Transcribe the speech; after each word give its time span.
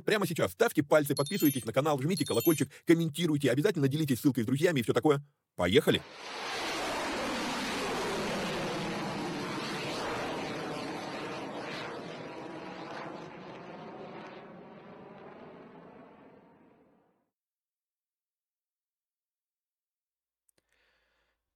прямо 0.00 0.26
сейчас 0.26 0.52
ставьте 0.52 0.82
пальцы, 0.82 1.14
подписывайтесь 1.14 1.64
на 1.64 1.72
канал, 1.72 2.00
жмите 2.00 2.24
колокольчик, 2.24 2.70
комментируйте, 2.86 3.50
обязательно 3.50 3.88
делитесь 3.88 4.20
ссылкой 4.20 4.44
с 4.44 4.46
друзьями 4.46 4.80
и 4.80 4.82
все 4.82 4.92
такое. 4.92 5.22
Поехали! 5.56 6.02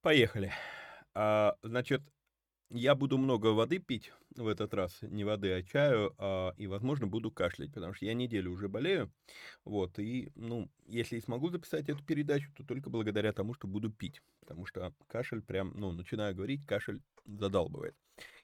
Поехали. 0.06 0.52
А, 1.14 1.56
значит, 1.64 2.00
я 2.70 2.94
буду 2.94 3.18
много 3.18 3.48
воды 3.48 3.78
пить 3.80 4.12
в 4.36 4.46
этот 4.46 4.74
раз, 4.74 4.98
не 5.02 5.24
воды, 5.24 5.52
а 5.52 5.62
чаю, 5.62 6.14
а, 6.18 6.52
и, 6.56 6.66
возможно, 6.66 7.06
буду 7.06 7.30
кашлять, 7.30 7.72
потому 7.72 7.94
что 7.94 8.04
я 8.04 8.14
неделю 8.14 8.52
уже 8.52 8.68
болею, 8.68 9.12
вот, 9.64 9.98
и, 9.98 10.30
ну, 10.34 10.70
если 10.86 11.16
и 11.16 11.20
смогу 11.20 11.50
записать 11.50 11.88
эту 11.88 12.04
передачу, 12.04 12.52
то 12.54 12.64
только 12.64 12.90
благодаря 12.90 13.32
тому, 13.32 13.54
что 13.54 13.66
буду 13.66 13.90
пить, 13.90 14.22
потому 14.40 14.66
что 14.66 14.94
кашель 15.08 15.42
прям, 15.42 15.72
ну, 15.76 15.92
начинаю 15.92 16.34
говорить, 16.34 16.66
кашель 16.66 17.00
задалбывает. 17.24 17.94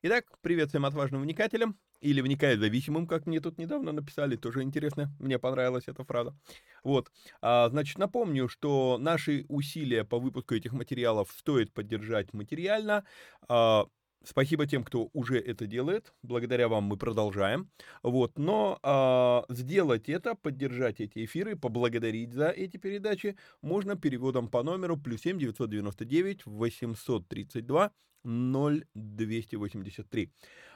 Итак, 0.02 0.26
привет 0.40 0.70
всем 0.70 0.84
отважным 0.84 1.22
вникателям, 1.22 1.78
или 2.00 2.20
вникает 2.20 2.58
зависимым, 2.58 3.06
как 3.06 3.26
мне 3.26 3.40
тут 3.40 3.58
недавно 3.58 3.92
написали, 3.92 4.36
тоже 4.36 4.62
интересно, 4.62 5.14
мне 5.20 5.38
понравилась 5.38 5.84
эта 5.86 6.04
фраза. 6.04 6.36
Вот, 6.82 7.12
а, 7.40 7.68
значит, 7.68 7.98
напомню, 7.98 8.48
что 8.48 8.98
наши 8.98 9.46
усилия 9.48 10.04
по 10.04 10.18
выпуску 10.18 10.54
этих 10.54 10.72
материалов 10.72 11.30
стоит 11.30 11.72
поддержать 11.72 12.32
материально, 12.32 13.04
а, 13.48 13.86
Спасибо 14.24 14.66
тем, 14.66 14.84
кто 14.84 15.08
уже 15.12 15.38
это 15.38 15.66
делает. 15.66 16.12
Благодаря 16.22 16.68
вам 16.68 16.84
мы 16.84 16.96
продолжаем. 16.96 17.70
Вот, 18.02 18.38
но 18.38 18.78
а, 18.82 19.44
сделать 19.48 20.08
это, 20.08 20.34
поддержать 20.34 21.00
эти 21.00 21.24
эфиры, 21.24 21.56
поблагодарить 21.56 22.32
за 22.32 22.48
эти 22.48 22.76
передачи 22.76 23.36
можно 23.62 23.96
переводом 23.96 24.48
по 24.48 24.62
номеру 24.62 24.96
плюс 24.96 25.22
7 25.22 25.38
999 25.38 26.46
832 26.46 27.90
0283. 28.24 30.32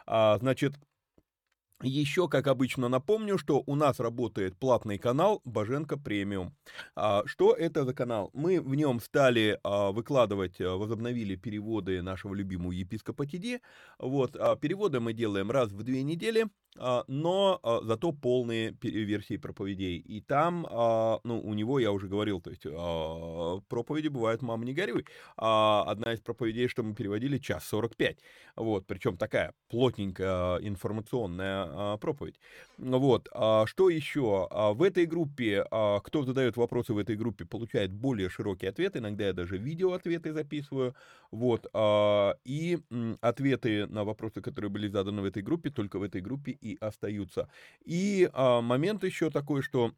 А, 0.07 0.39
значит, 0.39 0.75
еще, 1.83 2.29
как 2.29 2.47
обычно, 2.47 2.89
напомню, 2.89 3.37
что 3.37 3.63
у 3.67 3.75
нас 3.75 4.01
работает 4.01 4.57
платный 4.57 4.99
канал 4.99 5.43
Боженко 5.45 5.99
Премиум. 5.99 6.55
А, 6.95 7.23
что 7.27 7.53
это 7.53 7.85
за 7.85 7.93
канал? 7.93 8.31
Мы 8.33 8.63
в 8.63 8.75
нем 8.75 8.99
стали 9.01 9.59
а, 9.63 9.93
выкладывать, 9.93 10.59
а, 10.61 10.77
возобновили 10.77 11.37
переводы 11.37 12.01
нашего 12.01 12.35
любимого 12.35 12.73
епископа 12.73 13.27
Тиди. 13.27 13.61
Вот, 13.99 14.33
переводы 14.61 15.01
мы 15.01 15.13
делаем 15.13 15.51
раз 15.51 15.71
в 15.71 15.83
две 15.83 16.03
недели. 16.03 16.47
Но 17.09 17.59
зато 17.85 18.13
полные 18.13 18.77
версии 18.83 19.39
проповедей. 19.39 19.97
И 19.97 20.21
там, 20.21 20.67
ну, 21.25 21.41
у 21.43 21.55
него, 21.55 21.79
я 21.79 21.91
уже 21.91 22.07
говорил, 22.07 22.43
то 22.43 22.51
есть 22.51 22.65
проповеди 23.69 24.09
бывают 24.09 24.43
«мам, 24.43 24.63
не 24.63 24.75
горюй». 24.75 25.07
Одна 25.37 26.13
из 26.13 26.21
проповедей, 26.21 26.69
что 26.69 26.83
мы 26.83 26.95
переводили, 26.95 27.39
час 27.39 27.65
45. 27.69 28.19
Вот, 28.57 28.87
причем 28.87 29.17
такая 29.17 29.55
плотненькая 29.71 30.59
информационная 30.59 31.66
проповедь. 32.01 32.39
Вот, 32.79 33.29
что 33.67 33.91
еще? 33.91 34.49
В 34.51 34.83
этой 34.83 35.07
группе, 35.07 35.65
кто 36.03 36.23
задает 36.25 36.57
вопросы 36.57 36.93
в 36.93 36.99
этой 36.99 37.17
группе, 37.17 37.45
получает 37.45 37.93
более 37.93 38.29
широкий 38.29 38.67
ответ. 38.67 38.97
Иногда 38.97 39.27
я 39.27 39.33
даже 39.33 39.59
видео 39.59 39.93
ответы 39.93 40.33
записываю. 40.33 40.95
Вот, 41.31 41.67
и 42.45 42.79
ответы 43.21 43.87
на 43.87 44.05
вопросы, 44.05 44.41
которые 44.41 44.71
были 44.71 44.89
заданы 44.89 45.23
в 45.23 45.25
этой 45.25 45.43
группе, 45.43 45.71
только 45.71 45.99
в 45.99 46.03
этой 46.03 46.21
группе 46.21 46.53
и 46.53 46.77
остаются. 46.81 47.49
И 47.85 48.29
а, 48.33 48.61
момент 48.61 49.05
еще 49.05 49.31
такой, 49.31 49.63
что 49.63 49.93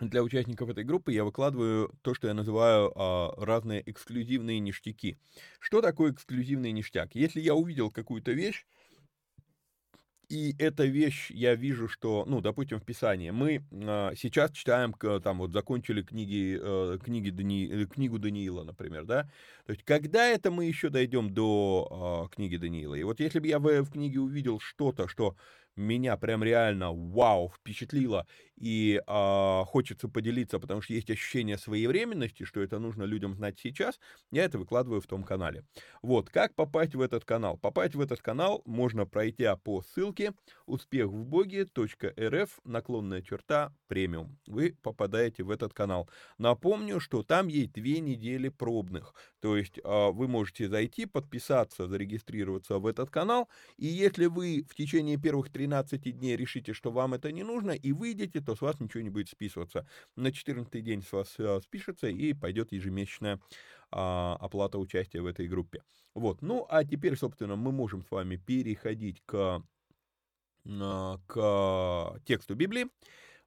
для 0.00 0.22
участников 0.22 0.68
этой 0.70 0.84
группы 0.84 1.12
я 1.12 1.24
выкладываю 1.24 1.92
то, 2.02 2.14
что 2.14 2.28
я 2.28 2.34
называю 2.34 2.92
а, 2.94 3.34
разные 3.36 3.82
эксклюзивные 3.90 4.60
ништяки. 4.60 5.18
Что 5.58 5.80
такое 5.80 6.12
эксклюзивный 6.12 6.72
ништяк? 6.72 7.14
Если 7.14 7.40
я 7.40 7.54
увидел 7.54 7.90
какую-то 7.90 8.32
вещь, 8.32 8.64
и 10.28 10.54
эта 10.58 10.84
вещь, 10.84 11.30
я 11.30 11.54
вижу, 11.54 11.88
что, 11.88 12.24
ну, 12.26 12.40
допустим, 12.40 12.78
в 12.80 12.84
Писании, 12.84 13.30
мы 13.30 13.64
э, 13.70 14.10
сейчас 14.16 14.52
читаем, 14.52 14.92
там, 15.22 15.38
вот, 15.38 15.52
закончили 15.52 16.02
книги, 16.02 16.58
э, 16.60 16.98
книги 17.02 17.30
Дани, 17.30 17.66
э, 17.84 17.86
книгу 17.86 18.18
Даниила, 18.18 18.62
например, 18.64 19.04
да, 19.06 19.24
то 19.66 19.72
есть, 19.72 19.84
когда 19.84 20.26
это 20.26 20.50
мы 20.50 20.66
еще 20.66 20.90
дойдем 20.90 21.32
до 21.32 22.28
э, 22.30 22.34
книги 22.34 22.56
Даниила? 22.56 22.94
И 22.94 23.02
вот 23.04 23.20
если 23.20 23.38
бы 23.38 23.46
я 23.46 23.58
в, 23.58 23.64
в 23.82 23.90
книге 23.90 24.20
увидел 24.20 24.60
что-то, 24.60 25.08
что 25.08 25.36
меня 25.78 26.16
прям 26.16 26.42
реально 26.42 26.92
вау 26.92 27.50
впечатлило 27.50 28.26
и 28.56 29.00
э, 29.06 29.62
хочется 29.66 30.08
поделиться, 30.08 30.58
потому 30.58 30.82
что 30.82 30.92
есть 30.92 31.10
ощущение 31.10 31.56
своевременности, 31.58 32.42
что 32.44 32.60
это 32.60 32.78
нужно 32.78 33.04
людям 33.04 33.34
знать 33.34 33.58
сейчас, 33.58 34.00
я 34.30 34.44
это 34.44 34.58
выкладываю 34.58 35.00
в 35.00 35.06
том 35.06 35.22
канале. 35.22 35.64
Вот, 36.02 36.28
как 36.30 36.54
попасть 36.54 36.94
в 36.94 37.00
этот 37.00 37.24
канал? 37.24 37.56
Попасть 37.56 37.94
в 37.94 38.00
этот 38.00 38.20
канал 38.20 38.62
можно 38.64 39.06
пройти 39.06 39.46
по 39.62 39.82
ссылке 39.82 40.34
успехвбоге.рф 40.66 42.58
наклонная 42.64 43.22
черта 43.22 43.72
премиум. 43.86 44.38
Вы 44.46 44.76
попадаете 44.82 45.44
в 45.44 45.50
этот 45.50 45.72
канал. 45.72 46.08
Напомню, 46.38 47.00
что 47.00 47.22
там 47.22 47.48
есть 47.48 47.72
две 47.72 48.00
недели 48.00 48.48
пробных, 48.48 49.14
то 49.40 49.56
есть 49.56 49.78
э, 49.78 50.10
вы 50.10 50.28
можете 50.28 50.68
зайти, 50.68 51.06
подписаться, 51.06 51.88
зарегистрироваться 51.88 52.78
в 52.78 52.86
этот 52.86 53.10
канал, 53.10 53.48
и 53.76 53.86
если 53.86 54.26
вы 54.26 54.64
в 54.68 54.74
течение 54.74 55.16
первых 55.16 55.50
13 55.50 55.78
13 55.88 56.18
дней 56.18 56.36
решите, 56.36 56.72
что 56.72 56.90
вам 56.90 57.14
это 57.14 57.32
не 57.32 57.42
нужно, 57.42 57.72
и 57.72 57.92
выйдете, 57.92 58.40
то 58.40 58.54
с 58.54 58.60
вас 58.60 58.80
ничего 58.80 59.02
не 59.02 59.10
будет 59.10 59.28
списываться. 59.28 59.86
На 60.16 60.32
14 60.32 60.82
день 60.82 61.02
с 61.02 61.12
вас 61.12 61.34
э, 61.38 61.60
спишется, 61.62 62.08
и 62.08 62.32
пойдет 62.32 62.72
ежемесячная 62.72 63.40
а, 63.90 64.36
оплата 64.40 64.78
участия 64.78 65.20
в 65.20 65.26
этой 65.26 65.48
группе. 65.48 65.82
Вот, 66.14 66.42
ну, 66.42 66.66
а 66.68 66.84
теперь, 66.84 67.16
собственно, 67.16 67.56
мы 67.56 67.72
можем 67.72 68.02
с 68.02 68.10
вами 68.10 68.36
переходить 68.36 69.22
к, 69.24 69.62
а, 70.66 71.20
к 71.26 72.20
тексту 72.24 72.54
Библии. 72.54 72.86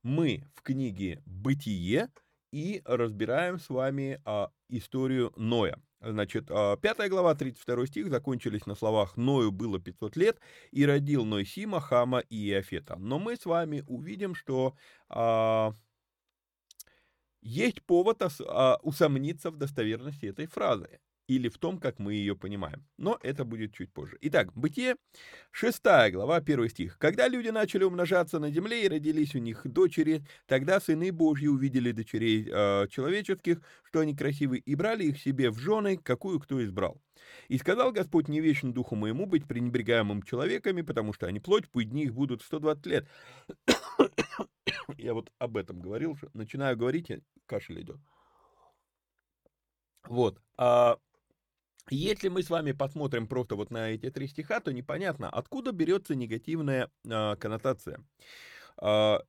Мы 0.04 0.44
в 0.56 0.62
книге 0.62 1.22
«Бытие» 1.26 2.10
и 2.52 2.82
разбираем 2.86 3.60
с 3.60 3.70
вами 3.70 4.22
а, 4.26 4.52
историю 4.70 5.34
Ноя. 5.36 5.82
Значит, 6.02 6.48
а, 6.50 6.78
пятая 6.78 7.10
глава, 7.10 7.36
32 7.36 7.86
стих, 7.88 8.10
закончились 8.10 8.66
на 8.66 8.76
словах 8.76 9.18
«Ною 9.18 9.52
было 9.52 9.80
500 9.80 10.16
лет, 10.16 10.40
и 10.72 10.86
родил 10.86 11.26
Ной 11.26 11.46
Сима, 11.46 11.80
Хама 11.80 12.20
и 12.20 12.50
Иофета». 12.50 12.96
Но 12.98 13.20
мы 13.20 13.36
с 13.36 13.46
вами 13.46 13.84
увидим, 13.88 14.36
что 14.36 14.76
а, 15.10 15.74
есть 17.42 17.82
повод 17.84 18.22
а, 18.22 18.80
усомниться 18.82 19.52
в 19.52 19.58
достоверности 19.58 20.26
этой 20.26 20.48
фразы 20.48 21.00
или 21.28 21.50
в 21.50 21.58
том, 21.58 21.80
как 21.80 22.00
мы 22.00 22.14
ее 22.14 22.36
понимаем. 22.36 22.86
Но 22.98 23.18
это 23.22 23.46
будет 23.46 23.74
чуть 23.74 23.92
позже. 23.94 24.18
Итак, 24.22 24.54
Бытие, 24.54 24.96
6 25.52 25.82
глава, 26.12 26.38
1 26.38 26.70
стих. 26.70 26.98
«Когда 26.98 27.28
люди 27.28 27.50
начали 27.50 27.84
умножаться 27.84 28.40
на 28.40 28.52
земле 28.52 28.86
и 28.86 28.90
родились 28.90 29.36
у 29.36 29.40
них 29.40 29.62
дочери, 29.66 30.26
тогда 30.46 30.80
сыны 30.80 31.12
Божьи 31.12 31.48
увидели 31.48 31.92
дочерей 31.92 32.48
э, 32.52 32.88
человеческих, 32.90 33.62
что 33.84 34.00
они 34.00 34.16
красивы, 34.16 34.58
и 34.58 34.76
брали 34.76 35.06
их 35.06 35.20
себе 35.20 35.52
в 35.52 35.58
жены, 35.58 35.98
какую 35.98 36.40
кто 36.40 36.64
избрал. 36.64 37.02
И 37.48 37.58
сказал 37.58 37.92
Господь, 37.92 38.28
не 38.28 38.42
вечен 38.42 38.74
духу 38.74 38.96
моему 38.96 39.26
быть 39.26 39.48
пренебрегаемым 39.48 40.24
человеками, 40.24 40.82
потому 40.82 41.14
что 41.14 41.28
они 41.28 41.40
плоть, 41.40 41.70
пусть 41.70 41.90
дни 41.90 42.04
их 42.04 42.14
будут 42.14 42.42
120 42.42 42.86
лет». 42.88 43.08
Я 44.98 45.14
вот 45.14 45.32
об 45.40 45.58
этом 45.58 45.80
говорил, 45.80 46.18
начинаю 46.34 46.78
говорить, 46.78 47.12
кашель 47.46 47.82
идет. 47.82 47.98
Вот. 50.08 50.42
А 50.58 50.98
если 51.90 52.30
мы 52.30 52.44
с 52.44 52.50
вами 52.50 52.72
посмотрим 52.72 53.28
просто 53.28 53.56
вот 53.56 53.72
на 53.72 53.90
эти 53.90 54.10
три 54.10 54.28
стиха, 54.28 54.60
то 54.60 54.72
непонятно, 54.72 55.30
откуда 55.30 55.72
берется 55.72 56.16
негативная 56.16 56.90
э, 57.06 57.36
коннотация. 57.38 58.00
Э, 58.82 59.20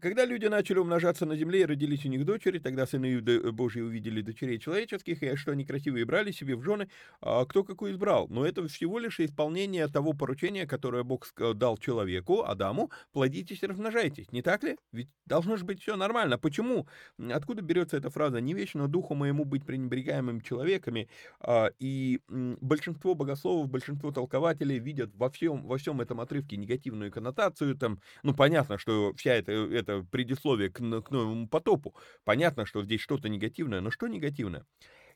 когда 0.00 0.24
люди 0.24 0.46
начали 0.46 0.78
умножаться 0.78 1.26
на 1.26 1.36
земле 1.36 1.60
и 1.60 1.64
родились 1.66 2.04
у 2.04 2.08
них 2.08 2.24
дочери, 2.24 2.58
тогда 2.58 2.86
сыны 2.86 3.20
Божьи 3.52 3.80
увидели 3.80 4.22
дочерей 4.22 4.58
человеческих, 4.58 5.22
и 5.22 5.36
что 5.36 5.52
они 5.52 5.64
красивые 5.64 6.04
брали 6.04 6.32
себе 6.32 6.56
в 6.56 6.62
жены, 6.62 6.88
а 7.20 7.44
кто 7.44 7.64
какую 7.64 7.92
избрал. 7.92 8.26
Но 8.28 8.44
это 8.44 8.66
всего 8.68 8.98
лишь 8.98 9.20
исполнение 9.20 9.86
того 9.88 10.12
поручения, 10.12 10.66
которое 10.66 11.04
Бог 11.04 11.26
дал 11.54 11.76
человеку, 11.76 12.42
Адаму, 12.42 12.90
плодитесь 13.12 13.62
и 13.62 13.66
размножайтесь. 13.66 14.32
Не 14.32 14.42
так 14.42 14.62
ли? 14.64 14.76
Ведь 14.92 15.08
должно 15.26 15.56
же 15.56 15.64
быть 15.64 15.80
все 15.80 15.96
нормально. 15.96 16.38
Почему? 16.38 16.86
Откуда 17.32 17.62
берется 17.62 17.96
эта 17.96 18.10
фраза? 18.10 18.40
«Не 18.40 18.54
вечно 18.54 18.88
духу 18.88 19.14
моему 19.14 19.44
быть 19.44 19.64
пренебрегаемым 19.64 20.40
человеками». 20.40 21.08
А, 21.40 21.70
и 21.78 22.20
большинство 22.28 23.14
богословов, 23.14 23.68
большинство 23.68 24.10
толкователей 24.12 24.78
видят 24.78 25.10
во 25.14 25.30
всем, 25.30 25.66
во 25.66 25.78
всем 25.78 26.00
этом 26.00 26.20
отрывке 26.20 26.56
негативную 26.56 27.10
коннотацию. 27.10 27.76
Там, 27.76 28.00
ну, 28.22 28.34
понятно, 28.34 28.78
что 28.78 29.12
вся 29.16 29.34
эта, 29.34 29.52
эта 29.52 29.89
это 29.90 30.06
предисловие 30.10 30.70
к, 30.70 30.78
к 30.78 31.10
новому 31.10 31.48
потопу. 31.48 31.94
Понятно, 32.24 32.66
что 32.66 32.82
здесь 32.82 33.00
что-то 33.00 33.28
негативное, 33.28 33.80
но 33.80 33.90
что 33.90 34.06
негативное? 34.06 34.64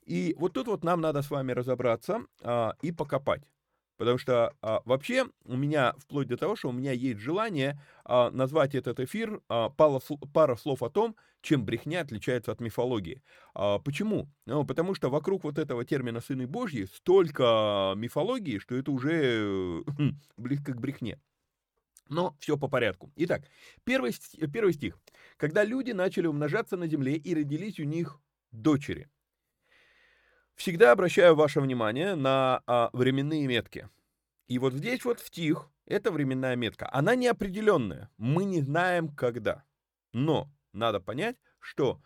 И 0.04 0.34
вот 0.38 0.52
тут 0.52 0.66
вот 0.66 0.84
нам 0.84 1.00
надо 1.00 1.22
с 1.22 1.30
вами 1.30 1.52
разобраться 1.52 2.20
а, 2.42 2.74
и 2.82 2.92
покопать. 2.92 3.42
Потому 3.96 4.18
что 4.18 4.52
а, 4.60 4.82
вообще 4.84 5.26
у 5.44 5.56
меня, 5.56 5.94
вплоть 5.98 6.26
до 6.26 6.36
того, 6.36 6.56
что 6.56 6.68
у 6.68 6.72
меня 6.72 6.92
есть 6.92 7.20
желание 7.20 7.80
а, 8.04 8.30
назвать 8.30 8.74
этот 8.74 9.00
эфир 9.00 9.40
а, 9.48 9.70
пара, 9.70 10.00
пара 10.32 10.56
слов 10.56 10.82
о 10.82 10.90
том, 10.90 11.16
чем 11.40 11.64
брехня 11.64 12.00
отличается 12.00 12.52
от 12.52 12.60
мифологии. 12.60 13.22
А, 13.54 13.78
почему? 13.78 14.28
Ну, 14.46 14.64
потому 14.64 14.94
что 14.94 15.10
вокруг 15.10 15.44
вот 15.44 15.58
этого 15.58 15.84
термина 15.84 16.20
«сыны 16.20 16.46
Божьи» 16.46 16.84
столько 16.84 17.94
мифологии, 17.96 18.58
что 18.58 18.74
это 18.74 18.90
уже 18.90 19.84
близко 20.36 20.72
к 20.72 20.80
брехне. 20.80 21.20
Но 22.08 22.36
все 22.38 22.56
по 22.56 22.68
порядку. 22.68 23.12
Итак, 23.16 23.42
первый, 23.84 24.12
первый 24.52 24.74
стих. 24.74 24.98
«Когда 25.36 25.64
люди 25.64 25.92
начали 25.92 26.26
умножаться 26.26 26.76
на 26.76 26.86
земле 26.86 27.16
и 27.16 27.34
родились 27.34 27.80
у 27.80 27.84
них 27.84 28.20
дочери». 28.52 29.08
Всегда 30.54 30.92
обращаю 30.92 31.34
ваше 31.34 31.60
внимание 31.60 32.14
на 32.14 32.62
а, 32.66 32.90
временные 32.92 33.46
метки. 33.46 33.88
И 34.46 34.58
вот 34.58 34.74
здесь 34.74 35.04
вот 35.04 35.20
стих, 35.20 35.68
это 35.86 36.12
временная 36.12 36.54
метка. 36.54 36.88
Она 36.92 37.16
неопределенная. 37.16 38.10
Мы 38.18 38.44
не 38.44 38.62
знаем, 38.62 39.08
когда. 39.08 39.64
Но 40.12 40.48
надо 40.72 41.00
понять, 41.00 41.36
что 41.58 42.00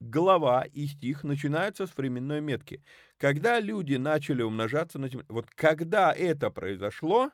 глава 0.00 0.62
и 0.62 0.86
стих 0.86 1.24
начинаются 1.24 1.86
с 1.86 1.96
временной 1.96 2.40
метки. 2.40 2.84
Когда 3.16 3.58
люди 3.60 3.96
начали 3.96 4.42
умножаться 4.42 4.98
на 4.98 5.08
земле, 5.08 5.26
вот 5.28 5.50
когда 5.50 6.12
это 6.12 6.50
произошло, 6.50 7.32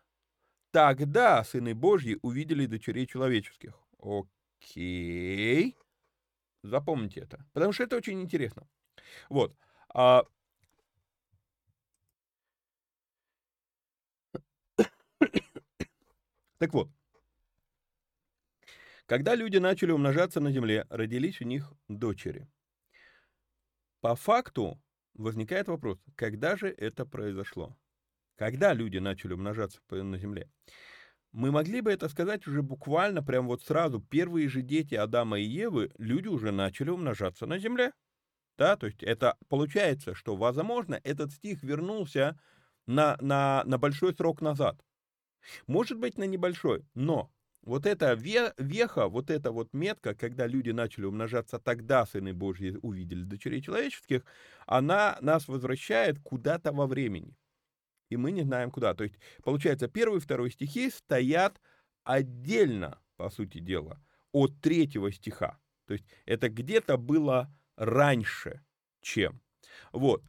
Тогда 0.75 1.45
сыны 1.45 1.73
Божьи 1.73 2.19
увидели 2.23 2.67
дочерей 2.67 3.07
человеческих. 3.07 3.81
Окей. 4.01 5.77
Запомните 6.65 7.21
это. 7.21 7.47
Потому 7.53 7.73
что 7.73 7.85
это 7.85 7.97
очень 7.97 8.21
интересно. 8.21 8.67
Вот. 9.29 9.57
А... 9.89 10.25
Так 16.59 16.73
вот. 16.73 16.91
Когда 19.07 19.37
люди 19.37 19.59
начали 19.59 19.93
умножаться 19.93 20.41
на 20.41 20.51
земле, 20.51 20.89
родились 20.91 21.41
у 21.41 21.45
них 21.45 21.73
дочери. 21.87 22.49
По 24.01 24.17
факту 24.17 24.83
возникает 25.15 25.69
вопрос, 25.69 26.01
когда 26.17 26.57
же 26.57 26.67
это 26.67 27.07
произошло? 27.07 27.77
Когда 28.37 28.73
люди 28.73 28.99
начали 28.99 29.33
умножаться 29.33 29.81
на 29.91 30.19
Земле. 30.19 30.51
Мы 31.33 31.51
могли 31.51 31.81
бы 31.81 31.91
это 31.93 32.09
сказать 32.09 32.47
уже 32.47 32.63
буквально, 32.63 33.23
прям 33.23 33.49
вот 33.49 33.63
сразу. 33.63 34.01
Первые 34.01 34.49
же 34.49 34.63
дети 34.63 34.95
Адама 34.95 35.41
и 35.41 35.45
Евы, 35.45 35.91
люди 35.99 36.29
уже 36.29 36.53
начали 36.53 36.91
умножаться 36.91 37.47
на 37.47 37.59
Земле. 37.59 37.93
Да, 38.57 38.77
то 38.77 38.87
есть 38.87 39.03
это 39.03 39.37
получается, 39.49 40.15
что, 40.15 40.37
возможно, 40.37 41.01
этот 41.03 41.33
стих 41.33 41.65
вернулся 41.65 42.39
на, 42.87 43.17
на, 43.21 43.65
на 43.67 43.79
большой 43.79 44.15
срок 44.15 44.41
назад. 44.41 44.81
Может 45.67 45.99
быть, 45.99 46.17
на 46.19 46.25
небольшой, 46.25 46.87
но 46.95 47.31
вот 47.63 47.87
эта 47.87 48.13
веха, 48.15 49.09
вот 49.09 49.31
эта 49.31 49.51
вот 49.51 49.73
метка, 49.73 50.15
когда 50.15 50.47
люди 50.47 50.71
начали 50.71 51.07
умножаться, 51.07 51.59
тогда 51.59 52.07
сыны 52.07 52.33
Божьи 52.33 52.79
увидели 52.81 53.25
дочерей 53.25 53.61
человеческих, 53.61 54.25
она 54.67 55.19
нас 55.21 55.49
возвращает 55.49 56.21
куда-то 56.21 56.73
во 56.73 56.87
времени 56.87 57.35
и 58.09 58.17
мы 58.17 58.33
не 58.33 58.43
знаем 58.43 58.71
куда. 58.71 58.95
То 58.95 59.05
есть, 59.05 59.17
получается, 59.43 59.89
первый 59.89 60.19
и 60.19 60.21
второй 60.21 60.51
стихи 60.51 60.91
стоят 60.91 61.61
отдельно, 62.05 63.01
по 63.17 63.31
сути 63.31 63.59
дела, 63.59 64.01
от 64.33 64.61
третьего 64.61 65.11
стиха. 65.13 65.59
То 65.87 65.95
есть, 65.95 66.05
это 66.27 66.49
где-то 66.49 66.97
было 66.97 67.55
раньше, 67.77 68.65
чем. 69.01 69.41
Вот. 69.93 70.23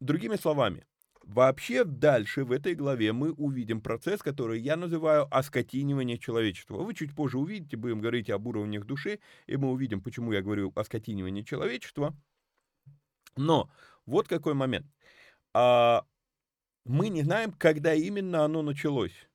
Другими 0.00 0.36
словами, 0.36 0.86
Вообще 1.22 1.84
дальше 1.84 2.44
в 2.44 2.50
этой 2.50 2.74
главе 2.74 3.12
мы 3.12 3.32
увидим 3.32 3.80
процесс, 3.80 4.20
который 4.20 4.60
я 4.60 4.76
называю 4.76 5.28
оскотинивание 5.30 6.18
человечества. 6.18 6.78
Вы 6.78 6.92
чуть 6.92 7.14
позже 7.14 7.38
увидите, 7.38 7.76
будем 7.76 8.00
говорить 8.00 8.30
об 8.30 8.48
уровнях 8.48 8.84
души, 8.84 9.20
и 9.46 9.56
мы 9.56 9.70
увидим, 9.70 10.00
почему 10.00 10.32
я 10.32 10.42
говорю 10.42 10.72
оскотинивание 10.74 11.44
человечества. 11.44 12.16
Но 13.36 13.70
вот 14.06 14.26
какой 14.26 14.54
момент. 14.54 14.86
А, 15.52 16.04
мы 16.84 17.08
не 17.08 17.22
знаем, 17.22 17.52
когда 17.52 17.94
именно 17.94 18.44
оно 18.44 18.62
началось. 18.62 19.28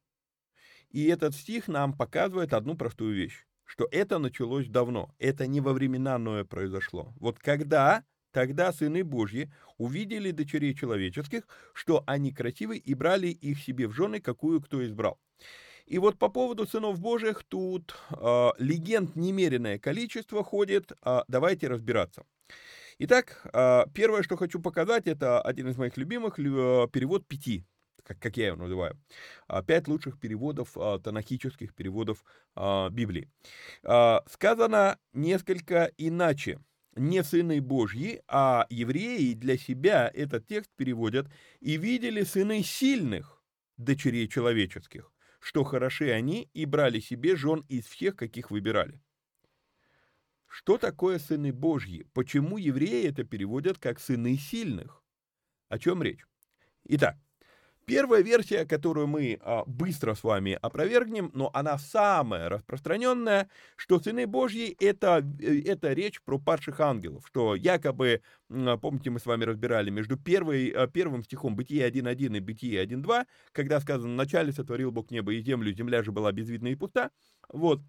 И 0.90 1.06
этот 1.06 1.36
стих 1.36 1.68
нам 1.68 1.96
показывает 1.96 2.54
одну 2.54 2.76
простую 2.76 3.16
вещь, 3.16 3.46
что 3.64 3.88
это 3.92 4.18
началось 4.20 4.68
давно, 4.68 5.14
это 5.20 5.48
не 5.48 5.62
во 5.62 5.74
времена 5.74 6.18
Ноя 6.18 6.44
произошло. 6.44 7.14
Вот 7.20 7.40
когда 7.40 8.04
Тогда 8.36 8.74
сыны 8.74 9.06
Божьи 9.06 9.50
увидели 9.78 10.32
дочерей 10.32 10.76
человеческих, 10.76 11.48
что 11.74 12.04
они 12.06 12.34
красивы, 12.34 12.76
и 12.76 12.94
брали 12.94 13.28
их 13.28 13.64
себе 13.64 13.88
в 13.88 13.94
жены, 13.94 14.20
какую 14.20 14.60
кто 14.60 14.86
избрал. 14.86 15.18
И 15.86 16.00
вот 16.00 16.20
по 16.20 16.28
поводу 16.28 16.68
сынов 16.68 17.00
Божьих 17.00 17.46
тут 17.48 17.96
э, 18.12 18.50
легенд 18.58 19.16
немеренное 19.16 19.80
количество 19.80 20.44
ходит. 20.44 20.92
Э, 21.02 21.22
давайте 21.30 21.70
разбираться. 21.70 22.26
Итак, 22.98 23.42
э, 23.54 23.84
первое, 23.94 24.24
что 24.24 24.38
хочу 24.38 24.62
показать, 24.62 25.06
это 25.06 25.42
один 25.42 25.68
из 25.68 25.76
моих 25.76 25.98
любимых, 25.98 26.40
э, 26.40 26.88
перевод 26.94 27.28
пяти, 27.28 27.66
как, 28.04 28.20
как 28.20 28.38
я 28.38 28.48
его 28.48 28.58
называю. 28.58 28.98
Э, 29.50 29.62
пять 29.68 29.90
лучших 29.90 30.18
переводов, 30.18 30.78
э, 30.78 31.00
танахических 31.04 31.74
переводов 31.76 32.24
Библии. 32.92 33.30
Сказано 33.84 34.98
несколько 35.12 35.92
иначе 35.98 36.60
не 36.96 37.22
сыны 37.22 37.62
Божьи, 37.62 38.22
а 38.30 38.66
евреи 38.70 39.34
для 39.34 39.58
себя 39.58 40.10
этот 40.14 40.48
текст 40.48 40.72
переводят 40.78 41.28
«и 41.60 41.76
видели 41.76 42.24
сыны 42.24 42.64
сильных 42.64 43.44
дочерей 43.76 44.30
человеческих, 44.30 45.12
что 45.42 45.66
хороши 45.66 46.12
они, 46.12 46.50
и 46.54 46.66
брали 46.66 47.02
себе 47.02 47.36
жен 47.36 47.66
из 47.68 47.86
всех, 47.88 48.16
каких 48.16 48.52
выбирали». 48.52 49.02
Что 50.56 50.78
такое 50.78 51.20
сыны 51.20 51.52
Божьи? 51.52 52.08
Почему 52.14 52.58
евреи 52.58 53.10
это 53.10 53.26
переводят 53.26 53.78
как 53.78 54.00
сыны 54.00 54.38
сильных? 54.38 55.04
О 55.68 55.78
чем 55.78 56.02
речь? 56.02 56.26
Итак, 56.86 57.18
Первая 57.86 58.24
версия, 58.24 58.66
которую 58.66 59.06
мы 59.06 59.38
а, 59.42 59.64
быстро 59.68 60.16
с 60.16 60.24
вами 60.24 60.58
опровергнем, 60.60 61.30
но 61.36 61.52
она 61.54 61.78
самая 61.78 62.50
распространенная, 62.50 63.48
что 63.76 64.00
сыны 64.00 64.26
Божьи 64.26 64.76
это, 64.80 65.24
э, 65.40 65.62
это 65.66 65.94
речь 65.94 66.20
про 66.24 66.40
падших 66.40 66.80
ангелов, 66.80 67.28
что 67.28 67.54
якобы, 67.54 68.22
помните, 68.48 69.12
мы 69.12 69.20
с 69.20 69.28
вами 69.28 69.44
разбирали 69.44 69.92
между 69.92 70.18
первой, 70.18 70.70
а, 70.70 70.88
первым 70.88 71.24
стихом 71.24 71.56
Бытие 71.56 71.86
1.1 71.86 72.38
и 72.38 72.40
Бытие 72.40 72.82
1.2, 72.82 73.28
когда 73.52 73.80
сказано 73.80 74.14
«Вначале 74.14 74.52
сотворил 74.52 74.92
Бог 74.92 75.12
небо 75.12 75.34
и 75.34 75.42
землю, 75.42 75.72
земля 75.72 76.02
же 76.02 76.12
была 76.12 76.32
безвидна 76.32 76.70
и 76.70 76.76
пуста», 76.76 77.12
вот, 77.50 77.82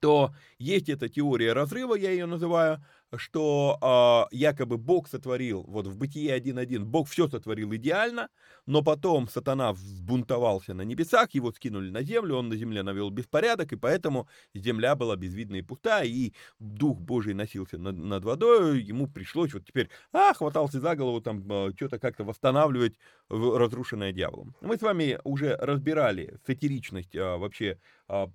то 0.00 0.34
есть 0.58 0.88
эта 0.88 1.08
теория 1.08 1.52
разрыва, 1.52 1.94
я 1.94 2.10
ее 2.10 2.26
называю, 2.26 2.82
что 3.14 4.28
э, 4.30 4.36
якобы 4.36 4.78
Бог 4.78 5.08
сотворил, 5.08 5.62
вот 5.68 5.86
в 5.86 5.96
Бытие 5.96 6.36
1.1, 6.36 6.80
Бог 6.80 7.08
все 7.08 7.28
сотворил 7.28 7.74
идеально, 7.74 8.28
но 8.66 8.82
потом 8.82 9.28
сатана 9.28 9.72
взбунтовался 9.72 10.74
на 10.74 10.82
небесах, 10.82 11.30
его 11.32 11.52
скинули 11.52 11.90
на 11.90 12.02
землю, 12.02 12.36
он 12.36 12.48
на 12.48 12.56
земле 12.56 12.82
навел 12.82 13.10
беспорядок, 13.10 13.72
и 13.72 13.76
поэтому 13.76 14.28
земля 14.54 14.96
была 14.96 15.16
безвидна 15.16 15.56
и 15.56 15.62
пуста, 15.62 16.02
и 16.02 16.32
Дух 16.58 17.00
Божий 17.00 17.34
носился 17.34 17.78
над, 17.78 17.96
над 17.96 18.24
водой, 18.24 18.82
ему 18.82 19.06
пришлось 19.06 19.54
вот 19.54 19.64
теперь, 19.64 19.88
а, 20.12 20.34
хватался 20.34 20.80
за 20.80 20.96
голову, 20.96 21.20
там, 21.20 21.44
э, 21.50 21.72
что-то 21.76 21.98
как-то 21.98 22.24
восстанавливать 22.24 22.94
разрушенное 23.28 24.12
дьяволом. 24.12 24.56
Мы 24.60 24.76
с 24.76 24.82
вами 24.82 25.20
уже 25.24 25.56
разбирали 25.56 26.38
сатиричность, 26.46 27.14
э, 27.14 27.36
вообще, 27.36 27.78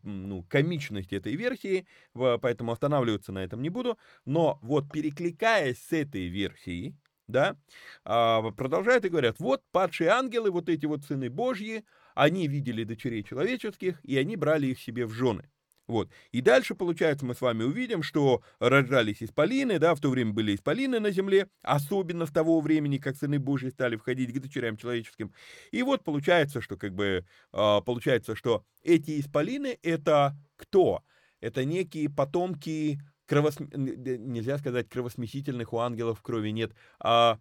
ну, 0.04 0.44
комичность 0.44 1.14
этой 1.14 1.36
версии, 1.36 1.88
поэтому 2.14 2.72
останавливаться 2.72 3.32
на 3.32 3.44
этом 3.44 3.62
не 3.62 3.70
буду, 3.70 3.98
но 4.26 4.60
вот 4.62 4.92
перекликаясь 4.92 5.80
с 5.82 5.92
этой 5.94 6.28
версией, 6.28 6.96
да, 7.28 7.56
а, 8.04 8.42
продолжают 8.52 9.06
и 9.06 9.10
говорят, 9.10 9.40
вот 9.40 9.64
падшие 9.72 10.10
ангелы, 10.10 10.52
вот 10.52 10.68
эти 10.70 10.86
вот 10.86 11.04
сыны 11.06 11.30
Божьи, 11.30 11.86
они 12.16 12.48
видели 12.48 12.84
дочерей 12.84 13.24
человеческих, 13.24 14.04
и 14.04 14.18
они 14.18 14.36
брали 14.36 14.68
их 14.68 14.80
себе 14.80 15.06
в 15.06 15.12
жены. 15.14 15.50
Вот. 15.92 16.10
И 16.32 16.40
дальше, 16.40 16.74
получается, 16.74 17.26
мы 17.26 17.36
с 17.36 17.42
вами 17.42 17.64
увидим, 17.64 18.02
что 18.02 18.42
рождались 18.60 19.22
исполины, 19.22 19.78
да, 19.78 19.94
в 19.94 20.00
то 20.00 20.10
время 20.10 20.32
были 20.32 20.56
исполины 20.56 21.02
на 21.02 21.12
земле, 21.12 21.50
особенно 21.64 22.26
с 22.26 22.32
того 22.32 22.62
времени, 22.62 22.98
как 22.98 23.18
сыны 23.18 23.40
Божьи 23.40 23.70
стали 23.70 23.98
входить 23.98 24.34
к 24.34 24.40
дочерям 24.40 24.78
человеческим. 24.78 25.34
И 25.72 25.84
вот 25.84 26.06
получается, 26.06 26.62
что 26.62 26.78
как 26.78 26.96
бы, 26.96 27.26
а, 27.52 27.82
получается, 27.82 28.36
что 28.36 28.64
эти 28.84 29.20
исполины 29.20 29.78
это 29.84 30.38
кто? 30.56 31.04
Это 31.42 31.66
некие 31.66 32.10
потомки 32.10 33.02
кровос... 33.26 33.60
нельзя 33.60 34.58
сказать 34.60 34.88
кровосмесительных, 34.88 35.74
у 35.74 35.80
ангелов 35.80 36.22
крови 36.22 36.52
нет, 36.52 36.72
а 37.02 37.38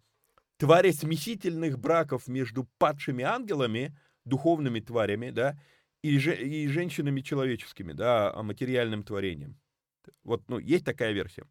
твари 0.57 0.91
смесительных 0.91 1.79
браков 1.79 2.27
между 2.27 2.69
падшими 2.79 3.23
ангелами, 3.23 3.97
духовными 4.25 4.81
тварями, 4.81 5.31
да, 5.31 5.57
и, 6.03 6.19
же, 6.19 6.35
и 6.35 6.67
женщинами 6.69 7.21
человеческими, 7.21 7.93
да, 7.93 8.33
а 8.33 8.43
материальным 8.43 9.03
творением. 9.03 9.59
Вот, 10.25 10.43
ну, 10.49 10.59
есть 10.59 10.85
такая 10.85 11.13
версия. 11.13 11.45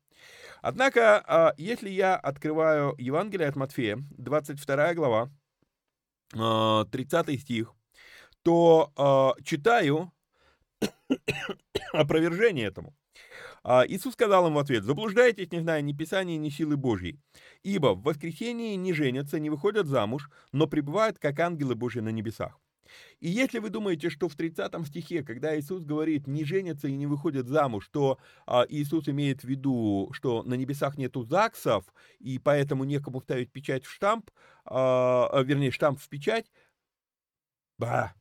Однако, 0.62 1.24
а, 1.26 1.54
если 1.58 1.90
я 1.90 2.16
открываю 2.16 2.96
Евангелие 2.98 3.48
от 3.48 3.56
Матфея, 3.56 3.98
22 4.18 4.94
глава, 4.96 5.32
30 6.32 7.14
а, 7.14 7.38
стих, 7.38 7.74
то 8.44 9.36
читаю 9.44 10.12
опровержение 11.94 12.68
этому. 12.68 12.96
Иисус 13.66 14.14
сказал 14.14 14.48
им 14.48 14.54
в 14.54 14.60
ответ, 14.60 14.86
заблуждаетесь, 14.86 15.52
не 15.52 15.60
зная 15.60 15.82
ни 15.82 15.92
Писания, 15.92 16.38
ни 16.38 16.50
силы 16.50 16.78
Божьей. 16.78 17.20
Ибо 17.62 17.94
в 17.94 18.04
воскресении 18.04 18.76
не 18.76 18.94
женятся, 18.94 19.38
не 19.38 19.50
выходят 19.50 19.86
замуж, 19.86 20.30
но 20.54 20.66
пребывают, 20.66 21.20
как 21.20 21.40
ангелы 21.40 21.76
Божьи 21.76 22.00
на 22.00 22.10
небесах. 22.10 22.58
И 23.20 23.30
если 23.30 23.60
вы 23.60 23.70
думаете, 23.70 24.10
что 24.10 24.30
в 24.30 24.36
30 24.36 24.88
стихе, 24.88 25.24
когда 25.24 25.58
Иисус 25.60 25.84
говорит 25.84 26.28
«не 26.28 26.44
женятся 26.44 26.88
и 26.88 26.96
не 26.96 27.08
выходят 27.08 27.48
замуж», 27.48 27.90
то 27.92 28.18
а, 28.46 28.66
Иисус 28.70 29.08
имеет 29.10 29.42
в 29.42 29.44
виду, 29.46 30.10
что 30.14 30.44
на 30.44 30.54
небесах 30.56 30.98
нету 30.98 31.24
ЗАГСов, 31.24 31.86
и 32.20 32.40
поэтому 32.40 32.84
некому 32.84 33.22
ставить 33.22 33.52
печать 33.52 33.86
в 33.86 33.92
штамп, 33.92 34.30
а, 34.66 35.28
а 35.32 35.44
вернее, 35.44 35.72
штамп 35.72 36.00
в 36.00 36.10
печать, 36.10 36.52
ба, 37.78 38.14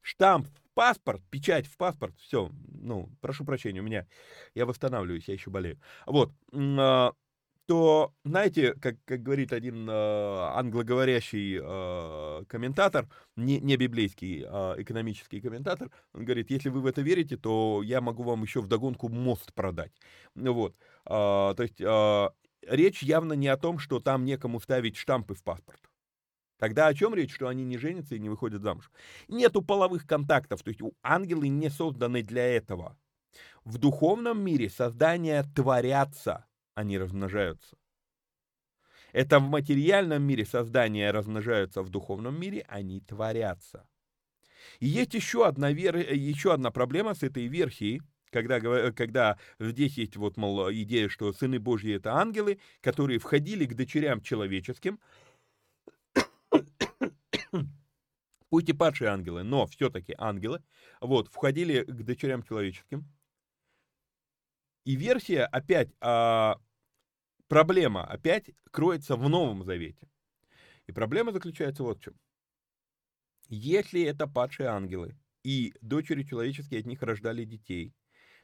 штамп 0.00 0.48
паспорт, 0.74 1.22
печать 1.30 1.66
в 1.66 1.76
паспорт, 1.76 2.18
все, 2.18 2.50
ну, 2.68 3.10
прошу 3.20 3.44
прощения, 3.44 3.80
у 3.80 3.84
меня, 3.84 4.06
я 4.54 4.66
восстанавливаюсь, 4.66 5.28
я 5.28 5.34
еще 5.34 5.50
болею. 5.50 5.80
Вот, 6.06 6.32
а, 6.52 7.12
то, 7.66 8.12
знаете, 8.24 8.74
как, 8.74 8.96
как 9.04 9.22
говорит 9.22 9.52
один 9.52 9.88
э, 9.88 9.92
англоговорящий 9.92 11.58
э, 11.62 12.44
комментатор, 12.46 13.08
не, 13.36 13.60
не 13.60 13.76
библейский, 13.76 14.44
а 14.46 14.74
экономический 14.78 15.40
комментатор, 15.40 15.90
он 16.12 16.24
говорит, 16.24 16.50
если 16.50 16.68
вы 16.68 16.80
в 16.80 16.86
это 16.86 17.02
верите, 17.02 17.36
то 17.36 17.82
я 17.84 18.00
могу 18.00 18.24
вам 18.24 18.42
еще 18.42 18.60
вдогонку 18.60 19.08
мост 19.08 19.52
продать. 19.54 19.92
Вот, 20.34 20.74
э, 21.06 21.08
то 21.08 21.56
есть 21.58 21.80
э, 21.80 22.30
речь 22.68 23.02
явно 23.02 23.34
не 23.34 23.48
о 23.48 23.56
том, 23.56 23.78
что 23.78 24.00
там 24.00 24.24
некому 24.24 24.60
ставить 24.60 24.96
штампы 24.96 25.34
в 25.34 25.42
паспорт. 25.42 25.80
Тогда 26.58 26.86
о 26.86 26.94
чем 26.94 27.14
речь, 27.14 27.34
что 27.34 27.48
они 27.48 27.64
не 27.64 27.76
женятся 27.76 28.14
и 28.14 28.20
не 28.20 28.28
выходят 28.28 28.62
замуж? 28.62 28.90
Нету 29.26 29.62
половых 29.62 30.06
контактов, 30.06 30.62
то 30.62 30.68
есть 30.68 30.80
ангелы 31.02 31.48
не 31.48 31.70
созданы 31.70 32.22
для 32.22 32.44
этого. 32.44 32.96
В 33.64 33.78
духовном 33.78 34.44
мире 34.44 34.70
создания 34.70 35.44
творятся, 35.54 36.46
они 36.74 36.98
размножаются. 36.98 37.76
Это 39.12 39.38
в 39.40 39.42
материальном 39.42 40.22
мире 40.22 40.44
создания 40.46 41.10
размножаются, 41.10 41.82
в 41.82 41.90
духовном 41.90 42.40
мире 42.40 42.64
они 42.68 43.00
творятся. 43.00 43.86
И 44.78 44.86
есть 44.86 45.14
еще 45.14 45.46
одна, 45.46 45.72
вер... 45.72 45.96
еще 45.96 46.54
одна 46.54 46.70
проблема 46.70 47.14
с 47.14 47.22
этой 47.22 47.46
версией, 47.46 48.00
когда, 48.30 48.60
когда 48.92 49.38
здесь 49.58 49.98
есть 49.98 50.16
вот, 50.16 50.36
мол, 50.38 50.72
идея, 50.72 51.08
что 51.08 51.32
сыны 51.32 51.58
Божьи 51.58 51.94
это 51.94 52.14
ангелы, 52.14 52.58
которые 52.80 53.18
входили 53.18 53.66
к 53.66 53.74
дочерям 53.74 54.22
человеческим, 54.22 54.98
пусть 58.48 58.68
и 58.68 58.72
падшие 58.72 59.10
ангелы, 59.10 59.42
но 59.42 59.66
все-таки 59.66 60.14
ангелы, 60.16 60.62
вот, 61.00 61.28
входили 61.28 61.84
к 61.84 62.02
дочерям 62.02 62.42
человеческим. 62.42 63.06
И 64.84 64.96
версия 64.96 65.44
опять, 65.44 65.90
а, 66.00 66.58
проблема 67.48 68.04
опять 68.04 68.50
кроется 68.70 69.16
в 69.16 69.28
Новом 69.28 69.64
Завете. 69.64 70.08
И 70.86 70.92
проблема 70.92 71.32
заключается 71.32 71.82
вот 71.82 71.98
в 71.98 72.02
чем. 72.02 72.14
Если 73.48 74.02
это 74.02 74.26
падшие 74.26 74.68
ангелы, 74.68 75.16
и 75.44 75.74
дочери 75.80 76.22
человеческие 76.22 76.80
от 76.80 76.86
них 76.86 77.02
рождали 77.02 77.44
детей, 77.44 77.94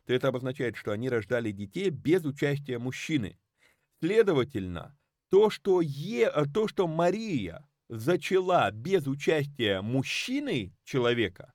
то 0.04 0.12
это 0.14 0.28
обозначает, 0.28 0.76
что 0.76 0.92
они 0.92 1.08
рождали 1.08 1.52
детей 1.52 1.90
без 1.90 2.24
участия 2.24 2.78
мужчины. 2.78 3.38
Следовательно, 4.00 4.96
то, 5.28 5.50
что, 5.50 5.80
е, 5.80 6.30
то, 6.52 6.68
что 6.68 6.86
Мария 6.88 7.68
зачала 7.88 8.70
без 8.70 9.06
участия 9.06 9.80
мужчины 9.80 10.74
человека, 10.84 11.52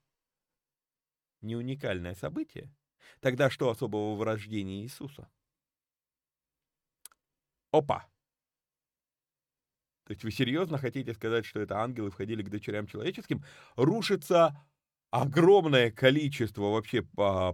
не 1.42 1.56
уникальное 1.56 2.16
событие, 2.16 2.72
тогда 3.20 3.50
что 3.50 3.70
особого 3.70 4.16
в 4.16 4.24
рождении 4.24 4.84
Иисуса? 4.84 5.30
Опа! 7.72 8.08
То 10.06 10.12
есть 10.12 10.24
вы 10.24 10.32
серьезно 10.32 10.78
хотите 10.78 11.14
сказать, 11.14 11.46
что 11.46 11.60
это 11.62 11.80
ангелы 11.80 12.12
входили 12.12 12.44
к 12.44 12.50
дочерям 12.50 12.88
человеческим? 12.88 13.44
Рушится 13.76 14.62
огромное 15.12 15.92
количество 15.92 16.64
вообще 16.64 17.04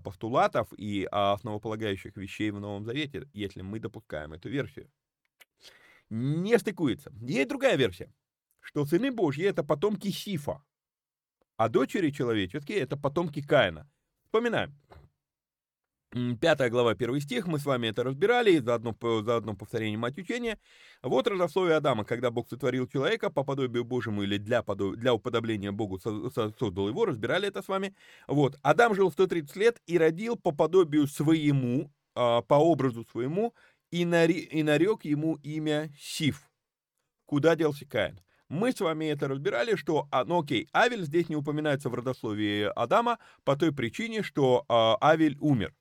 постулатов 0.03 0.73
и 0.77 1.07
основополагающих 1.11 2.15
вещей 2.17 2.51
в 2.51 2.59
Новом 2.59 2.85
Завете, 2.85 3.27
если 3.33 3.61
мы 3.61 3.79
допускаем 3.79 4.33
эту 4.33 4.49
версию. 4.49 4.89
Не 6.09 6.57
стыкуется. 6.57 7.13
Есть 7.21 7.49
другая 7.49 7.75
версия, 7.75 8.11
что 8.61 8.85
сыны 8.85 9.11
Божьи— 9.11 9.43
это 9.45 9.63
потомки 9.63 10.09
Сифа, 10.09 10.63
а 11.55 11.69
дочери 11.69 12.09
человеческие— 12.09 12.77
это 12.79 12.97
потомки 12.97 13.41
Каина. 13.41 13.87
Вспоминаем. 14.23 14.75
Пятая 16.41 16.71
глава, 16.71 16.95
первый 16.95 17.21
стих, 17.21 17.45
мы 17.45 17.59
с 17.59 17.65
вами 17.65 17.85
это 17.85 18.03
разбирали, 18.03 18.57
за 18.57 18.73
одно, 18.73 18.95
за 19.21 19.35
одно 19.35 19.53
повторение 19.53 19.95
мать 19.95 20.17
учения. 20.17 20.57
Вот 21.03 21.27
родословие 21.27 21.75
Адама, 21.75 22.03
когда 22.03 22.31
Бог 22.31 22.49
сотворил 22.49 22.87
человека 22.87 23.29
по 23.29 23.43
подобию 23.43 23.83
Божьему 23.83 24.23
или 24.23 24.37
для, 24.37 24.63
подоб... 24.63 24.95
для 24.95 25.13
уподобления 25.13 25.71
Богу 25.71 25.99
создал 25.99 26.87
его, 26.87 27.05
разбирали 27.05 27.47
это 27.47 27.61
с 27.61 27.67
вами. 27.67 27.93
Вот, 28.27 28.57
Адам 28.63 28.95
жил 28.95 29.11
130 29.11 29.55
лет 29.55 29.81
и 29.85 29.99
родил 29.99 30.35
по 30.35 30.51
подобию 30.51 31.05
своему, 31.05 31.93
а, 32.15 32.41
по 32.41 32.55
образу 32.55 33.05
своему, 33.05 33.53
и, 33.91 34.03
нари... 34.03 34.39
и 34.39 34.63
нарек 34.63 35.05
ему 35.05 35.35
имя 35.43 35.93
Сиф. 35.99 36.49
Куда 37.27 37.55
делся 37.55 37.85
Каин? 37.85 38.19
Мы 38.47 38.71
с 38.71 38.79
вами 38.79 39.05
это 39.05 39.27
разбирали, 39.27 39.75
что, 39.75 40.07
а, 40.11 40.25
ну 40.25 40.41
окей, 40.41 40.69
Авель 40.73 41.03
здесь 41.03 41.29
не 41.29 41.35
упоминается 41.35 41.87
в 41.89 41.93
родословии 41.93 42.63
Адама 42.75 43.19
по 43.43 43.55
той 43.55 43.71
причине, 43.71 44.23
что 44.23 44.65
а, 44.67 44.97
Авель 45.01 45.37
умер. 45.39 45.75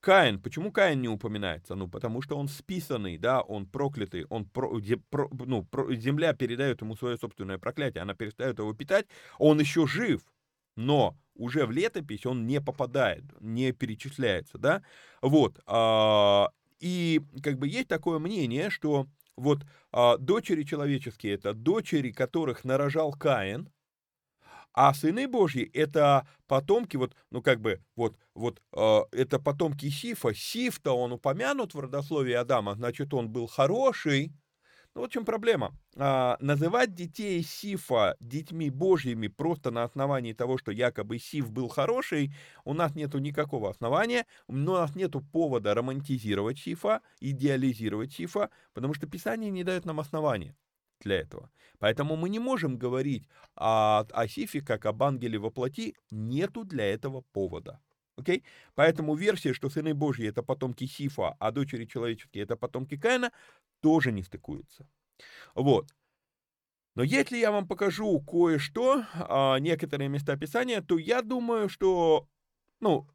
Каин, 0.00 0.40
почему 0.40 0.70
Каин 0.70 1.00
не 1.00 1.08
упоминается? 1.08 1.74
Ну, 1.74 1.88
потому 1.88 2.22
что 2.22 2.36
он 2.36 2.48
списанный, 2.48 3.18
да, 3.18 3.40
он 3.40 3.66
проклятый, 3.66 4.24
он 4.28 4.44
про, 4.44 4.80
про, 5.10 5.28
ну, 5.32 5.64
про, 5.64 5.92
земля 5.94 6.32
передает 6.32 6.80
ему 6.80 6.96
свое 6.96 7.18
собственное 7.18 7.58
проклятие, 7.58 8.02
она 8.02 8.14
перестает 8.14 8.58
его 8.58 8.72
питать, 8.72 9.06
он 9.38 9.58
еще 9.58 9.86
жив, 9.86 10.22
но 10.76 11.16
уже 11.34 11.66
в 11.66 11.72
летопись 11.72 12.24
он 12.26 12.46
не 12.46 12.60
попадает, 12.60 13.24
не 13.40 13.72
перечисляется, 13.72 14.58
да, 14.58 14.82
вот, 15.22 15.60
а, 15.66 16.50
и 16.78 17.20
как 17.42 17.58
бы 17.58 17.66
есть 17.66 17.88
такое 17.88 18.18
мнение, 18.18 18.70
что 18.70 19.08
вот 19.36 19.66
а, 19.92 20.18
дочери 20.18 20.62
человеческие, 20.62 21.34
это 21.34 21.52
дочери, 21.52 22.10
которых 22.10 22.64
нарожал 22.64 23.12
Каин, 23.12 23.70
а 24.76 24.92
сыны 24.92 25.26
Божьи— 25.26 25.68
это 25.74 26.28
потомки, 26.46 26.96
вот, 26.98 27.16
ну, 27.30 27.42
как 27.42 27.60
бы, 27.60 27.80
вот, 27.96 28.16
вот, 28.34 28.60
э, 28.76 29.00
это 29.10 29.38
потомки 29.40 29.88
Сифа. 29.88 30.34
Сиф-то 30.34 30.92
он 30.92 31.12
упомянут 31.12 31.74
в 31.74 31.80
родословии 31.80 32.34
Адама, 32.34 32.74
значит, 32.74 33.14
он 33.14 33.30
был 33.30 33.46
хороший. 33.46 34.32
Ну, 34.94 35.02
вот 35.02 35.10
в 35.10 35.12
чем 35.12 35.24
проблема. 35.24 35.74
А, 35.96 36.36
называть 36.40 36.94
детей 36.94 37.42
Сифа 37.42 38.16
детьми 38.20 38.70
Божьими 38.70 39.28
просто 39.28 39.70
на 39.70 39.82
основании 39.82 40.32
того, 40.32 40.58
что 40.58 40.72
якобы 40.72 41.18
Сиф 41.18 41.50
был 41.50 41.68
хороший, 41.68 42.34
у 42.64 42.74
нас 42.74 42.94
нету 42.94 43.18
никакого 43.18 43.70
основания, 43.70 44.26
у 44.46 44.54
нас 44.54 44.94
нету 44.94 45.20
повода 45.20 45.74
романтизировать 45.74 46.58
Сифа, 46.58 47.00
идеализировать 47.20 48.12
Сифа, 48.12 48.50
потому 48.74 48.94
что 48.94 49.06
Писание 49.06 49.50
не 49.50 49.64
дает 49.64 49.86
нам 49.86 50.00
основания 50.00 50.54
для 51.00 51.16
этого. 51.16 51.50
Поэтому 51.78 52.16
мы 52.16 52.28
не 52.28 52.38
можем 52.38 52.78
говорить 52.78 53.28
о, 53.54 54.04
о 54.10 54.28
Сифе 54.28 54.60
как 54.60 54.86
об 54.86 55.02
ангеле 55.02 55.38
во 55.38 55.50
плоти, 55.50 55.94
нету 56.10 56.64
для 56.64 56.84
этого 56.84 57.22
повода. 57.32 57.80
Окей? 58.16 58.38
Okay? 58.38 58.44
Поэтому 58.74 59.14
версия, 59.14 59.52
что 59.52 59.68
сыны 59.68 59.94
Божьи 59.94 60.26
это 60.26 60.42
потомки 60.42 60.86
Сифа, 60.86 61.36
а 61.38 61.50
дочери 61.50 61.84
человеческие 61.84 62.44
это 62.44 62.56
потомки 62.56 62.96
Каина, 62.96 63.30
тоже 63.80 64.10
не 64.12 64.22
стыкуется. 64.22 64.88
Вот. 65.54 65.86
Но 66.94 67.02
если 67.02 67.36
я 67.36 67.52
вам 67.52 67.68
покажу 67.68 68.20
кое-что, 68.22 69.04
а, 69.14 69.58
некоторые 69.58 70.08
места 70.08 70.36
Писания, 70.36 70.80
то 70.80 70.96
я 70.98 71.20
думаю, 71.20 71.68
что, 71.68 72.26
ну, 72.80 73.06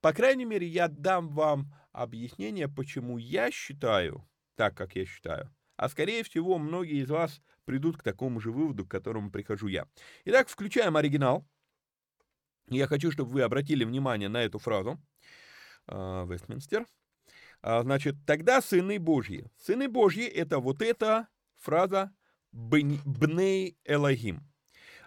по 0.00 0.12
крайней 0.12 0.44
мере, 0.44 0.66
я 0.66 0.86
дам 0.86 1.28
вам 1.30 1.74
объяснение, 1.90 2.68
почему 2.68 3.18
я 3.18 3.50
считаю 3.50 4.24
так, 4.54 4.76
как 4.76 4.94
я 4.94 5.04
считаю. 5.04 5.52
А 5.76 5.88
скорее 5.88 6.22
всего, 6.24 6.58
многие 6.58 7.02
из 7.02 7.10
вас 7.10 7.42
придут 7.64 7.98
к 7.98 8.02
такому 8.02 8.40
же 8.40 8.50
выводу, 8.50 8.86
к 8.86 8.90
которому 8.90 9.30
прихожу 9.30 9.68
я. 9.68 9.86
Итак, 10.24 10.48
включаем 10.48 10.96
оригинал. 10.96 11.46
Я 12.68 12.86
хочу, 12.86 13.12
чтобы 13.12 13.30
вы 13.30 13.42
обратили 13.42 13.84
внимание 13.84 14.28
на 14.28 14.42
эту 14.42 14.58
фразу. 14.58 14.98
А, 15.86 16.24
Вестминстер. 16.24 16.86
А, 17.62 17.82
значит, 17.82 18.16
тогда 18.26 18.60
сыны 18.60 18.98
Божьи. 18.98 19.50
Сыны 19.58 19.88
Божьи 19.88 20.24
это 20.24 20.58
вот 20.58 20.82
эта 20.82 21.28
фраза 21.56 22.12
Бней 22.52 23.76
Элогим. 23.84 24.42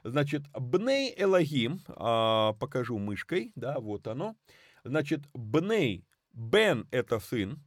Значит, 0.03 0.43
Бней 0.53 1.13
Элогим, 1.17 1.81
а, 1.87 2.53
покажу 2.53 2.97
мышкой, 2.99 3.51
да, 3.55 3.79
вот 3.79 4.07
оно. 4.07 4.35
Значит, 4.83 5.21
Бней, 5.33 6.05
Бен 6.31 6.87
это 6.91 7.19
сын, 7.19 7.61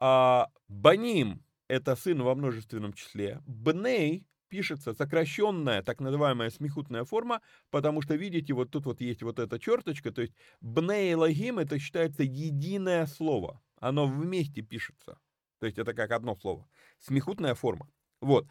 а 0.00 0.48
Баним 0.68 1.43
это 1.68 1.96
сын 1.96 2.22
во 2.22 2.34
множественном 2.34 2.92
числе. 2.92 3.40
Бней 3.46 4.26
пишется 4.48 4.94
сокращенная, 4.94 5.82
так 5.82 6.00
называемая 6.00 6.50
смехутная 6.50 7.04
форма, 7.04 7.40
потому 7.70 8.02
что, 8.02 8.14
видите, 8.14 8.52
вот 8.54 8.70
тут 8.70 8.86
вот 8.86 9.00
есть 9.00 9.22
вот 9.22 9.38
эта 9.38 9.58
черточка, 9.58 10.12
то 10.12 10.22
есть 10.22 10.34
бней 10.60 11.14
лагим 11.14 11.58
это 11.58 11.78
считается 11.78 12.22
единое 12.22 13.06
слово, 13.06 13.60
оно 13.80 14.06
вместе 14.06 14.62
пишется, 14.62 15.18
то 15.58 15.66
есть 15.66 15.78
это 15.78 15.92
как 15.92 16.12
одно 16.12 16.36
слово, 16.36 16.68
смехутная 17.00 17.54
форма. 17.54 17.90
Вот. 18.20 18.46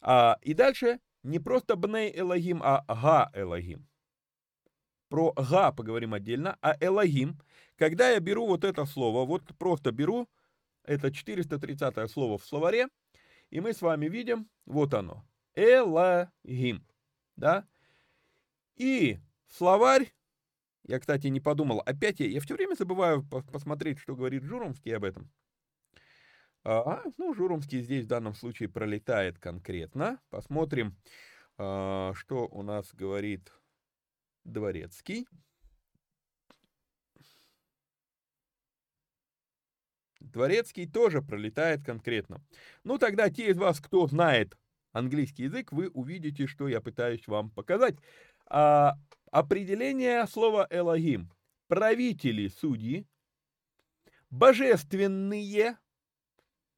А, 0.00 0.36
и 0.42 0.52
дальше 0.52 0.98
не 1.22 1.38
просто 1.38 1.76
бней 1.76 2.12
элагим, 2.12 2.60
а 2.62 2.84
га 2.88 3.30
элагим. 3.32 3.86
Про 5.08 5.32
га 5.32 5.70
поговорим 5.70 6.14
отдельно, 6.14 6.56
а 6.60 6.74
элагим, 6.80 7.40
когда 7.76 8.10
я 8.10 8.18
беру 8.18 8.48
вот 8.48 8.64
это 8.64 8.84
слово, 8.84 9.24
вот 9.24 9.42
просто 9.58 9.92
беру 9.92 10.28
это 10.86 11.12
430 11.12 12.10
слово 12.10 12.38
в 12.38 12.44
словаре. 12.44 12.88
И 13.50 13.60
мы 13.60 13.72
с 13.72 13.82
вами 13.82 14.06
видим, 14.06 14.48
вот 14.64 14.94
оно, 14.94 15.24
Элогим, 15.54 16.86
да? 17.36 17.66
И 18.76 19.18
словарь, 19.48 20.12
я, 20.84 20.98
кстати, 20.98 21.28
не 21.28 21.40
подумал, 21.40 21.80
опять 21.86 22.20
я, 22.20 22.26
я 22.26 22.40
все 22.40 22.54
время 22.54 22.74
забываю 22.74 23.24
посмотреть, 23.24 23.98
что 23.98 24.16
говорит 24.16 24.42
Журомский 24.42 24.96
об 24.96 25.04
этом. 25.04 25.30
А, 26.64 27.02
ну, 27.16 27.32
Журомский 27.32 27.80
здесь 27.80 28.04
в 28.04 28.08
данном 28.08 28.34
случае 28.34 28.68
пролетает 28.68 29.38
конкретно. 29.38 30.20
Посмотрим, 30.30 30.96
а, 31.58 32.12
что 32.14 32.48
у 32.48 32.62
нас 32.62 32.92
говорит 32.92 33.52
Дворецкий. 34.44 35.28
Дворецкий 40.32 40.86
тоже 40.86 41.22
пролетает 41.22 41.84
конкретно. 41.84 42.42
Ну, 42.84 42.98
тогда 42.98 43.30
те 43.30 43.50
из 43.50 43.56
вас, 43.56 43.80
кто 43.80 44.06
знает 44.06 44.56
английский 44.92 45.44
язык, 45.44 45.72
вы 45.72 45.88
увидите, 45.88 46.46
что 46.46 46.68
я 46.68 46.80
пытаюсь 46.80 47.26
вам 47.26 47.50
показать. 47.50 47.96
А, 48.46 48.94
определение 49.30 50.26
слова 50.26 50.66
«элогим». 50.70 51.30
Правители, 51.68 52.46
судьи, 52.46 53.06
божественные, 54.30 55.76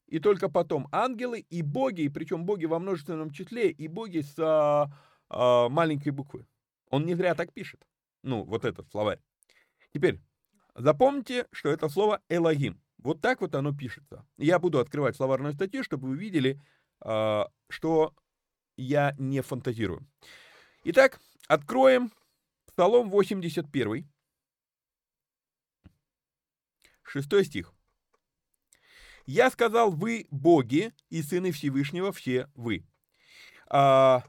и 0.06 0.18
только 0.18 0.48
потом 0.48 0.88
ангелы 0.90 1.40
и 1.40 1.60
боги, 1.60 2.02
и 2.02 2.08
причем 2.08 2.46
боги 2.46 2.64
во 2.64 2.78
множественном 2.78 3.30
числе, 3.30 3.70
и 3.70 3.86
боги 3.86 4.20
с 4.20 4.34
а, 4.38 4.90
а, 5.28 5.68
маленькой 5.68 6.10
буквы. 6.10 6.46
Он 6.90 7.04
не 7.04 7.14
зря 7.14 7.34
так 7.34 7.52
пишет. 7.52 7.86
Ну, 8.22 8.44
вот 8.44 8.64
этот 8.64 8.90
словарь. 8.90 9.20
Теперь, 9.92 10.20
запомните, 10.74 11.46
что 11.52 11.68
это 11.68 11.88
слово 11.88 12.22
«элогим». 12.28 12.80
Вот 12.98 13.20
так 13.20 13.40
вот 13.40 13.54
оно 13.54 13.72
пишется. 13.74 14.26
Я 14.36 14.58
буду 14.58 14.78
открывать 14.80 15.16
словарную 15.16 15.54
статью, 15.54 15.84
чтобы 15.84 16.08
вы 16.08 16.16
видели, 16.16 16.60
а, 17.00 17.48
что 17.68 18.14
я 18.76 19.14
не 19.18 19.40
фантазирую. 19.40 20.06
Итак, 20.84 21.20
откроем 21.46 22.12
Псалом 22.66 23.10
81. 23.10 24.08
Шестой 27.02 27.44
стих. 27.44 27.72
«Я 29.26 29.50
сказал, 29.50 29.90
вы 29.90 30.26
боги 30.30 30.92
и 31.10 31.22
сыны 31.22 31.52
Всевышнего, 31.52 32.12
все 32.12 32.48
вы. 32.54 32.86
А, 33.68 34.24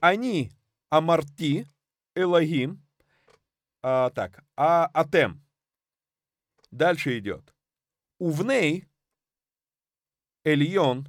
они 0.00 0.50
Амарти, 0.88 1.66
Элогим, 2.14 2.82
а, 3.82 4.10
так, 4.10 4.44
а 4.56 4.86
Атем, 4.94 5.45
Дальше 6.70 7.18
идет. 7.18 7.54
Увней, 8.18 8.86
Эльон, 10.44 11.08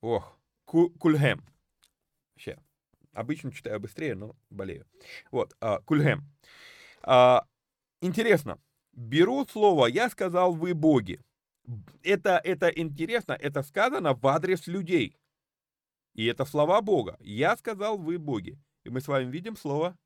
ох, 0.00 0.38
Кульхем. 0.64 1.44
Вообще, 2.34 2.58
обычно 3.12 3.52
читаю 3.52 3.78
быстрее, 3.80 4.14
но 4.14 4.36
болею. 4.50 4.86
Вот, 5.30 5.54
а, 5.60 5.80
Кульхем. 5.80 6.24
А, 7.02 7.46
интересно, 8.00 8.58
беру 8.92 9.44
слово 9.46 9.86
«я 9.86 10.08
сказал, 10.10 10.54
вы 10.54 10.74
боги». 10.74 11.20
Это, 12.02 12.40
это 12.44 12.68
интересно, 12.68 13.32
это 13.32 13.62
сказано 13.62 14.14
в 14.14 14.26
адрес 14.26 14.66
людей. 14.66 15.16
И 16.14 16.26
это 16.26 16.44
слова 16.44 16.80
Бога. 16.80 17.16
«Я 17.20 17.56
сказал, 17.56 17.98
вы 17.98 18.18
боги». 18.18 18.58
И 18.84 18.90
мы 18.90 19.00
с 19.00 19.08
вами 19.08 19.30
видим 19.30 19.56
слово 19.56 19.96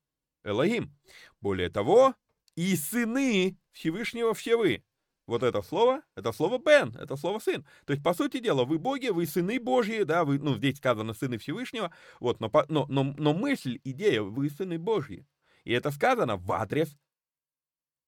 Элогим. 0.45 0.97
Более 1.41 1.69
того, 1.69 2.15
и 2.59 2.75
сыны 2.75 3.57
Всевышнего 3.71 4.35
все 4.35 4.57
вы. 4.57 4.83
Вот 5.27 5.45
это 5.45 5.63
слово, 5.63 6.03
это 6.17 6.33
слово 6.33 6.59
Бен, 6.59 6.93
это 6.99 7.15
слово 7.17 7.39
сын. 7.39 7.65
То 7.85 7.93
есть, 7.93 8.03
по 8.03 8.15
сути 8.15 8.41
дела, 8.41 8.65
вы 8.65 8.79
боги, 8.81 9.11
вы 9.11 9.27
сыны 9.27 9.61
Божьи, 9.61 10.03
да, 10.03 10.25
вы, 10.25 10.41
ну, 10.41 10.57
здесь 10.57 10.79
сказано 10.79 11.15
сыны 11.15 11.39
Всевышнего, 11.39 11.95
вот, 12.19 12.41
но, 12.41 12.51
но, 12.69 12.87
но, 12.89 13.15
но 13.17 13.33
мысль, 13.33 13.79
идея, 13.85 14.23
вы 14.23 14.51
сыны 14.51 14.77
Божьи. 14.77 15.25
И 15.63 15.73
это 15.73 15.93
сказано 15.93 16.37
в 16.37 16.51
адрес 16.51 16.99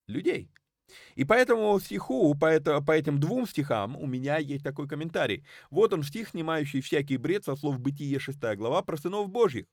людей. 0.09 0.51
И 1.15 1.25
по 1.25 1.35
этому 1.35 1.79
стиху, 1.79 2.35
по, 2.35 2.47
это, 2.47 2.81
по 2.81 2.91
этим 2.91 3.21
двум 3.21 3.47
стихам 3.47 3.95
у 3.97 4.07
меня 4.07 4.39
есть 4.39 4.65
такой 4.65 4.89
комментарий. 4.89 5.47
Вот 5.71 5.93
он 5.93 6.03
стих, 6.03 6.31
снимающий 6.31 6.81
всякий 6.81 7.19
бред 7.19 7.45
со 7.45 7.55
слов 7.55 7.79
Бытие 7.79 8.19
6 8.19 8.41
глава 8.57 8.83
про 8.83 8.97
сынов 8.97 9.29
Божьих, 9.29 9.67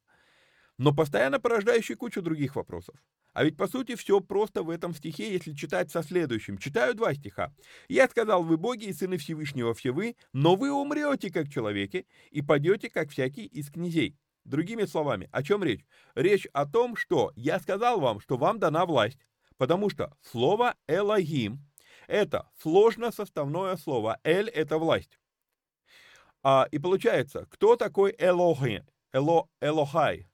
но 0.77 0.93
постоянно 0.93 1.39
порождающий 1.39 1.95
кучу 1.95 2.21
других 2.21 2.55
вопросов. 2.55 2.95
А 3.37 3.43
ведь 3.43 3.55
по 3.55 3.67
сути 3.67 3.93
все 3.93 4.19
просто 4.19 4.63
в 4.63 4.69
этом 4.71 4.95
стихе, 4.95 5.31
если 5.31 5.53
читать 5.53 5.91
со 5.91 6.01
следующим. 6.01 6.57
Читаю 6.57 6.95
два 6.95 7.13
стиха. 7.13 7.53
«Я 7.87 8.07
сказал, 8.07 8.41
вы 8.41 8.57
боги 8.57 8.85
и 8.85 8.93
сыны 8.93 9.19
Всевышнего 9.19 9.75
все 9.75 9.91
вы, 9.91 10.15
но 10.33 10.55
вы 10.55 10.71
умрете 10.71 11.31
как 11.31 11.47
человеки 11.47 12.07
и 12.31 12.41
падете 12.41 12.89
как 12.89 13.11
всякий 13.11 13.45
из 13.45 13.69
князей». 13.69 14.17
Другими 14.43 14.85
словами, 14.85 15.29
о 15.31 15.43
чем 15.43 15.63
речь? 15.63 15.85
Речь 16.15 16.47
о 16.51 16.65
том, 16.65 16.95
что 16.95 17.31
я 17.35 17.59
сказал 17.59 17.99
вам, 17.99 18.21
что 18.21 18.37
вам 18.37 18.57
дана 18.57 18.87
власть, 18.87 19.19
Потому 19.57 19.91
что 19.91 20.17
слово 20.23 20.73
«элогим»— 20.87 21.59
это 22.07 22.49
сложно 22.59 23.11
составное 23.11 23.77
слово. 23.77 24.19
«Эль»— 24.23 24.49
это 24.55 24.79
власть. 24.79 25.19
А, 26.41 26.67
и 26.71 26.79
получается, 26.79 27.45
кто 27.51 27.75
такой 27.75 28.15
Элохи? 28.17 28.83
Эло, 29.13 29.47
Элохай. 29.61 30.25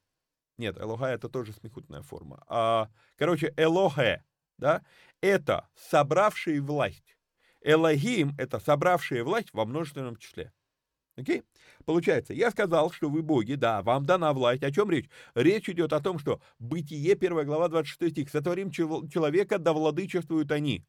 Нет, 0.58 0.78
Элохай— 0.80 1.16
это 1.16 1.30
тоже 1.30 1.54
смехутная 1.54 2.02
форма. 2.02 2.44
А, 2.48 2.90
короче, 3.18 3.54
Элохе, 3.58 4.24
да, 4.58 4.84
это 5.22 5.68
собравший 5.76 6.60
власть. 6.60 7.18
Элогим— 7.62 8.36
это 8.38 8.60
собравшие 8.60 9.24
власть 9.24 9.50
во 9.54 9.66
множественном 9.66 10.18
числе. 10.18 10.52
Окей? 11.16 11.44
Получается, 11.86 12.34
я 12.34 12.50
сказал, 12.52 12.92
что 12.92 13.10
вы 13.10 13.22
боги, 13.22 13.54
да, 13.54 13.82
вам 13.84 14.06
дана 14.06 14.34
власть. 14.34 14.64
О 14.64 14.72
чем 14.72 14.90
речь? 14.90 15.10
Речь 15.36 15.70
идет 15.70 15.94
о 15.94 16.02
том, 16.02 16.18
что 16.18 16.42
Бытие, 16.60 17.14
1 17.14 17.46
глава, 17.46 17.68
26 17.68 18.12
стих, 18.12 18.30
сотворим 18.30 18.72
человека, 18.72 19.60
да 19.60 19.74
владычествуют 19.74 20.52
они. 20.52 20.86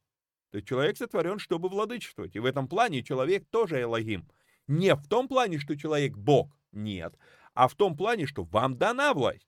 То 0.50 0.57
есть 0.57 0.68
человек 0.68 0.96
сотворен, 0.96 1.38
чтобы 1.38 1.68
владычествовать. 1.68 2.37
И 2.37 2.40
в 2.40 2.46
этом 2.46 2.68
плане 2.68 3.03
человек 3.03 3.44
тоже 3.50 3.83
Элогим. 3.83 4.29
Не 4.66 4.94
в 4.94 5.07
том 5.09 5.29
плане, 5.29 5.59
что 5.59 5.77
человек 5.77 6.16
Бог, 6.16 6.57
нет, 6.72 7.18
а 7.53 7.68
в 7.68 7.74
том 7.74 7.96
плане, 7.96 8.27
что 8.27 8.44
вам 8.44 8.79
дана 8.79 9.12
власть. 9.12 9.46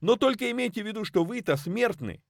Но 0.00 0.16
только 0.16 0.50
имейте 0.50 0.82
в 0.82 0.86
виду, 0.86 1.04
что 1.04 1.24
вы-то 1.24 1.56
смертны. 1.56 2.22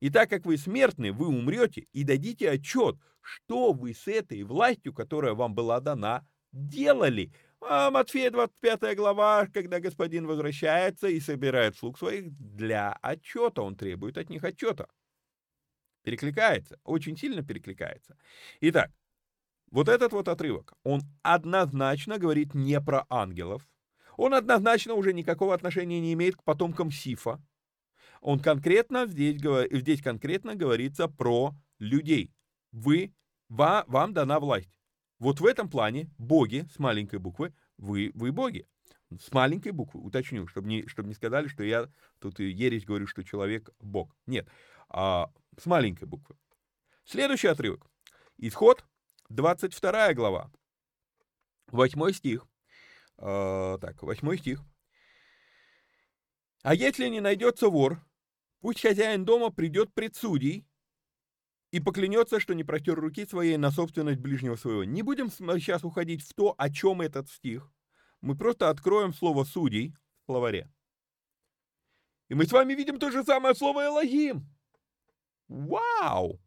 И 0.00 0.10
так 0.10 0.28
как 0.28 0.44
вы 0.44 0.56
смертны, 0.56 1.12
вы 1.12 1.28
умрете 1.28 1.86
и 1.92 2.04
дадите 2.04 2.50
отчет, 2.50 2.96
что 3.20 3.72
вы 3.72 3.94
с 3.94 4.06
этой 4.06 4.42
властью, 4.42 4.92
которая 4.92 5.34
вам 5.34 5.54
была 5.54 5.80
дана, 5.80 6.26
делали. 6.52 7.32
А 7.60 7.90
Матфея 7.90 8.30
25 8.30 8.96
глава, 8.96 9.46
когда 9.52 9.80
господин 9.80 10.26
возвращается 10.26 11.08
и 11.08 11.20
собирает 11.20 11.76
слуг 11.76 11.98
своих 11.98 12.30
для 12.36 12.92
отчета, 13.02 13.62
он 13.62 13.76
требует 13.76 14.18
от 14.18 14.30
них 14.30 14.44
отчета. 14.44 14.86
Перекликается, 16.02 16.78
очень 16.84 17.16
сильно 17.16 17.42
перекликается. 17.42 18.16
Итак, 18.60 18.92
вот 19.70 19.88
этот 19.88 20.12
вот 20.12 20.28
отрывок, 20.28 20.74
он 20.84 21.00
однозначно 21.22 22.18
говорит 22.18 22.54
не 22.54 22.80
про 22.80 23.06
ангелов, 23.08 23.66
он 24.16 24.34
однозначно 24.34 24.94
уже 24.94 25.12
никакого 25.12 25.54
отношения 25.54 26.00
не 26.00 26.12
имеет 26.12 26.36
к 26.36 26.42
потомкам 26.42 26.90
Сифа. 26.90 27.40
Он 28.20 28.40
конкретно 28.40 29.06
здесь, 29.06 29.40
здесь 29.70 30.02
конкретно 30.02 30.54
говорится 30.54 31.08
про 31.08 31.54
людей. 31.78 32.32
Вы, 32.72 33.14
вам 33.48 34.12
дана 34.12 34.40
власть. 34.40 34.78
Вот 35.18 35.40
в 35.40 35.46
этом 35.46 35.68
плане 35.68 36.10
боги 36.18 36.66
с 36.74 36.78
маленькой 36.78 37.18
буквы, 37.18 37.54
вы, 37.78 38.10
вы 38.14 38.32
боги. 38.32 38.66
С 39.20 39.32
маленькой 39.32 39.70
буквы, 39.70 40.00
уточню, 40.00 40.48
чтобы 40.48 40.68
не, 40.68 40.86
чтобы 40.88 41.08
не 41.08 41.14
сказали, 41.14 41.46
что 41.46 41.62
я 41.62 41.88
тут 42.18 42.40
ересь 42.40 42.84
говорю, 42.84 43.06
что 43.06 43.22
человек 43.22 43.70
бог. 43.78 44.14
Нет, 44.26 44.48
а, 44.88 45.30
с 45.56 45.66
маленькой 45.66 46.06
буквы. 46.06 46.36
Следующий 47.04 47.46
отрывок. 47.46 47.86
Исход, 48.38 48.84
22 49.28 50.14
глава, 50.14 50.50
8 51.68 52.12
стих. 52.12 52.46
А, 53.18 53.78
так, 53.78 54.02
8 54.02 54.36
стих. 54.36 54.62
А 56.62 56.74
если 56.74 57.08
не 57.08 57.20
найдется 57.20 57.68
вор, 57.68 58.04
пусть 58.60 58.82
хозяин 58.82 59.24
дома 59.24 59.50
придет 59.50 59.94
пред 59.94 60.16
судей 60.16 60.66
и 61.70 61.80
поклянется, 61.80 62.40
что 62.40 62.54
не 62.54 62.64
протер 62.64 62.98
руки 62.98 63.26
своей 63.26 63.56
на 63.56 63.70
собственность 63.70 64.18
ближнего 64.18 64.56
своего. 64.56 64.84
Не 64.84 65.02
будем 65.02 65.30
сейчас 65.30 65.84
уходить 65.84 66.22
в 66.22 66.34
то, 66.34 66.54
о 66.58 66.70
чем 66.70 67.02
этот 67.02 67.28
стих. 67.28 67.70
Мы 68.20 68.36
просто 68.36 68.70
откроем 68.70 69.12
слово 69.12 69.44
«судей» 69.44 69.94
в 70.22 70.26
словаре. 70.26 70.70
И 72.28 72.34
мы 72.34 72.44
с 72.46 72.52
вами 72.52 72.74
видим 72.74 72.98
то 72.98 73.10
же 73.10 73.22
самое 73.22 73.54
слово 73.54 73.86
«элогим». 73.86 74.52
Вау! 75.48 76.40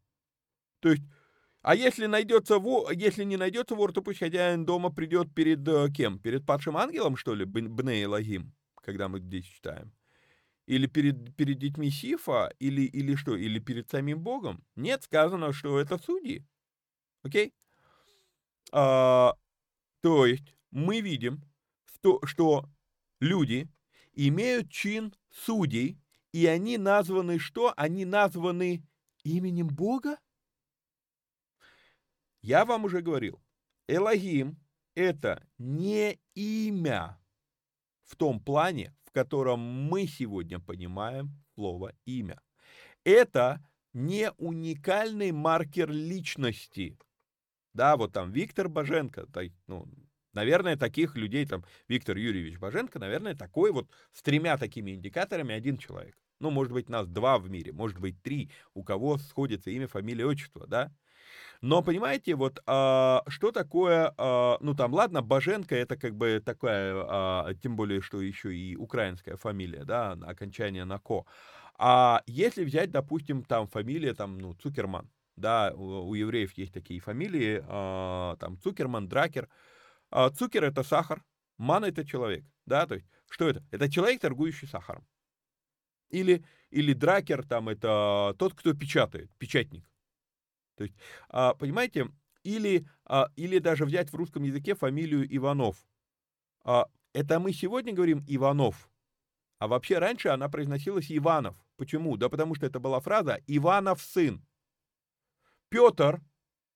То 0.81 0.89
есть, 0.89 1.03
а 1.61 1.75
если, 1.75 2.05
найдется 2.05 2.57
вор, 2.57 2.91
если 2.91 3.23
не 3.25 3.35
найдется 3.35 3.75
вор, 3.75 3.91
то 3.91 4.01
пусть 4.01 4.19
хозяин 4.19 4.65
дома 4.65 4.91
придет 4.91 5.33
перед 5.33 5.67
э, 5.67 5.89
кем? 5.91 6.19
Перед 6.19 6.45
падшим 6.45 6.77
ангелом, 6.77 7.17
что 7.17 7.35
ли, 7.35 7.43
Бне 7.43 8.03
Элогим, 8.03 8.53
когда 8.81 9.09
мы 9.09 9.19
здесь 9.19 9.45
читаем? 9.45 9.91
Или 10.67 10.87
перед, 10.87 11.35
перед 11.35 11.59
детьми 11.59 11.91
Сифа, 11.91 12.53
или, 12.59 12.83
или 12.83 13.15
что, 13.15 13.35
или 13.35 13.59
перед 13.59 13.89
самим 13.89 14.21
Богом. 14.21 14.63
Нет, 14.75 15.03
сказано, 15.03 15.51
что 15.51 15.79
это 15.79 15.97
судьи. 15.97 16.45
Окей? 17.23 17.53
А, 18.71 19.33
то 20.01 20.25
есть 20.25 20.55
мы 20.71 21.01
видим, 21.01 21.43
что, 21.85 22.21
что 22.25 22.69
люди 23.19 23.67
имеют 24.13 24.69
чин 24.71 25.13
судей, 25.29 25.97
и 26.31 26.45
они 26.45 26.77
названы 26.77 27.39
что? 27.39 27.73
Они 27.75 28.05
названы 28.05 28.83
именем 29.23 29.67
Бога? 29.67 30.17
Я 32.41 32.65
вам 32.65 32.85
уже 32.85 33.01
говорил, 33.01 33.41
Элогим– 33.87 34.57
это 34.95 35.45
не 35.57 36.19
имя 36.35 37.19
в 38.03 38.15
том 38.15 38.39
плане, 38.39 38.95
в 39.03 39.11
котором 39.11 39.59
мы 39.59 40.07
сегодня 40.07 40.59
понимаем 40.59 41.31
слово 41.55 41.93
«имя». 42.05 42.41
Это 43.03 43.65
не 43.93 44.31
уникальный 44.37 45.31
маркер 45.31 45.89
личности. 45.89 46.97
Да, 47.73 47.97
вот 47.97 48.13
там 48.13 48.31
Виктор 48.31 48.69
Боженко, 48.69 49.27
ну, 49.67 49.87
наверное, 50.33 50.77
таких 50.77 51.15
людей, 51.15 51.45
там, 51.45 51.65
Виктор 51.87 52.17
Юрьевич 52.17 52.57
Боженко, 52.57 52.99
наверное, 52.99 53.35
такой 53.35 53.71
вот 53.71 53.89
с 54.11 54.21
тремя 54.21 54.57
такими 54.57 54.91
индикаторами 54.91 55.53
один 55.53 55.77
человек. 55.77 56.17
Ну, 56.39 56.51
может 56.51 56.71
быть, 56.71 56.89
нас 56.89 57.07
два 57.07 57.37
в 57.37 57.49
мире, 57.49 57.73
может 57.73 57.99
быть, 57.99 58.21
три, 58.21 58.49
у 58.73 58.83
кого 58.83 59.17
сходится 59.17 59.71
имя, 59.71 59.87
фамилия, 59.87 60.25
отчество, 60.25 60.67
да? 60.67 60.93
Но, 61.61 61.81
понимаете, 61.81 62.35
вот 62.35 62.61
а, 62.65 63.23
что 63.27 63.51
такое, 63.51 64.13
а, 64.17 64.57
ну 64.61 64.73
там, 64.75 64.93
ладно, 64.93 65.21
Боженко 65.21 65.75
это 65.75 65.97
как 65.97 66.15
бы 66.15 66.41
такая, 66.43 66.93
а, 66.95 67.53
тем 67.61 67.75
более, 67.75 68.01
что 68.01 68.21
еще 68.21 68.55
и 68.55 68.77
украинская 68.77 69.35
фамилия, 69.35 69.83
да, 69.83 70.13
окончание 70.13 70.85
на 70.85 70.99
ко. 70.99 71.25
А 71.77 72.23
если 72.27 72.63
взять, 72.63 72.91
допустим, 72.91 73.43
там 73.43 73.67
фамилия, 73.67 74.13
там, 74.13 74.37
ну, 74.37 74.53
Цукерман, 74.53 75.09
да, 75.35 75.73
у, 75.75 76.09
у 76.09 76.13
евреев 76.13 76.53
есть 76.53 76.73
такие 76.73 77.01
фамилии, 77.01 77.61
а, 77.67 78.37
там, 78.37 78.57
Цукерман, 78.59 79.09
Дракер. 79.09 79.49
А, 80.11 80.29
Цукер 80.29 80.63
это 80.63 80.83
сахар, 80.83 81.25
ман 81.57 81.83
это 81.83 82.05
человек, 82.05 82.45
да, 82.65 82.87
то 82.87 82.95
есть, 82.95 83.07
что 83.29 83.49
это? 83.49 83.65
Это 83.71 83.91
человек, 83.91 84.21
торгующий 84.21 84.67
сахаром. 84.67 85.05
Или, 86.09 86.43
или 86.71 86.93
дракер, 86.93 87.45
там, 87.45 87.69
это 87.69 88.33
тот, 88.39 88.53
кто 88.55 88.73
печатает, 88.73 89.29
печатник. 89.37 89.88
То 90.79 90.83
есть, 90.85 90.95
а, 91.27 91.55
понимаете, 91.55 92.07
или, 92.43 92.87
а, 93.03 93.27
или 93.35 93.59
даже 93.59 93.83
взять 93.83 94.13
в 94.13 94.15
русском 94.15 94.43
языке 94.43 94.75
фамилию 94.75 95.27
Иванов. 95.35 95.75
А, 96.63 96.85
это 97.11 97.37
мы 97.41 97.51
сегодня 97.51 97.91
говорим 97.91 98.23
Иванов, 98.25 98.89
а 99.57 99.67
вообще 99.67 99.97
раньше 99.97 100.29
она 100.29 100.47
произносилась 100.47 101.11
Иванов. 101.11 101.57
Почему? 101.75 102.15
Да 102.15 102.29
потому 102.29 102.55
что 102.55 102.65
это 102.65 102.79
была 102.79 103.01
фраза 103.01 103.41
«Иванов 103.45 104.01
сын». 104.01 104.41
Петр 105.67 106.21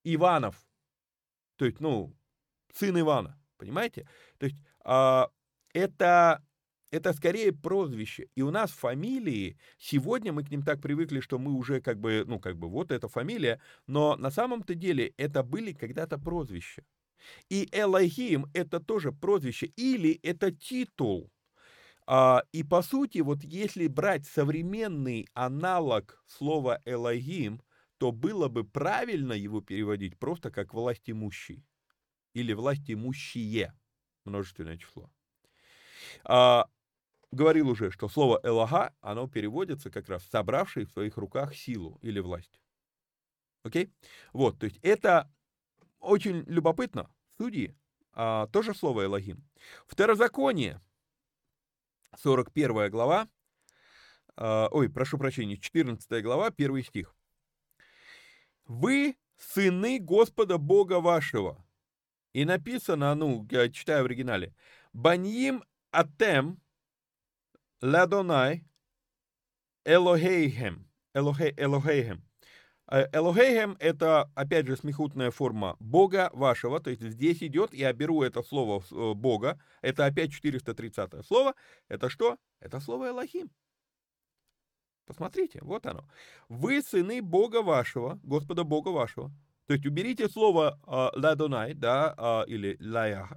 Иванов. 0.04 0.62
То 1.56 1.64
есть, 1.64 1.80
ну, 1.80 2.14
сын 2.74 3.00
Ивана. 3.00 3.40
Понимаете? 3.56 4.06
То 4.38 4.48
есть, 4.48 4.62
это 5.74 6.44
это 6.94 7.12
скорее 7.14 7.52
прозвище. 7.52 8.28
И 8.36 8.44
у 8.44 8.52
нас 8.52 8.70
фамилии, 8.72 9.58
сегодня 9.80 10.32
мы 10.32 10.44
к 10.44 10.52
ним 10.52 10.62
так 10.62 10.80
привыкли, 10.80 11.22
что 11.22 11.40
мы 11.40 11.52
уже 11.54 11.82
как 11.82 12.00
бы, 12.00 12.24
ну 12.28 12.40
как 12.40 12.56
бы 12.58 12.70
вот 12.70 12.92
эта 12.92 13.08
фамилия, 13.08 13.60
но 13.88 14.16
на 14.16 14.30
самом-то 14.30 14.76
деле 14.76 15.08
это 15.18 15.42
были 15.42 15.74
когда-то 15.74 16.20
прозвища. 16.20 16.84
И 17.50 17.68
Элохим 17.72 18.46
это 18.54 18.80
тоже 18.80 19.12
прозвище, 19.12 19.68
или 19.76 20.20
это 20.22 20.52
титул. 20.52 21.32
А, 22.06 22.44
и 22.52 22.64
по 22.64 22.84
сути, 22.84 23.20
вот 23.20 23.44
если 23.44 23.88
брать 23.88 24.28
современный 24.28 25.28
аналог 25.34 26.24
слова 26.28 26.80
«элогим», 26.86 27.64
то 27.98 28.12
было 28.12 28.50
бы 28.50 28.66
правильно 28.66 29.34
его 29.34 29.62
переводить 29.62 30.20
просто 30.20 30.52
как 30.52 30.76
«власть 30.76 31.10
имущий» 31.10 31.66
или 32.36 32.54
«власть 32.54 32.92
имущие», 32.92 33.74
множественное 34.26 34.78
число. 34.78 35.10
А, 36.26 36.66
говорил 37.34 37.70
уже, 37.70 37.92
что 37.92 38.08
слово 38.08 38.40
«элога», 38.44 38.94
оно 39.02 39.28
переводится 39.28 39.90
как 39.90 40.08
раз 40.10 40.24
«собравший 40.26 40.86
в 40.86 40.92
своих 40.92 41.18
руках 41.18 41.56
силу» 41.56 42.00
или 42.02 42.20
«власть». 42.20 42.60
Окей? 43.64 43.92
Вот, 44.34 44.60
то 44.60 44.66
есть 44.66 44.80
это 44.82 45.32
очень 46.00 46.44
любопытно. 46.48 47.10
Судьи, 47.38 47.76
а, 48.14 48.48
тоже 48.48 48.74
слово 48.74 49.06
«элогим». 49.06 49.44
Второзаконие, 49.88 50.82
41 52.20 52.90
глава, 52.90 53.28
а, 54.36 54.68
ой, 54.72 54.90
прошу 54.90 55.18
прощения, 55.18 55.58
14 55.58 56.22
глава, 56.22 56.52
1 56.52 56.84
стих. 56.84 57.16
«Вы 58.66 59.18
сыны 59.38 60.00
Господа 60.00 60.58
Бога 60.58 61.00
вашего». 61.00 61.66
И 62.34 62.46
написано, 62.46 63.14
ну, 63.14 63.48
я 63.52 63.70
читаю 63.70 64.04
в 64.04 64.06
оригинале, 64.08 64.56
«Баньим 64.92 65.64
атем 65.92 66.63
ладонай 67.84 68.66
элохейхем». 69.86 70.88
Элохейхем. 71.14 72.24
Элохейхем– 72.88 73.78
это, 73.80 74.32
опять 74.36 74.68
же, 74.68 74.76
смехутная 74.76 75.32
форма 75.32 75.76
Бога 75.80 76.30
вашего, 76.34 76.80
то 76.80 76.90
есть 76.90 77.02
здесь 77.02 77.44
идет, 77.44 77.74
я 77.74 77.94
беру 77.94 78.24
это 78.24 78.42
слово 78.42 78.84
э, 78.92 79.14
Бога, 79.14 79.60
это 79.82 80.06
опять 80.06 80.32
430 80.32 81.26
слово, 81.26 81.54
это 81.88 82.10
что? 82.10 82.38
Это 82.60 82.80
слово 82.80 83.10
Элохим. 83.10 83.52
Посмотрите, 85.06 85.60
вот 85.62 85.86
оно. 85.86 86.08
Вы 86.50 86.82
сыны 86.82 87.22
Бога 87.22 87.62
вашего, 87.62 88.20
Господа 88.24 88.64
Бога 88.64 88.90
вашего. 88.90 89.32
То 89.68 89.74
есть 89.74 89.86
уберите 89.86 90.28
слово 90.28 90.80
э, 90.86 91.20
ладонай, 91.20 91.74
да, 91.74 92.14
э, 92.18 92.52
или 92.52 92.78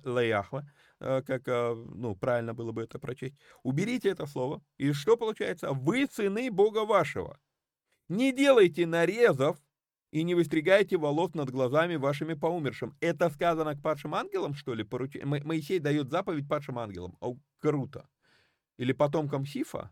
лаяхва, 0.04 0.68
э, 0.98 1.22
как, 1.22 1.46
ну, 1.46 2.16
правильно 2.16 2.52
было 2.52 2.72
бы 2.72 2.82
это 2.82 2.98
прочесть. 2.98 3.36
Уберите 3.62 4.08
это 4.08 4.26
слово, 4.26 4.62
и 4.76 4.92
что 4.92 5.16
получается? 5.16 5.72
Вы 5.72 6.06
сыны 6.10 6.50
Бога 6.50 6.84
вашего. 6.84 7.38
Не 8.08 8.32
делайте 8.32 8.86
нарезов 8.86 9.56
и 10.10 10.22
не 10.22 10.34
выстригайте 10.34 10.96
волос 10.96 11.34
над 11.34 11.50
глазами 11.50 11.96
вашими 11.96 12.34
по 12.34 12.46
умершим. 12.46 12.96
Это 13.00 13.30
сказано 13.30 13.76
к 13.76 13.82
падшим 13.82 14.14
ангелам, 14.14 14.54
что 14.54 14.74
ли? 14.74 14.82
Поруч... 14.84 15.16
Моисей 15.22 15.78
дает 15.78 16.10
заповедь 16.10 16.48
падшим 16.48 16.78
ангелам. 16.78 17.16
О, 17.20 17.36
круто. 17.60 18.08
Или 18.78 18.92
потомкам 18.92 19.46
Сифа? 19.46 19.90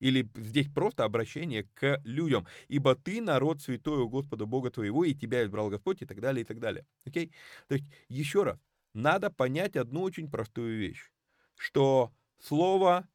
Или 0.00 0.28
здесь 0.36 0.68
просто 0.68 1.04
обращение 1.04 1.64
к 1.74 2.00
людям. 2.04 2.46
«Ибо 2.68 2.94
ты 2.94 3.20
народ 3.20 3.62
святой 3.62 4.00
у 4.02 4.08
Господа 4.08 4.46
Бога 4.46 4.70
твоего, 4.70 5.04
и 5.04 5.14
тебя 5.14 5.44
избрал 5.44 5.70
Господь», 5.70 6.02
и 6.02 6.06
так 6.06 6.20
далее, 6.20 6.42
и 6.42 6.46
так 6.46 6.58
далее. 6.60 6.86
Окей? 7.06 7.32
То 7.68 7.74
есть, 7.76 7.86
еще 8.08 8.42
раз, 8.42 8.58
надо 8.94 9.30
понять 9.30 9.76
одну 9.76 10.02
очень 10.02 10.30
простую 10.30 10.78
вещь, 10.78 11.10
что 11.56 12.12
слово, 12.40 13.08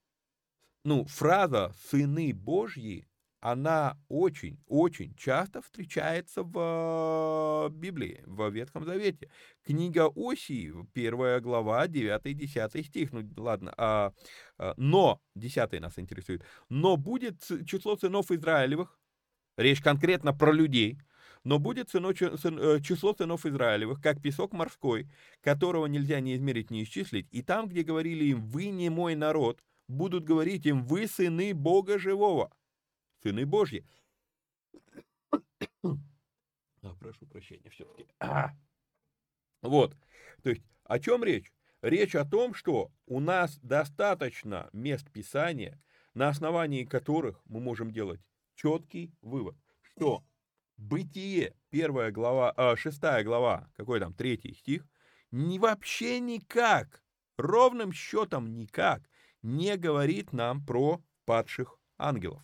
ну, 0.83 1.05
фраза 1.05 1.73
«сыны 1.89 2.33
Божьи» 2.33 3.07
она 3.41 3.97
очень-очень 4.07 5.15
часто 5.15 5.61
встречается 5.63 6.43
в 6.43 7.69
Библии, 7.73 8.23
в 8.25 8.49
Ветхом 8.51 8.85
Завете. 8.85 9.29
Книга 9.65 10.11
Осии, 10.15 10.71
первая 10.93 11.39
глава, 11.39 11.87
9-10 11.87 12.83
стих. 12.83 13.11
Ну, 13.11 13.27
ладно, 13.37 13.73
а, 13.77 14.13
а, 14.59 14.75
но, 14.77 15.19
10 15.35 15.81
нас 15.81 15.97
интересует, 15.97 16.45
но 16.69 16.97
будет 16.97 17.41
число 17.65 17.97
сынов 17.97 18.31
Израилевых, 18.31 18.99
речь 19.57 19.81
конкретно 19.81 20.33
про 20.33 20.51
людей, 20.51 20.99
но 21.43 21.57
будет 21.57 21.89
сыно, 21.89 22.11
э, 22.11 22.79
число 22.81 23.15
сынов 23.15 23.47
Израилевых, 23.47 23.99
как 24.01 24.21
песок 24.21 24.53
морской, 24.53 25.09
которого 25.41 25.87
нельзя 25.87 26.19
ни 26.19 26.35
измерить, 26.35 26.69
ни 26.69 26.83
исчислить. 26.83 27.27
И 27.31 27.41
там, 27.41 27.67
где 27.67 27.81
говорили 27.81 28.25
им 28.25 28.45
«вы 28.45 28.67
не 28.67 28.91
мой 28.91 29.15
народ», 29.15 29.63
будут 29.87 30.25
говорить 30.25 30.67
им 30.67 30.85
«вы 30.85 31.07
сыны 31.07 31.55
Бога 31.55 31.97
живого» 31.97 32.51
сыны 33.21 33.45
Божьи. 33.45 33.85
А, 36.83 36.95
прошу 36.95 37.27
прощения, 37.27 37.69
все-таки. 37.69 38.07
А. 38.19 38.51
Вот. 39.61 39.95
То 40.41 40.49
есть, 40.49 40.63
о 40.85 40.99
чем 40.99 41.23
речь? 41.23 41.53
Речь 41.83 42.15
о 42.15 42.25
том, 42.25 42.55
что 42.55 42.91
у 43.05 43.19
нас 43.19 43.59
достаточно 43.59 44.67
мест 44.73 45.07
Писания, 45.11 45.79
на 46.15 46.29
основании 46.29 46.83
которых 46.83 47.39
мы 47.45 47.59
можем 47.59 47.91
делать 47.91 48.19
четкий 48.55 49.13
вывод, 49.21 49.55
что 49.83 50.23
Бытие, 50.81 51.53
первая 51.69 52.11
глава, 52.11 52.55
э, 52.57 52.75
шестая 52.75 53.23
глава, 53.23 53.69
какой 53.75 53.99
там, 53.99 54.15
третий 54.15 54.55
стих, 54.55 54.83
ни, 55.29 55.59
вообще 55.59 56.19
никак, 56.19 57.03
ровным 57.37 57.93
счетом 57.93 58.55
никак 58.55 59.07
не 59.43 59.77
говорит 59.77 60.33
нам 60.33 60.65
про 60.65 60.99
падших 61.25 61.77
ангелов. 61.99 62.41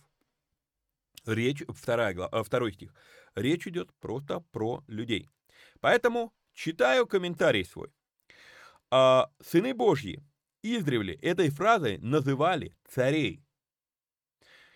Речь, 1.26 1.62
вторая, 1.68 2.14
глава, 2.14 2.42
второй 2.42 2.72
стих. 2.72 2.94
Речь 3.34 3.66
идет 3.66 3.92
просто 4.00 4.40
про 4.50 4.82
людей. 4.86 5.28
Поэтому 5.80 6.32
читаю 6.52 7.06
комментарий 7.06 7.64
свой. 7.64 7.92
А, 8.90 9.30
Сыны 9.40 9.74
Божьи 9.74 10.24
издревле 10.62 11.14
этой 11.14 11.50
фразой 11.50 11.98
называли 11.98 12.74
царей. 12.88 13.42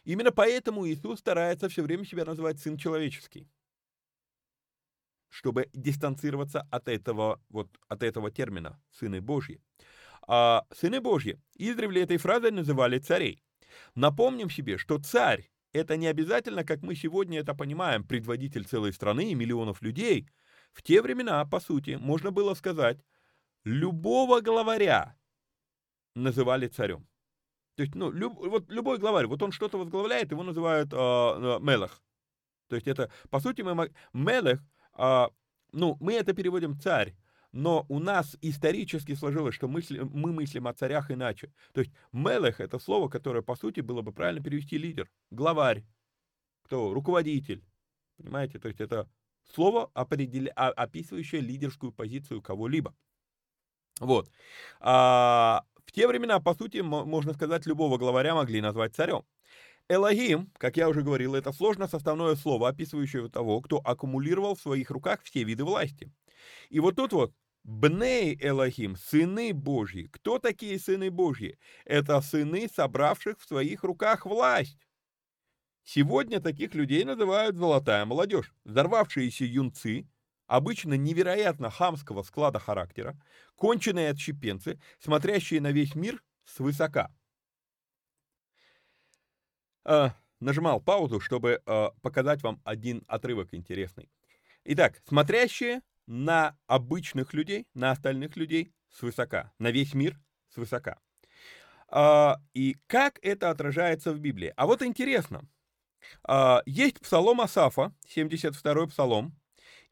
Именно 0.05 0.33
поэтому 0.33 0.87
Иисус 0.87 1.21
старается 1.21 1.69
все 1.69 1.83
время 1.83 2.05
себя 2.05 2.25
называть 2.25 2.59
Сын 2.59 2.77
Человеческий, 2.77 3.49
чтобы 5.29 5.69
дистанцироваться 5.73 6.67
от 6.71 6.89
этого, 6.89 7.41
вот, 7.49 7.69
от 7.89 8.03
этого 8.03 8.31
термина 8.31 8.81
«сыны 8.91 9.21
Божьи». 9.21 9.61
А 10.27 10.67
сыны 10.73 11.01
Божьи 11.01 11.41
издревле 11.55 12.03
этой 12.03 12.17
фразой 12.17 12.51
называли 12.51 12.99
царей. 12.99 13.43
Напомним 13.95 14.51
себе, 14.51 14.77
что 14.77 14.99
царь 14.99 15.52
это 15.73 15.97
не 15.97 16.07
обязательно, 16.07 16.65
как 16.65 16.83
мы 16.83 16.95
сегодня 16.95 17.41
это 17.41 17.55
понимаем, 17.55 18.05
предводитель 18.05 18.65
целой 18.65 18.93
страны 18.93 19.31
и 19.31 19.35
миллионов 19.35 19.83
людей. 19.83 20.29
В 20.73 20.83
те 20.83 21.03
времена, 21.03 21.45
по 21.45 21.61
сути, 21.61 21.99
можно 22.01 22.31
было 22.31 22.55
сказать, 22.55 22.99
любого 23.65 24.41
главаря 24.41 25.17
называли 26.15 26.69
царем. 26.69 27.07
То 27.77 27.83
есть, 27.83 27.95
ну, 27.95 28.11
люб, 28.11 28.35
вот 28.37 28.71
любой 28.71 28.99
главарь, 28.99 29.27
вот 29.27 29.43
он 29.43 29.53
что-то 29.53 29.79
возглавляет, 29.79 30.31
его 30.31 30.43
называют 30.43 30.93
э, 30.93 30.97
э. 30.97 31.89
То 32.69 32.77
есть 32.77 32.87
это, 32.87 33.11
по 33.31 33.41
сути, 33.41 33.63
мы, 33.63 33.91
мелах, 34.13 34.61
э, 34.99 35.27
ну, 35.73 35.97
мы 36.01 36.13
это 36.15 36.35
переводим 36.35 36.79
царь, 36.79 37.15
но 37.53 37.85
у 37.89 37.99
нас 37.99 38.37
исторически 38.41 39.15
сложилось, 39.15 39.55
что 39.55 39.69
мысли, 39.69 40.01
мы 40.01 40.33
мыслим 40.33 40.67
о 40.67 40.73
царях 40.73 41.11
иначе. 41.11 41.53
То 41.73 41.81
есть 41.83 41.93
мелех— 42.13 42.61
это 42.61 42.79
слово, 42.79 43.09
которое, 43.09 43.43
по 43.43 43.57
сути, 43.57 43.81
было 43.81 44.03
бы 44.03 44.13
правильно 44.13 44.43
перевести 44.43 44.79
лидер, 44.79 45.11
главарь, 45.31 45.85
кто, 46.65 46.95
руководитель. 46.95 47.63
Понимаете, 48.17 48.59
то 48.59 48.69
есть 48.69 48.81
это 48.81 49.09
слово, 49.55 49.91
определя... 49.93 50.51
описывающее 50.53 51.41
лидерскую 51.41 51.93
позицию 51.93 52.41
кого-либо. 52.41 52.95
Вот. 54.01 54.31
А, 54.81 55.65
в 55.85 55.93
те 55.93 56.09
времена, 56.09 56.41
по 56.41 56.55
сути, 56.55 56.79
можно 56.79 57.35
сказать, 57.35 57.67
любого 57.67 57.99
главаря 57.99 58.35
могли 58.35 58.61
назвать 58.61 58.95
царем. 58.95 59.25
Элогим, 59.89 60.51
как 60.57 60.79
я 60.79 60.89
уже 60.89 61.03
говорил, 61.03 61.35
это 61.35 61.53
сложно 61.53 61.87
составное 61.87 62.35
слово, 62.37 62.69
описывающее 62.69 63.29
того, 63.29 63.61
кто 63.61 63.79
аккумулировал 63.79 64.55
в 64.55 64.61
своих 64.61 64.91
руках 64.91 65.21
все 65.23 65.45
виды 65.45 65.65
власти. 65.65 66.11
И 66.71 66.81
вот 66.81 66.97
тут 66.97 67.13
вот 67.13 67.35
Бней 67.65 68.37
Элохим, 68.41 68.97
сыны 68.97 69.53
Божьи. 69.53 70.09
Кто 70.13 70.39
такие 70.39 70.79
сыны 70.79 71.11
Божьи? 71.11 71.59
Это 71.85 72.21
сыны, 72.21 72.69
собравших 72.69 73.39
в 73.39 73.47
своих 73.47 73.85
руках 73.85 74.27
власть. 74.27 74.89
Сегодня 75.85 76.41
таких 76.41 76.75
людей 76.75 77.05
называют 77.05 77.57
золотая 77.57 78.05
молодежь. 78.05 78.53
Взорвавшиеся 78.65 79.45
юнцы, 79.45 80.09
обычно 80.47 80.95
невероятно 80.95 81.71
хамского 81.71 82.23
склада 82.23 82.59
характера, 82.59 83.17
конченые 83.57 84.11
отщепенцы, 84.11 84.81
смотрящие 84.99 85.61
на 85.61 85.71
весь 85.71 85.95
мир 85.95 86.23
свысока. 86.45 87.15
А, 89.85 90.15
нажимал 90.41 90.81
паузу, 90.81 91.21
чтобы 91.21 91.63
а, 91.67 91.91
показать 92.03 92.43
вам 92.43 92.61
один 92.65 93.05
отрывок 93.07 93.55
интересный. 93.55 94.11
Итак, 94.65 95.01
смотрящие 95.07 95.83
на 96.13 96.59
обычных 96.67 97.33
людей, 97.33 97.67
на 97.73 97.91
остальных 97.91 98.37
людей 98.37 98.75
свысока, 98.91 99.51
на 99.59 99.71
весь 99.71 99.95
мир 99.95 100.21
свысока. 100.51 100.99
А, 101.89 102.39
и 102.53 102.77
как 102.87 103.19
это 103.23 103.49
отражается 103.49 104.13
в 104.13 104.21
Библии? 104.21 104.53
А 104.57 104.67
вот 104.67 104.83
интересно. 104.83 105.41
А, 106.23 106.63
есть 106.67 107.01
псалом 107.01 107.41
Асафа, 107.41 107.95
72-й 108.15 108.89
псалом, 108.89 109.35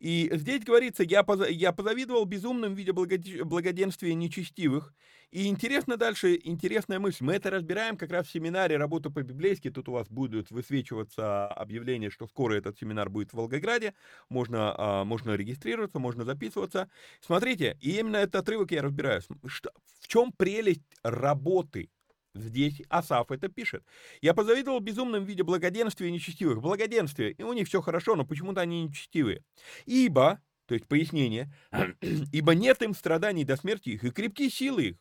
И 0.01 0.31
здесь 0.33 0.65
говорится, 0.65 1.03
я, 1.03 1.23
поза, 1.23 1.47
я 1.47 1.73
позавидовал 1.73 2.25
безумным, 2.25 2.75
видя 2.75 2.95
благоденствия 2.95 4.15
нечестивых. 4.15 4.95
И 5.31 5.47
интересно 5.47 5.97
дальше, 5.97 6.41
интересная 6.43 6.99
мысль. 6.99 7.23
Мы 7.23 7.35
это 7.35 7.51
разбираем 7.51 7.97
как 7.97 8.11
раз 8.11 8.27
в 8.27 8.33
семинаре 8.33 8.79
«Работа 8.79 9.11
по-библейски». 9.11 9.71
Тут 9.71 9.89
у 9.89 9.93
вас 9.93 10.09
будут 10.09 10.51
высвечиваться 10.51 11.47
объявления, 11.47 12.11
что 12.11 12.27
скоро 12.27 12.55
этот 12.55 12.79
семинар 12.79 13.11
будет 13.11 13.31
в 13.31 13.35
Волгограде. 13.35 13.95
Можно, 14.29 14.75
а, 14.77 15.05
можно 15.05 15.37
регистрироваться, 15.37 16.01
можно 16.01 16.25
записываться. 16.25 16.91
Смотрите, 17.21 17.77
и 17.81 17.99
именно 17.99 18.17
этот 18.17 18.37
отрывок 18.37 18.73
я 18.73 18.83
разбираю. 18.83 19.21
Что, 19.47 19.71
в 20.01 20.09
чем 20.09 20.33
прелесть 20.33 20.83
работы 21.05 21.91
Здесь 22.35 22.81
Асаф 22.89 23.31
это 23.31 23.49
пишет. 23.49 23.85
«Я 24.21 24.35
позавидовал 24.35 24.81
безумным 24.81 25.25
виде 25.25 25.43
благоденствия 25.43 26.11
нечестивых». 26.11 26.61
Благоденствие, 26.61 27.33
и 27.33 27.43
у 27.43 27.53
них 27.53 27.67
все 27.67 27.81
хорошо, 27.81 28.15
но 28.15 28.25
почему-то 28.25 28.61
они 28.61 28.85
нечестивые. 28.85 29.43
«Ибо», 29.87 30.41
то 30.67 30.75
есть 30.75 30.87
пояснение, 30.87 31.53
«ибо 32.33 32.55
нет 32.55 32.83
им 32.83 32.95
страданий 32.95 33.45
до 33.45 33.57
смерти 33.57 33.91
их, 33.91 34.05
и 34.05 34.11
крепкие 34.11 34.51
силы 34.51 34.83
их. 34.83 34.97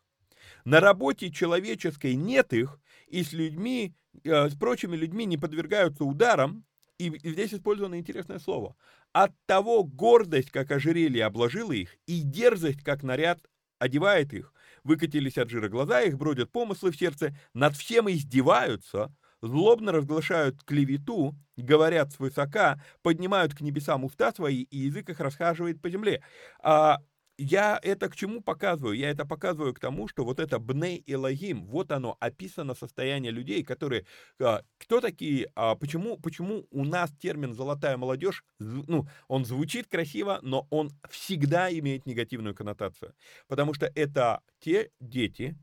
На 0.66 0.80
работе 0.80 1.32
человеческой 1.32 2.16
нет 2.16 2.54
их, 2.54 2.80
и 3.08 3.24
с 3.24 3.32
людьми, 3.34 3.96
э, 4.24 4.50
с 4.50 4.56
прочими 4.56 4.96
людьми 4.96 5.26
не 5.26 5.38
подвергаются 5.38 6.06
ударам, 6.06 6.66
и 6.98 7.10
здесь 7.24 7.54
использовано 7.54 7.98
интересное 7.98 8.40
слово. 8.40 8.76
От 9.14 9.32
того 9.46 9.84
гордость, 9.84 10.52
как 10.52 10.72
ожерелье, 10.72 11.26
обложила 11.26 11.72
их, 11.72 11.96
и 12.08 12.22
дерзость, 12.22 12.84
как 12.84 13.04
наряд, 13.04 13.40
одевает 13.80 14.34
их. 14.34 14.54
Выкатились 14.84 15.38
от 15.38 15.50
жира 15.50 15.70
глаза, 15.70 16.02
их 16.02 16.18
бродят 16.18 16.52
помыслы 16.52 16.92
в 16.92 16.98
сердце, 16.98 17.36
над 17.54 17.76
всем 17.76 18.10
издеваются, 18.10 19.14
злобно 19.42 19.92
разглашают 19.92 20.64
клевету, 20.64 21.36
говорят 21.58 22.12
свысока, 22.14 22.82
поднимают 23.02 23.54
к 23.56 23.62
небесам 23.62 24.04
уста 24.06 24.32
свои, 24.34 24.64
и 24.64 24.78
язык 24.80 25.10
их 25.10 25.20
расхаживает 25.20 25.82
по 25.82 25.90
земле. 25.90 26.24
А 26.62 27.00
я 27.40 27.80
это 27.82 28.10
к 28.10 28.16
чему 28.16 28.42
показываю? 28.42 28.98
Я 28.98 29.10
это 29.10 29.26
показываю 29.26 29.74
к 29.74 29.80
тому, 29.80 30.08
что 30.10 30.26
вот 30.26 30.40
это 30.40 30.60
Бней 30.60 31.04
Элогим, 31.08 31.66
вот 31.66 31.92
оно 31.92 32.18
описано 32.20 32.76
состояние 32.76 33.32
людей, 33.32 33.64
которые, 33.64 34.06
а, 34.42 34.64
кто 34.78 35.00
такие, 35.00 35.50
а 35.56 35.76
почему, 35.76 36.18
почему 36.18 36.68
у 36.70 36.84
нас 36.84 37.12
термин 37.12 37.54
«золотая 37.54 37.96
молодежь», 37.96 38.44
ну, 38.60 39.08
он 39.30 39.46
звучит 39.46 39.88
красиво, 39.88 40.40
но 40.42 40.68
он 40.70 40.92
всегда 41.10 41.72
имеет 41.72 42.06
негативную 42.06 42.54
коннотацию. 42.54 43.14
Потому 43.48 43.74
что 43.74 43.90
это 43.96 44.42
те 44.60 44.92
дети, 45.00 45.58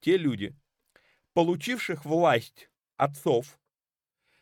те 0.00 0.16
люди, 0.16 0.56
получивших 1.34 2.04
власть 2.04 2.68
отцов, 2.96 3.60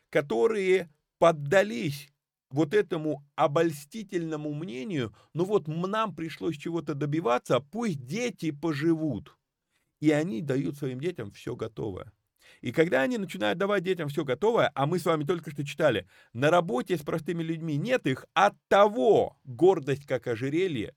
которые 0.09 0.89
поддались 1.19 2.10
вот 2.51 2.73
этому 2.73 3.25
обольстительному 3.35 4.53
мнению, 4.53 5.15
ну 5.33 5.45
вот 5.45 5.67
нам 5.67 6.15
пришлось 6.15 6.57
чего-то 6.57 6.93
добиваться, 6.93 7.59
пусть 7.59 8.05
дети 8.05 8.51
поживут. 8.51 9.37
И 9.99 10.11
они 10.11 10.41
дают 10.41 10.77
своим 10.77 10.99
детям 10.99 11.31
все 11.31 11.55
готовое. 11.55 12.11
И 12.61 12.71
когда 12.71 13.01
они 13.01 13.17
начинают 13.17 13.57
давать 13.57 13.83
детям 13.83 14.09
все 14.09 14.25
готовое, 14.25 14.71
а 14.75 14.85
мы 14.85 14.99
с 14.99 15.05
вами 15.05 15.23
только 15.23 15.51
что 15.51 15.65
читали, 15.65 16.07
на 16.33 16.49
работе 16.51 16.97
с 16.97 17.01
простыми 17.01 17.43
людьми 17.43 17.77
нет 17.77 18.05
их, 18.05 18.25
от 18.33 18.55
того 18.67 19.37
гордость, 19.43 20.05
как 20.05 20.27
ожерелье, 20.27 20.93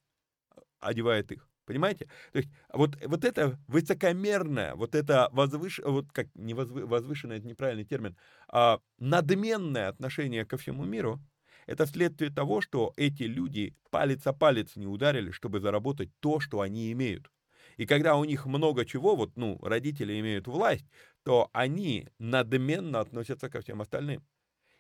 одевает 0.81 1.33
их. 1.33 1.49
Понимаете? 1.65 2.07
То 2.33 2.39
есть 2.39 2.51
вот, 2.73 2.99
вот 3.07 3.25
это 3.25 3.59
высокомерное, 3.69 4.75
вот 4.75 4.95
это 4.95 5.31
возвыш... 5.33 5.81
вот 5.83 6.13
как 6.13 6.29
не 6.35 6.53
возвы... 6.53 6.85
возвышенное, 6.85 7.39
это 7.39 7.47
неправильный 7.47 7.87
термин, 7.87 8.17
а 8.49 8.81
надменное 8.99 9.89
отношение 9.89 10.45
ко 10.45 10.59
всему 10.59 10.85
миру, 10.85 11.21
это 11.67 11.87
следствие 11.87 12.31
того, 12.31 12.61
что 12.61 12.93
эти 12.97 13.25
люди 13.25 13.75
палец 13.91 14.27
о 14.27 14.33
палец 14.33 14.77
не 14.77 14.87
ударили, 14.87 15.31
чтобы 15.31 15.61
заработать 15.61 16.11
то, 16.21 16.41
что 16.41 16.61
они 16.61 16.93
имеют. 16.93 17.31
И 17.77 17.87
когда 17.87 18.17
у 18.17 18.25
них 18.25 18.47
много 18.47 18.85
чего, 18.85 19.17
вот, 19.17 19.37
ну, 19.37 19.59
родители 19.63 20.19
имеют 20.21 20.47
власть, 20.47 20.87
то 21.25 21.51
они 21.53 22.09
надменно 22.19 23.01
относятся 23.01 23.49
ко 23.49 23.61
всем 23.61 23.81
остальным. 23.81 24.23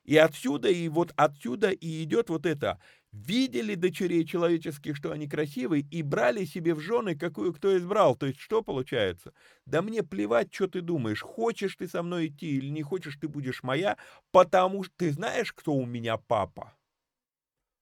И 0.04 0.16
отсюда, 0.16 0.68
и 0.68 0.88
вот 0.88 1.12
отсюда 1.16 1.70
и 1.70 2.02
идет 2.02 2.30
вот 2.30 2.46
это. 2.46 2.78
Видели 3.12 3.74
дочерей 3.76 4.24
человеческих, 4.26 4.96
что 4.96 5.12
они 5.12 5.28
красивые, 5.28 5.84
и 5.90 6.02
брали 6.02 6.44
себе 6.44 6.74
в 6.74 6.80
жены, 6.80 7.16
какую 7.16 7.52
кто 7.54 7.76
избрал. 7.78 8.16
То 8.16 8.26
есть 8.26 8.40
что 8.40 8.62
получается? 8.62 9.32
Да 9.66 9.82
мне 9.82 10.02
плевать, 10.02 10.52
что 10.52 10.66
ты 10.66 10.80
думаешь. 10.80 11.22
Хочешь 11.22 11.76
ты 11.76 11.88
со 11.88 12.02
мной 12.02 12.26
идти 12.26 12.56
или 12.56 12.68
не 12.68 12.82
хочешь, 12.82 13.16
ты 13.20 13.28
будешь 13.28 13.62
моя, 13.62 13.96
потому 14.32 14.82
что 14.84 14.92
ты 14.96 15.10
знаешь, 15.12 15.52
кто 15.52 15.74
у 15.74 15.86
меня 15.86 16.16
папа. 16.16 16.74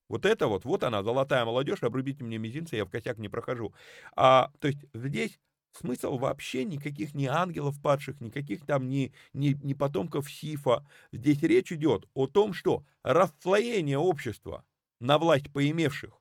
Вот 0.09 0.25
это 0.25 0.47
вот, 0.47 0.65
вот 0.65 0.83
она, 0.83 1.01
золотая 1.01 1.43
молодежь, 1.45 1.81
обрубите 1.81 2.23
мне 2.23 2.37
мизинцы, 2.37 2.75
я 2.75 2.85
в 2.85 2.89
косяк 2.89 3.17
не 3.17 3.29
прохожу. 3.29 3.73
А, 4.15 4.51
то 4.59 4.67
есть 4.67 4.85
здесь 4.93 5.39
смысл 5.73 6.17
вообще 6.17 6.63
никаких 6.65 7.13
ни 7.13 7.25
ангелов 7.25 7.81
падших, 7.81 8.21
никаких 8.21 8.65
там 8.65 8.87
ни, 8.89 9.13
ни, 9.33 9.57
ни 9.63 9.73
потомков 9.73 10.31
Сифа. 10.31 10.85
Здесь 11.11 11.41
речь 11.41 11.71
идет 11.71 12.07
о 12.13 12.27
том, 12.27 12.53
что 12.53 12.85
расслоение 13.03 13.97
общества 13.97 14.63
на 14.99 15.17
власть 15.17 15.51
поимевших 15.51 16.13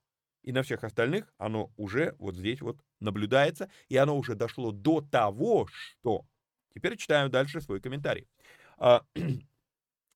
и 0.43 0.53
на 0.53 0.62
всех 0.62 0.85
остальных, 0.85 1.33
оно 1.38 1.71
уже 1.77 2.17
вот 2.19 2.37
здесь 2.37 2.61
вот 2.61 2.79
наблюдается, 3.01 3.71
и 3.88 3.97
оно 3.97 4.17
уже 4.17 4.35
дошло 4.35 4.73
до 4.73 5.01
того, 5.01 5.69
что... 5.71 6.25
Теперь 6.75 6.97
читаю 6.97 7.29
дальше 7.29 7.61
свой 7.61 7.81
комментарий. 7.81 8.27
А, 8.79 9.05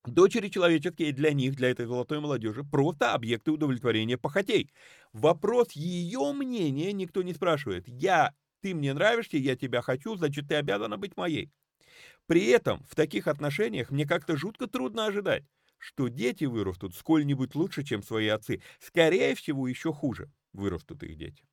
Дочери 0.06 0.48
человеческие 0.48 1.12
для 1.12 1.32
них, 1.32 1.56
для 1.56 1.70
этой 1.70 1.86
золотой 1.86 2.20
молодежи, 2.20 2.62
просто 2.62 3.12
объекты 3.12 3.50
удовлетворения 3.50 4.16
похотей. 4.16 4.70
Вопрос 5.12 5.72
ее 5.72 6.32
мнения 6.32 6.92
никто 6.92 7.22
не 7.22 7.34
спрашивает. 7.34 7.88
Я, 7.88 8.32
ты 8.66 8.74
мне 8.74 8.92
нравишься, 8.94 9.36
я 9.36 9.54
тебя 9.54 9.80
хочу, 9.80 10.16
значит, 10.16 10.48
ты 10.48 10.56
обязана 10.56 10.96
быть 10.98 11.16
моей. 11.16 11.52
При 12.26 12.46
этом 12.46 12.82
в 12.90 12.96
таких 12.96 13.28
отношениях 13.28 13.92
мне 13.92 14.04
как-то 14.04 14.36
жутко 14.36 14.66
трудно 14.66 15.06
ожидать, 15.06 15.44
что 15.78 16.08
дети 16.08 16.46
вырастут 16.46 16.96
сколь-нибудь 16.96 17.54
лучше, 17.54 17.84
чем 17.84 18.02
свои 18.02 18.26
отцы. 18.26 18.60
Скорее 18.80 19.36
всего, 19.36 19.68
еще 19.68 19.92
хуже 19.92 20.32
вырастут 20.52 21.04
их 21.04 21.16
дети. 21.16 21.44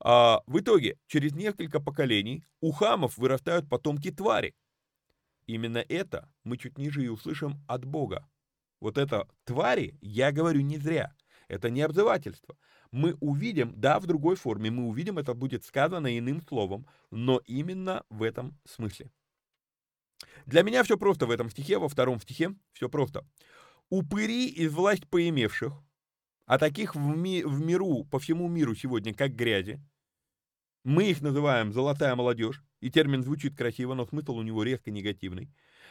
А, 0.00 0.40
в 0.48 0.58
итоге, 0.58 0.98
через 1.06 1.34
несколько 1.34 1.78
поколений 1.78 2.42
у 2.60 2.72
хамов 2.72 3.16
вырастают 3.16 3.68
потомки 3.68 4.10
твари, 4.10 4.56
Именно 5.46 5.84
это 5.88 6.32
мы 6.42 6.58
чуть 6.58 6.78
ниже 6.78 7.04
и 7.04 7.08
услышим 7.08 7.62
от 7.68 7.84
Бога. 7.84 8.28
Вот 8.80 8.98
это 8.98 9.28
твари, 9.44 9.96
я 10.00 10.32
говорю 10.32 10.62
не 10.62 10.78
зря. 10.78 11.14
Это 11.46 11.70
не 11.70 11.82
обзывательство. 11.82 12.56
Мы 12.92 13.14
увидим, 13.20 13.72
да, 13.76 14.00
в 14.00 14.06
другой 14.06 14.36
форме, 14.36 14.70
мы 14.70 14.84
увидим, 14.84 15.18
это 15.18 15.34
будет 15.34 15.64
сказано 15.64 16.18
иным 16.18 16.42
словом, 16.42 16.86
но 17.10 17.40
именно 17.46 18.04
в 18.10 18.22
этом 18.22 18.58
смысле. 18.64 19.10
Для 20.46 20.62
меня 20.62 20.82
все 20.82 20.96
просто 20.98 21.26
в 21.26 21.30
этом 21.30 21.50
стихе, 21.50 21.78
во 21.78 21.88
втором 21.88 22.20
стихе, 22.20 22.54
все 22.72 22.88
просто. 22.88 23.24
Упыри 23.90 24.48
из 24.48 24.72
власть 24.72 25.08
поимевших, 25.08 25.72
а 26.46 26.58
таких 26.58 26.94
в, 26.96 27.16
ми 27.16 27.44
в 27.44 27.60
миру, 27.60 28.04
по 28.04 28.18
всему 28.18 28.48
миру 28.48 28.74
сегодня, 28.74 29.14
как 29.14 29.34
грязи, 29.34 29.80
мы 30.82 31.10
их 31.10 31.20
называем 31.20 31.72
«золотая 31.72 32.14
молодежь», 32.16 32.64
и 32.80 32.90
термин 32.90 33.22
звучит 33.22 33.56
красиво, 33.56 33.94
но 33.94 34.06
смысл 34.06 34.36
у 34.36 34.42
него 34.42 34.62
резко 34.62 34.90
негативный. 34.90 35.50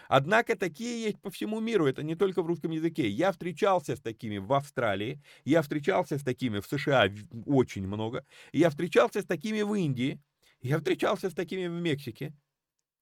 Однако 0.09 0.57
такие 0.57 1.03
есть 1.03 1.21
по 1.21 1.29
всему 1.29 1.61
миру, 1.61 1.85
это 1.85 2.03
не 2.03 2.15
только 2.15 2.41
в 2.41 2.47
русском 2.47 2.71
языке. 2.71 3.07
Я 3.07 3.31
встречался 3.31 3.95
с 3.95 4.01
такими 4.01 4.39
в 4.39 4.51
Австралии, 4.51 5.21
я 5.45 5.61
встречался 5.61 6.17
с 6.17 6.23
такими 6.23 6.59
в 6.59 6.65
США 6.65 7.07
очень 7.45 7.87
много, 7.87 8.25
я 8.51 8.69
встречался 8.69 9.21
с 9.21 9.25
такими 9.25 9.61
в 9.61 9.73
Индии, 9.73 10.19
я 10.61 10.77
встречался 10.79 11.29
с 11.29 11.33
такими 11.33 11.67
в 11.67 11.79
Мексике. 11.79 12.33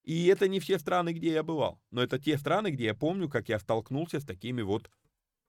И 0.04 0.28
это 0.28 0.48
не 0.48 0.60
все 0.60 0.78
страны, 0.80 1.14
где 1.14 1.32
я 1.32 1.44
бывал, 1.44 1.82
но 1.92 2.04
это 2.04 2.20
те 2.20 2.38
страны, 2.38 2.68
где 2.68 2.86
я 2.86 2.94
помню, 2.94 3.30
как 3.30 3.50
я 3.50 3.58
столкнулся 3.58 4.20
с 4.20 4.26
такими 4.26 4.62
вот 4.62 4.90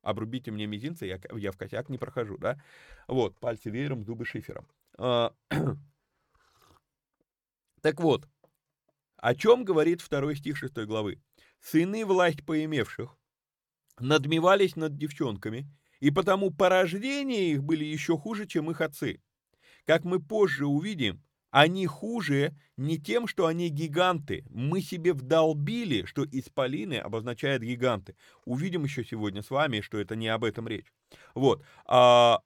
обрубите 0.03 0.51
мне 0.51 0.67
мизинцы, 0.67 1.07
я, 1.07 1.21
я 1.37 1.53
в 1.53 1.57
косяк 1.57 1.89
не 1.91 1.99
прохожу, 1.99 2.39
да? 2.39 2.61
Вот, 3.09 3.39
пальцы 3.39 3.69
веером, 3.69 4.05
зубы 4.05 4.25
шифером. 4.25 4.67
А, 4.97 5.35
Так 7.83 8.01
вот, 8.01 8.29
о 9.17 9.35
чем 9.35 9.65
говорит 9.65 10.01
второй 10.01 10.37
стих 10.37 10.57
6 10.57 10.75
главы? 10.87 11.21
«Сыны 11.61 12.05
власть 12.05 12.45
поимевших 12.45 13.17
надмевались 13.99 14.77
над 14.77 14.97
девчонками, 14.97 15.69
и 16.01 16.11
потому 16.11 16.51
порождения 16.51 17.53
их 17.53 17.65
были 17.65 17.85
еще 17.85 18.17
хуже, 18.17 18.47
чем 18.47 18.71
их 18.71 18.81
отцы. 18.81 19.21
Как 19.85 20.05
мы 20.05 20.21
позже 20.21 20.67
увидим, 20.67 21.23
они 21.51 21.87
хуже 21.87 22.55
не 22.77 22.99
тем, 22.99 23.27
что 23.27 23.47
они 23.47 23.69
гиганты. 23.71 24.45
Мы 24.51 24.83
себе 24.83 25.15
вдолбили, 25.15 26.05
что 26.05 26.25
исполины 26.25 26.95
обозначает 26.95 27.63
гиганты. 27.63 28.17
Увидим 28.45 28.85
еще 28.85 29.03
сегодня 29.03 29.43
с 29.43 29.51
вами, 29.51 29.81
что 29.81 29.99
это 29.99 30.15
не 30.15 30.29
об 30.29 30.45
этом 30.45 30.69
речь. 30.69 30.93
Вот. 31.35 31.65
А, 31.87 32.41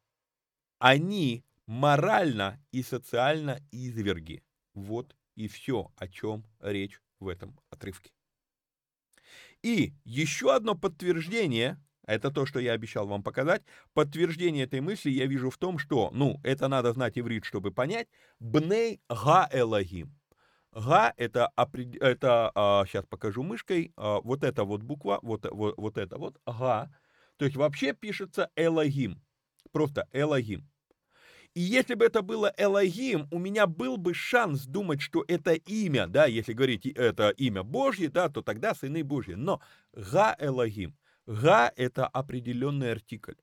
они 0.79 1.45
морально 1.67 2.65
и 2.71 2.83
социально 2.83 3.61
изверги. 3.73 4.43
Вот 4.75 5.17
и 5.35 5.49
все, 5.49 5.91
о 5.97 6.07
чем 6.07 6.45
речь 6.61 7.01
в 7.19 7.29
этом 7.29 7.59
отрывке. 7.71 8.13
И 9.63 9.95
еще 10.05 10.55
одно 10.55 10.75
подтверждение 10.75 11.79
Это 12.05 12.31
то, 12.33 12.47
что 12.47 12.59
я 12.59 12.73
обещал 12.73 13.07
вам 13.07 13.23
показать. 13.23 13.63
Подтверждение 13.95 14.65
этой 14.65 14.81
мысли 14.81 15.11
я 15.11 15.27
вижу 15.27 15.51
в 15.51 15.59
том, 15.59 15.79
что, 15.79 16.11
ну, 16.13 16.41
это 16.43 16.67
надо 16.69 16.93
знать 16.93 17.17
иврит, 17.17 17.45
чтобы 17.45 17.71
понять. 17.71 18.09
Бней 18.41 19.01
га 19.09 19.49
элагим. 19.53 20.13
Га 20.73 21.13
это, 21.17 21.53
это 22.01 22.51
а, 22.55 22.85
сейчас 22.87 23.05
покажу 23.07 23.43
мышкой, 23.43 23.93
а, 23.97 24.21
вот 24.21 24.43
эта 24.43 24.65
вот 24.65 24.83
буква, 24.83 25.21
вот, 25.23 25.47
вот, 25.51 25.75
вот 25.77 25.99
это 25.99 26.19
вот, 26.19 26.41
га. 26.47 26.91
То 27.37 27.45
есть 27.45 27.57
вообще 27.57 27.93
пишется 27.93 28.51
Элагим. 28.57 29.21
Просто 29.73 30.07
Элагим. 30.13 30.69
И 31.55 31.61
если 31.61 31.95
бы 31.95 32.07
это 32.07 32.23
было 32.23 32.53
Элогим, 32.57 33.29
у 33.31 33.39
меня 33.39 33.67
был 33.67 33.99
бы 33.99 34.15
шанс 34.15 34.65
думать, 34.65 35.03
что 35.03 35.23
это 35.29 35.53
имя, 35.53 36.07
да, 36.07 36.25
если 36.25 36.55
говорить 36.55 36.87
это 36.87 37.29
имя 37.31 37.63
Божье, 37.63 38.09
да, 38.09 38.29
то 38.31 38.41
тогда 38.41 38.75
сыны 38.75 39.05
Божьи. 39.05 39.35
Но 39.35 39.61
Га 39.93 40.35
Элогим. 40.39 40.97
Га– 41.27 41.71
это 41.77 42.07
определенный 42.07 42.93
артикль. 42.93 43.35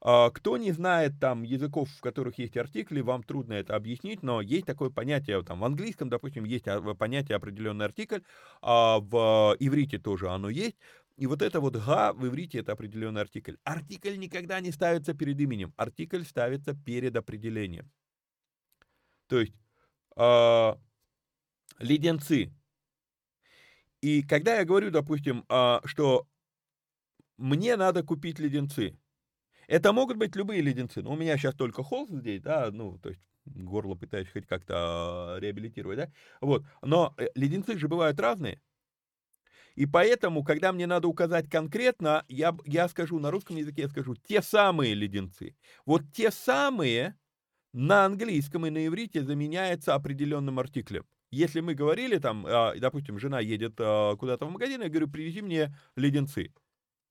А, 0.00 0.30
кто 0.30 0.56
не 0.56 0.72
знает 0.72 1.12
там 1.20 1.42
языков, 1.42 1.88
в 1.90 2.00
которых 2.00 2.38
есть 2.38 2.56
артикли, 2.56 3.00
вам 3.00 3.22
трудно 3.22 3.54
это 3.54 3.74
объяснить, 3.76 4.22
но 4.22 4.40
есть 4.40 4.66
такое 4.66 4.90
понятие, 4.90 5.42
там 5.42 5.60
в 5.60 5.64
английском, 5.64 6.08
допустим, 6.08 6.44
есть 6.44 6.66
а, 6.68 6.80
понятие 6.94 7.36
определенный 7.36 7.86
артикль, 7.86 8.20
а 8.60 8.98
в 9.00 9.56
иврите 9.58 9.98
тоже 9.98 10.28
оно 10.30 10.48
есть. 10.50 10.76
И 11.16 11.26
вот 11.26 11.42
это 11.42 11.60
вот 11.60 11.76
«га» 11.76 12.12
в 12.12 12.26
иврите 12.26 12.58
это 12.58 12.72
определенный 12.72 13.20
артикль. 13.20 13.54
Артикль 13.62 14.16
никогда 14.16 14.60
не 14.60 14.72
ставится 14.72 15.14
перед 15.14 15.40
именем, 15.40 15.72
артикль 15.76 16.22
ставится 16.22 16.74
перед 16.74 17.16
определением. 17.16 17.90
То 19.28 19.40
есть 19.40 19.54
э, 20.16 20.74
леденцы. 21.78 22.52
И 24.00 24.22
когда 24.22 24.56
я 24.56 24.64
говорю, 24.64 24.90
допустим, 24.90 25.44
э, 25.48 25.80
что 25.84 26.26
мне 27.36 27.76
надо 27.76 28.02
купить 28.02 28.38
леденцы, 28.38 28.98
это 29.68 29.92
могут 29.92 30.16
быть 30.16 30.36
любые 30.36 30.62
леденцы. 30.62 31.00
Но 31.00 31.12
у 31.12 31.16
меня 31.16 31.36
сейчас 31.36 31.54
только 31.54 31.82
холст 31.82 32.12
здесь, 32.12 32.42
да, 32.42 32.70
ну, 32.70 32.98
то 32.98 33.10
есть 33.10 33.22
горло 33.46 33.94
пытаюсь 33.94 34.30
хоть 34.30 34.46
как-то 34.46 35.36
реабилитировать, 35.40 35.98
да. 35.98 36.12
Вот. 36.40 36.64
Но 36.82 37.14
э, 37.18 37.28
леденцы 37.34 37.78
же 37.78 37.88
бывают 37.88 38.18
разные. 38.20 38.60
И 39.74 39.86
поэтому, 39.86 40.44
когда 40.44 40.72
мне 40.72 40.86
надо 40.86 41.08
указать 41.08 41.50
конкретно, 41.50 42.24
я, 42.28 42.56
я 42.64 42.88
скажу 42.88 43.18
на 43.18 43.30
русском 43.30 43.56
языке, 43.56 43.82
я 43.82 43.88
скажу 43.88 44.14
те 44.14 44.40
самые 44.40 44.94
леденцы. 44.94 45.56
Вот 45.84 46.02
те 46.12 46.30
самые 46.30 47.18
на 47.72 48.04
английском 48.04 48.66
и 48.66 48.70
на 48.70 48.86
иврите 48.86 49.24
заменяется 49.24 49.94
определенным 49.94 50.60
артиклем. 50.60 51.04
Если 51.32 51.60
мы 51.60 51.74
говорили 51.74 52.18
там, 52.18 52.46
а, 52.46 52.74
допустим, 52.76 53.18
жена 53.18 53.40
едет 53.40 53.74
а, 53.80 54.14
куда-то 54.16 54.46
в 54.46 54.52
магазин, 54.52 54.80
я 54.82 54.88
говорю, 54.88 55.08
привези 55.08 55.42
мне 55.42 55.76
леденцы. 55.96 56.54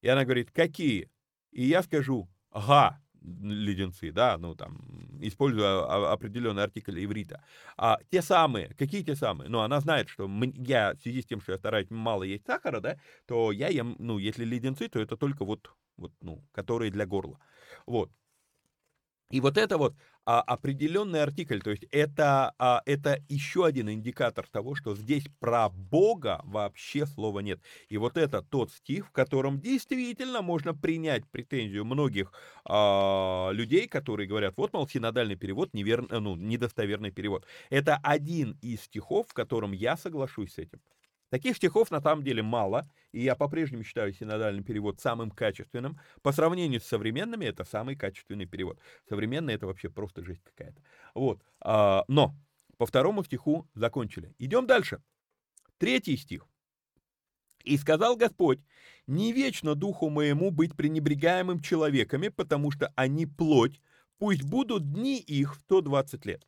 И 0.02 0.08
она 0.08 0.24
говорит, 0.24 0.52
какие? 0.52 1.10
И 1.52 1.66
я 1.66 1.84
скажу, 1.84 2.30
ага, 2.50 3.03
леденцы, 3.24 4.12
да, 4.12 4.38
ну 4.38 4.56
там, 4.56 4.78
используя 5.22 6.12
определенный 6.12 6.64
артикль 6.64 7.04
иврита. 7.04 7.44
А 7.78 7.98
те 8.12 8.22
самые, 8.22 8.74
какие 8.76 9.04
те 9.04 9.16
самые? 9.16 9.50
Ну, 9.50 9.60
она 9.60 9.80
знает, 9.80 10.10
что 10.10 10.30
я, 10.56 10.94
в 10.94 11.02
связи 11.02 11.22
с 11.22 11.26
тем, 11.26 11.42
что 11.42 11.54
я 11.54 11.58
стараюсь 11.58 11.90
мало 11.90 12.24
есть 12.24 12.46
сахара, 12.46 12.80
да, 12.80 12.98
то 13.26 13.52
я 13.52 13.70
ем, 13.70 13.96
ну, 14.00 14.18
если 14.18 14.46
леденцы, 14.46 14.88
то 14.90 15.00
это 15.00 15.18
только 15.18 15.46
вот, 15.46 15.72
вот, 15.98 16.12
ну, 16.22 16.44
которые 16.52 16.92
для 16.92 17.06
горла. 17.06 17.40
Вот. 17.86 18.12
И 19.34 19.40
вот 19.40 19.58
это 19.58 19.80
вот 19.80 19.96
а, 20.26 20.42
определенный 20.42 21.24
артикль, 21.24 21.60
то 21.60 21.72
есть 21.72 21.86
это, 21.90 22.54
а, 22.60 22.84
это 22.86 23.20
еще 23.30 23.66
один 23.66 23.90
индикатор 23.90 24.46
того, 24.48 24.76
что 24.76 24.96
здесь 24.96 25.26
про 25.40 25.70
Бога 25.70 26.42
вообще 26.44 27.08
слова 27.08 27.40
нет. 27.40 27.60
И 27.90 27.98
вот 27.98 28.16
это 28.16 28.44
тот 28.44 28.72
стих, 28.72 29.08
в 29.08 29.12
котором 29.12 29.60
действительно 29.60 30.44
можно 30.44 30.76
принять 30.76 31.28
претензию 31.32 31.84
многих 31.84 32.32
а, 32.64 33.50
людей, 33.54 33.88
которые 33.88 34.28
говорят, 34.28 34.54
вот, 34.56 34.72
мол, 34.72 34.88
синодальный 34.88 35.36
перевод, 35.36 35.74
невер... 35.74 36.06
ну, 36.12 36.36
недостоверный 36.36 37.10
перевод. 37.10 37.48
Это 37.72 38.00
один 38.04 38.60
из 38.62 38.82
стихов, 38.82 39.30
в 39.30 39.34
котором 39.34 39.72
я 39.72 39.98
соглашусь 39.98 40.54
с 40.54 40.58
этим. 40.60 40.80
Таких 41.34 41.58
стихов 41.58 41.90
на 41.90 42.00
самом 42.00 42.24
деле 42.24 42.44
мало, 42.44 42.88
и 43.12 43.24
я 43.24 43.34
по-прежнему 43.36 43.84
считаю 43.84 44.14
синодальный 44.14 44.64
перевод 44.64 45.00
самым 45.00 45.32
качественным. 45.32 46.00
По 46.22 46.32
сравнению 46.32 46.80
с 46.80 46.84
современными, 46.84 47.44
это 47.46 47.64
самый 47.64 47.96
качественный 47.96 48.46
перевод. 48.46 48.80
Современный 49.10 49.56
это 49.56 49.66
вообще 49.66 49.90
просто 49.90 50.24
жесть 50.24 50.44
какая-то. 50.44 50.80
Вот. 51.16 51.42
А, 51.60 52.06
но 52.08 52.36
по 52.78 52.86
второму 52.86 53.24
стиху 53.24 53.68
закончили. 53.74 54.36
Идем 54.38 54.68
дальше. 54.68 55.02
Третий 55.80 56.18
стих. 56.18 56.46
«И 57.64 57.78
сказал 57.78 58.16
Господь, 58.16 58.60
не 59.08 59.34
вечно 59.34 59.74
духу 59.74 60.12
моему 60.12 60.52
быть 60.52 60.76
пренебрегаемым 60.78 61.62
человеками, 61.62 62.28
потому 62.28 62.70
что 62.70 62.94
они 62.96 63.26
плоть, 63.26 63.82
пусть 64.20 64.44
будут 64.44 64.94
дни 64.94 65.18
их 65.20 65.56
в 65.56 65.60
120 65.62 66.28
лет». 66.28 66.46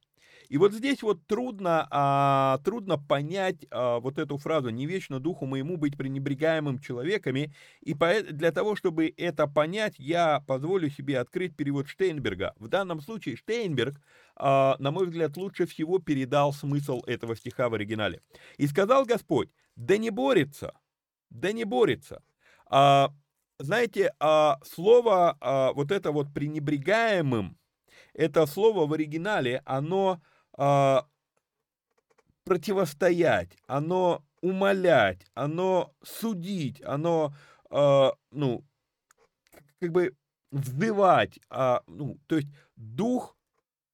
И 0.50 0.58
вот 0.58 0.74
здесь 0.74 1.02
вот 1.02 1.26
трудно, 1.28 1.88
а, 1.89 2.60
трудно 2.64 2.98
понять 2.98 3.66
а, 3.72 4.00
вот 4.00 4.18
эту 4.18 4.38
фразу 4.38 4.70
«не 4.70 4.86
вечно 4.86 5.20
духу 5.20 5.46
моему 5.46 5.78
быть 5.78 5.98
пренебрегаемым 5.98 6.80
человеками». 6.80 7.54
И 7.82 7.93
по, 7.93 8.22
для 8.22 8.52
того, 8.52 8.76
чтобы 8.76 9.14
это 9.18 9.48
понять, 9.48 9.96
я 9.98 10.41
позволю 10.41 10.89
себе 10.89 11.20
открыть 11.20 11.56
перевод 11.56 11.88
Штейнберга. 11.88 12.54
В 12.58 12.68
данном 12.68 13.02
случае 13.02 13.36
Штейнберг, 13.36 13.96
а, 14.36 14.76
на 14.80 14.91
мой 14.91 15.08
взгляд, 15.08 15.38
лучше 15.38 15.66
всего 15.66 16.00
передал 16.00 16.54
смысл 16.54 17.02
этого 17.06 17.36
стиха 17.36 17.70
в 17.70 17.74
оригинале. 17.74 18.22
«И 18.58 18.68
сказал 18.68 19.06
Господь, 19.06 19.50
да 19.76 19.98
не 19.98 20.10
борется, 20.10 20.74
да 21.30 21.52
не 21.52 21.64
борется». 21.64 22.22
А, 22.68 23.14
знаете, 23.60 24.14
а, 24.20 24.60
слово 24.64 25.38
а, 25.39 25.74
вот 25.74 25.91
это 25.91 26.12
вот 26.12 26.34
«пренебрегаемым», 26.34 27.58
это 28.14 28.46
слово 28.46 28.88
в 28.88 28.93
оригинале, 28.93 29.62
оно 29.66 30.22
а, 30.58 31.06
противостоять, 32.43 33.58
оно 33.68 34.24
умолять, 34.41 35.26
оно 35.34 35.93
судить, 36.03 36.82
оно, 36.84 37.34
а, 37.70 38.14
ну, 38.32 38.64
как 39.80 39.91
бы 39.91 40.16
взывать, 40.51 41.39
а, 41.49 41.82
ну, 41.88 42.20
то 42.28 42.38
есть 42.38 42.47
Дух 42.76 43.36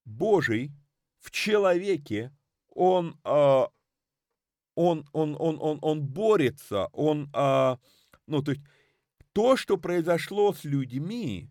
Божий 0.05 0.71
в 1.19 1.31
человеке, 1.31 2.31
он, 2.69 3.17
а, 3.23 3.69
он, 4.75 5.07
он, 5.13 5.35
он, 5.39 5.57
он, 5.59 5.79
он 5.81 6.05
борется, 6.05 6.87
он, 6.93 7.29
а, 7.33 7.79
ну, 8.27 8.41
то 8.41 8.51
есть 8.51 8.63
то, 9.33 9.55
что 9.55 9.77
произошло 9.77 10.53
с 10.53 10.63
людьми, 10.63 11.49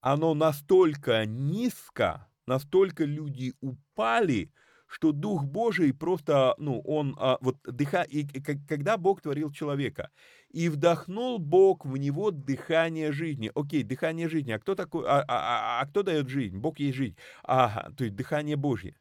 оно 0.00 0.34
настолько 0.34 1.26
низко, 1.26 2.29
настолько 2.50 3.04
люди 3.04 3.54
упали, 3.60 4.50
что 4.88 5.12
Дух 5.12 5.44
Божий 5.44 5.94
просто, 5.94 6.54
ну, 6.58 6.80
он, 6.80 7.16
а, 7.16 7.38
вот, 7.40 7.56
дыха, 7.62 8.02
и, 8.02 8.22
и 8.22 8.40
когда 8.42 8.96
Бог 8.96 9.22
творил 9.22 9.52
человека, 9.52 10.10
и 10.50 10.68
вдохнул 10.68 11.38
Бог 11.38 11.86
в 11.86 11.96
него 11.96 12.32
дыхание 12.32 13.12
жизни. 13.12 13.52
Окей, 13.54 13.84
дыхание 13.84 14.28
жизни, 14.28 14.50
а 14.50 14.58
кто 14.58 14.74
такой, 14.74 15.04
а, 15.06 15.20
а, 15.20 15.24
а, 15.28 15.80
а 15.80 15.86
кто 15.86 16.02
дает 16.02 16.28
жизнь? 16.28 16.58
Бог 16.58 16.80
есть 16.80 16.96
жизнь. 16.96 17.16
Ага, 17.44 17.92
то 17.96 18.02
есть 18.02 18.16
дыхание 18.16 18.56
Божье. 18.56 18.96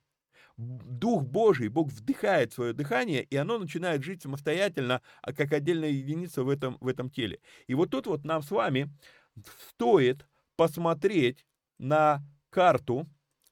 Дух 0.58 1.24
Божий, 1.24 1.70
Бог 1.70 1.92
вдыхает 1.92 2.54
свое 2.54 2.74
дыхание, 2.74 3.24
и 3.24 3.36
оно 3.36 3.58
начинает 3.58 4.04
жить 4.04 4.22
самостоятельно, 4.22 5.02
а 5.24 5.34
как 5.34 5.54
отдельная 5.54 5.90
единица 5.90 6.44
в 6.44 6.50
этом, 6.50 6.78
в 6.82 6.88
этом 6.88 7.10
теле. 7.10 7.40
И 7.66 7.74
вот 7.74 7.90
тут 7.90 8.06
вот 8.06 8.26
нам 8.26 8.44
с 8.44 8.52
вами 8.52 8.90
стоит 9.72 10.28
посмотреть 10.56 11.46
на 11.80 12.22
карту, 12.50 13.08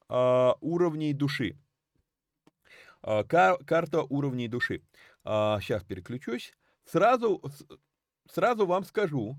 а, 0.10 0.56
уровней 0.62 1.14
души. 1.14 1.58
А, 3.02 3.24
карта 3.24 4.04
уровней 4.04 4.48
души. 4.48 4.82
Сейчас 5.24 5.84
а, 5.84 5.86
переключусь. 5.86 6.54
Сразу, 6.86 7.44
сразу 8.32 8.66
вам 8.66 8.86
скажу, 8.86 9.36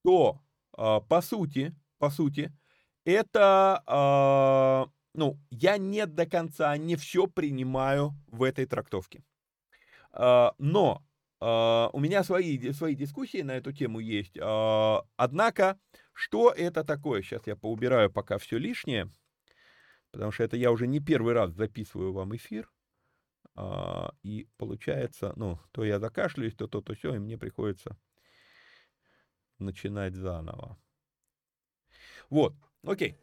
что 0.00 0.40
по 0.72 1.20
сути, 1.22 1.74
по 1.98 2.10
сути, 2.10 2.52
это, 3.04 4.88
ну, 5.14 5.38
я 5.50 5.78
не 5.78 6.06
до 6.06 6.26
конца, 6.26 6.76
не 6.76 6.96
все 6.96 7.26
принимаю 7.26 8.12
в 8.26 8.42
этой 8.42 8.66
трактовке. 8.66 9.22
Но 10.12 11.02
у 11.40 12.00
меня 12.00 12.24
свои, 12.24 12.72
свои 12.72 12.94
дискуссии 12.94 13.42
на 13.42 13.52
эту 13.52 13.72
тему 13.72 14.00
есть. 14.00 14.36
Однако, 14.38 15.78
что 16.12 16.50
это 16.50 16.84
такое? 16.84 17.22
Сейчас 17.22 17.46
я 17.46 17.56
поубираю 17.56 18.10
пока 18.10 18.36
все 18.36 18.58
лишнее 18.58 19.10
потому 20.16 20.32
что 20.32 20.44
это 20.44 20.56
я 20.56 20.72
уже 20.72 20.86
не 20.86 20.98
первый 20.98 21.34
раз 21.34 21.52
записываю 21.52 22.10
вам 22.14 22.34
эфир, 22.34 22.72
а, 23.54 24.14
и 24.22 24.48
получается, 24.56 25.34
ну, 25.36 25.58
то 25.72 25.84
я 25.84 26.00
закашляюсь, 26.00 26.54
то 26.54 26.66
то, 26.66 26.80
то 26.80 26.94
все, 26.94 27.14
и 27.14 27.18
мне 27.18 27.36
приходится 27.36 27.98
начинать 29.58 30.14
заново. 30.14 30.78
Вот, 32.30 32.54
окей. 32.82 33.18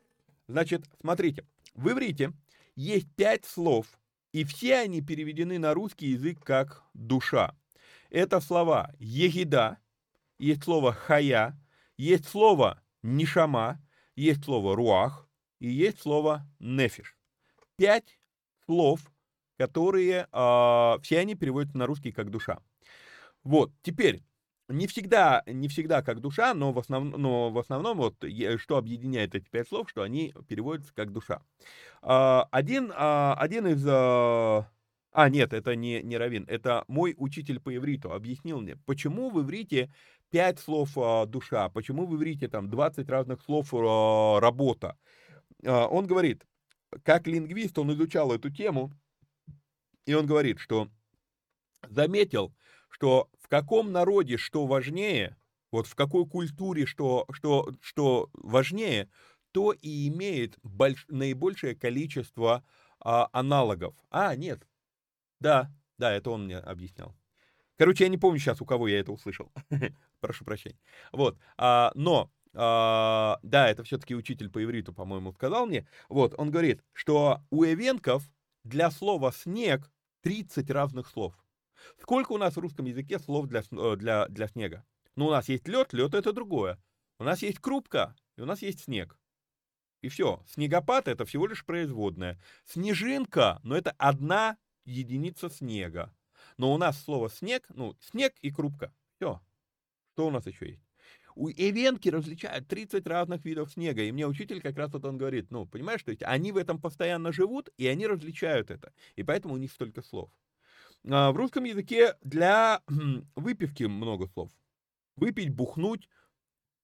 Значит, 0.48 0.86
смотрите, 1.02 1.48
в 1.74 1.90
иврите 1.90 2.32
есть 2.76 3.12
пять 3.16 3.46
слов, 3.46 3.88
и 4.32 4.44
все 4.44 4.78
они 4.78 5.02
переведены 5.02 5.58
на 5.58 5.74
русский 5.74 6.10
язык 6.10 6.46
как 6.46 6.84
«душа». 6.94 7.58
Это 8.12 8.40
слова 8.40 8.94
«егида», 9.00 9.80
есть 10.38 10.64
слово 10.64 10.94
«хая», 10.94 11.60
есть 11.98 12.28
слово 12.28 12.84
нишама, 13.02 13.84
есть 14.16 14.44
слово 14.44 14.76
руах 14.76 15.28
и 15.64 15.70
есть 15.70 16.02
слово 16.02 16.46
нефиш. 16.60 17.16
Пять 17.78 18.20
слов, 18.66 19.00
которые 19.58 20.28
э, 20.30 20.98
все 21.02 21.20
они 21.20 21.36
переводятся 21.36 21.78
на 21.78 21.86
русский 21.86 22.12
как 22.12 22.30
душа. 22.30 22.60
Вот, 23.46 23.72
теперь, 23.82 24.24
не 24.68 24.88
всегда, 24.88 25.42
не 25.48 25.70
всегда 25.70 26.02
как 26.02 26.20
душа, 26.20 26.54
но 26.54 26.74
в, 26.74 26.80
основ, 26.80 27.16
но 27.16 27.50
в 27.50 27.58
основном 27.58 27.98
вот 27.98 28.16
что 28.58 28.78
объединяет 28.78 29.36
эти 29.36 29.48
пять 29.50 29.70
слов, 29.70 29.90
что 29.90 30.02
они 30.02 30.34
переводятся 30.50 30.94
как 30.94 31.14
душа. 31.14 31.42
А, 32.02 32.46
один, 32.52 32.92
а, 32.94 33.36
один 33.40 33.68
из... 33.68 33.86
А, 33.88 35.30
нет, 35.30 35.54
это 35.54 35.78
не, 35.78 36.02
не 36.02 36.18
Равин, 36.18 36.44
это 36.50 36.84
мой 36.90 37.16
учитель 37.18 37.62
по 37.62 37.74
ивриту 37.74 38.12
объяснил 38.12 38.60
мне, 38.60 38.76
почему 38.86 39.30
в 39.30 39.42
иврите 39.42 39.94
пять 40.30 40.60
слов 40.60 40.90
душа, 41.30 41.70
почему 41.70 42.06
в 42.06 42.16
иврите 42.16 42.50
там 42.50 42.70
20 42.70 43.08
разных 43.08 43.42
слов 43.44 43.72
работа. 43.72 44.98
Он 45.66 46.06
говорит, 46.06 46.46
как 47.04 47.28
лингвист, 47.28 47.78
он 47.78 47.94
изучал 47.94 48.32
эту 48.32 48.50
тему, 48.50 48.92
и 50.06 50.14
он 50.14 50.26
говорит, 50.26 50.60
что 50.60 50.90
заметил, 51.90 52.54
что 52.90 53.30
в 53.40 53.48
каком 53.48 53.92
народе 53.92 54.38
что 54.38 54.66
важнее, 54.66 55.38
вот 55.72 55.88
в 55.88 55.96
какой 55.96 56.28
культуре 56.28 56.86
что, 56.86 57.26
что, 57.32 57.72
что 57.82 58.30
важнее, 58.34 59.10
то 59.52 59.72
и 59.72 60.08
имеет 60.08 60.58
больш, 60.64 61.06
наибольшее 61.10 61.76
количество 61.76 62.64
а, 63.00 63.30
аналогов. 63.32 63.96
А, 64.10 64.36
нет. 64.36 64.68
Да, 65.40 65.72
да, 65.98 66.12
это 66.12 66.32
он 66.32 66.46
мне 66.46 66.58
объяснял. 66.58 67.16
Короче, 67.78 68.06
я 68.06 68.10
не 68.10 68.18
помню 68.18 68.40
сейчас, 68.40 68.62
у 68.62 68.66
кого 68.66 68.88
я 68.88 69.00
это 69.00 69.12
услышал. 69.12 69.52
Прошу 70.20 70.46
прощения. 70.46 70.80
Вот. 71.12 71.38
А, 71.58 71.92
но, 71.96 72.24
а, 72.24 72.30
да, 72.54 73.40
это 73.42 73.84
все-таки 73.84 74.16
учитель 74.16 74.50
по 74.50 74.64
ивриту, 74.64 74.94
по-моему, 74.94 75.34
сказал 75.34 75.66
мне. 75.66 75.88
Вот, 76.10 76.36
он 76.38 76.52
говорит, 76.52 76.84
что 76.94 77.42
у 77.50 77.66
эвенков 77.66 78.24
для 78.64 78.92
слова 78.92 79.32
«снег» 79.32 79.92
30 80.22 80.70
разных 80.70 81.10
слов. 81.10 81.34
Сколько 82.00 82.34
у 82.34 82.38
нас 82.38 82.56
в 82.56 82.60
русском 82.60 82.86
языке 82.86 83.20
слов 83.20 83.48
для, 83.48 83.62
э, 83.72 83.96
для, 83.98 84.28
для 84.28 84.48
снега? 84.48 84.86
Ну, 85.16 85.28
у 85.28 85.32
нас 85.32 85.50
есть 85.50 85.68
лед, 85.68 85.94
лед 85.94 86.14
это 86.14 86.32
другое. 86.32 86.82
У 87.20 87.24
нас 87.24 87.42
есть 87.42 87.60
крупка, 87.60 88.16
и 88.38 88.42
у 88.42 88.46
нас 88.46 88.62
есть 88.62 88.86
снег. 88.86 89.18
И 90.02 90.10
все. 90.10 90.44
Снегопад 90.48 91.08
это 91.08 91.26
всего 91.26 91.48
лишь 91.48 91.66
производная. 91.66 92.40
Снежинка, 92.66 93.60
но 93.64 93.76
это 93.76 93.92
одна 93.98 94.58
единица 94.86 95.50
снега. 95.50 96.14
Но 96.58 96.74
у 96.74 96.78
нас 96.78 97.02
слово 97.02 97.30
снег, 97.30 97.66
ну, 97.70 97.96
снег 98.00 98.34
и 98.42 98.52
крупка. 98.52 98.94
Все. 99.16 99.42
Что 100.14 100.28
у 100.28 100.32
нас 100.32 100.46
еще 100.46 100.70
есть? 100.72 100.93
У 101.36 101.50
эвенки 101.50 102.10
различают 102.10 102.68
30 102.68 103.08
разных 103.08 103.46
видов 103.46 103.72
снега. 103.72 104.04
И 104.04 104.12
мне 104.12 104.28
учитель 104.28 104.62
как 104.62 104.78
раз 104.78 104.94
вот 104.94 105.06
он 105.06 105.18
говорит, 105.18 105.52
ну, 105.52 105.66
понимаешь, 105.66 106.04
то 106.04 106.12
есть 106.12 106.24
они 106.24 106.52
в 106.52 106.58
этом 106.58 106.80
постоянно 106.80 107.32
живут, 107.32 107.70
и 107.78 107.88
они 107.88 108.08
различают 108.08 108.72
это. 108.72 108.94
И 109.16 109.24
поэтому 109.24 109.56
у 109.56 109.58
них 109.58 109.72
столько 109.72 110.02
слов. 110.02 110.30
А, 111.10 111.32
в 111.32 111.36
русском 111.36 111.64
языке 111.64 112.16
для 112.22 112.82
выпивки 113.36 113.84
много 113.84 114.28
слов. 114.28 114.52
Выпить, 115.16 115.50
бухнуть, 115.50 116.08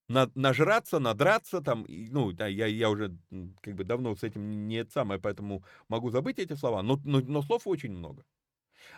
на, 0.09 0.29
нажраться, 0.35 0.99
надраться, 0.99 1.61
там, 1.61 1.85
ну, 1.87 2.31
да, 2.31 2.47
я, 2.47 2.65
я 2.65 2.89
уже 2.89 3.15
как 3.61 3.75
бы 3.75 3.83
давно 3.83 4.15
с 4.15 4.23
этим 4.23 4.67
не 4.67 4.75
это 4.77 4.91
самое, 4.91 5.21
поэтому 5.21 5.63
могу 5.87 6.09
забыть 6.09 6.39
эти 6.39 6.53
слова, 6.53 6.81
но, 6.81 6.99
но, 7.05 7.21
но 7.21 7.41
слов 7.41 7.67
очень 7.67 7.91
много. 7.91 8.25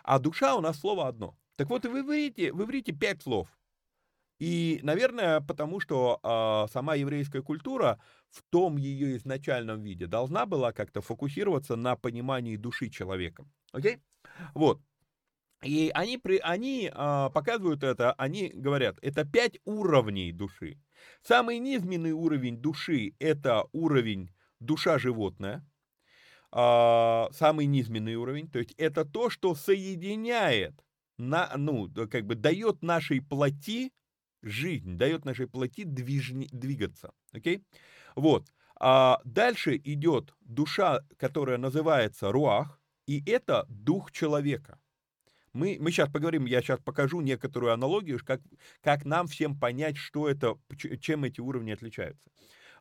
А 0.03 0.19
душа 0.19 0.55
у 0.55 0.61
нас 0.61 0.79
слово 0.79 1.07
одно. 1.07 1.37
Так 1.57 1.69
вот, 1.69 1.85
вы 1.85 1.99
иврите, 1.99 2.53
в 2.53 2.63
иврите 2.63 2.93
пять 2.93 3.21
слов. 3.21 3.49
И, 4.41 4.79
наверное, 4.81 5.39
потому 5.39 5.79
что 5.79 6.19
э, 6.23 6.73
сама 6.73 6.95
еврейская 6.95 7.43
культура 7.43 8.01
в 8.31 8.41
том 8.49 8.75
ее 8.75 9.15
изначальном 9.15 9.83
виде 9.83 10.07
должна 10.07 10.47
была 10.47 10.71
как-то 10.71 10.99
фокусироваться 10.99 11.75
на 11.75 11.95
понимании 11.95 12.55
души 12.55 12.89
человека. 12.89 13.45
Окей? 13.71 13.99
Вот. 14.55 14.81
И 15.63 15.91
они, 15.93 16.17
при, 16.17 16.39
они 16.39 16.89
а, 16.91 17.29
показывают 17.29 17.83
это, 17.83 18.13
они 18.13 18.49
говорят, 18.49 18.97
это 19.03 19.25
пять 19.25 19.59
уровней 19.63 20.31
души. 20.31 20.79
Самый 21.21 21.59
низменный 21.59 22.13
уровень 22.13 22.57
души– 22.57 23.13
это 23.19 23.65
уровень 23.73 24.31
душа 24.59 24.97
животное. 24.97 25.63
А, 26.51 27.29
самый 27.31 27.67
низменный 27.67 28.15
уровень, 28.15 28.49
то 28.49 28.57
есть 28.57 28.73
это 28.77 29.05
то, 29.05 29.29
что 29.29 29.53
соединяет, 29.53 30.73
на, 31.19 31.51
ну, 31.57 31.87
как 32.09 32.25
бы 32.25 32.33
дает 32.33 32.81
нашей 32.81 33.21
плоти 33.21 33.91
жизнь, 34.41 34.97
дает 34.97 35.25
нашей 35.25 35.47
плоти 35.47 35.83
движни, 35.83 36.47
двигаться. 36.51 37.11
Окей? 37.31 37.63
Вот. 38.15 38.47
А 38.79 39.19
дальше 39.23 39.79
идет 39.83 40.33
душа, 40.41 41.05
которая 41.17 41.57
называется 41.57 42.31
руах, 42.31 42.79
и 43.05 43.23
это 43.29 43.65
дух 43.69 44.11
человека. 44.11 44.79
Мы, 45.53 45.77
мы 45.79 45.91
сейчас 45.91 46.09
поговорим, 46.09 46.45
я 46.45 46.61
сейчас 46.61 46.79
покажу 46.79 47.21
некоторую 47.21 47.73
аналогию, 47.73 48.19
как, 48.25 48.41
как 48.81 49.05
нам 49.05 49.27
всем 49.27 49.59
понять, 49.59 49.97
что 49.97 50.29
это, 50.29 50.57
чем 50.99 51.25
эти 51.25 51.41
уровни 51.41 51.71
отличаются. 51.71 52.29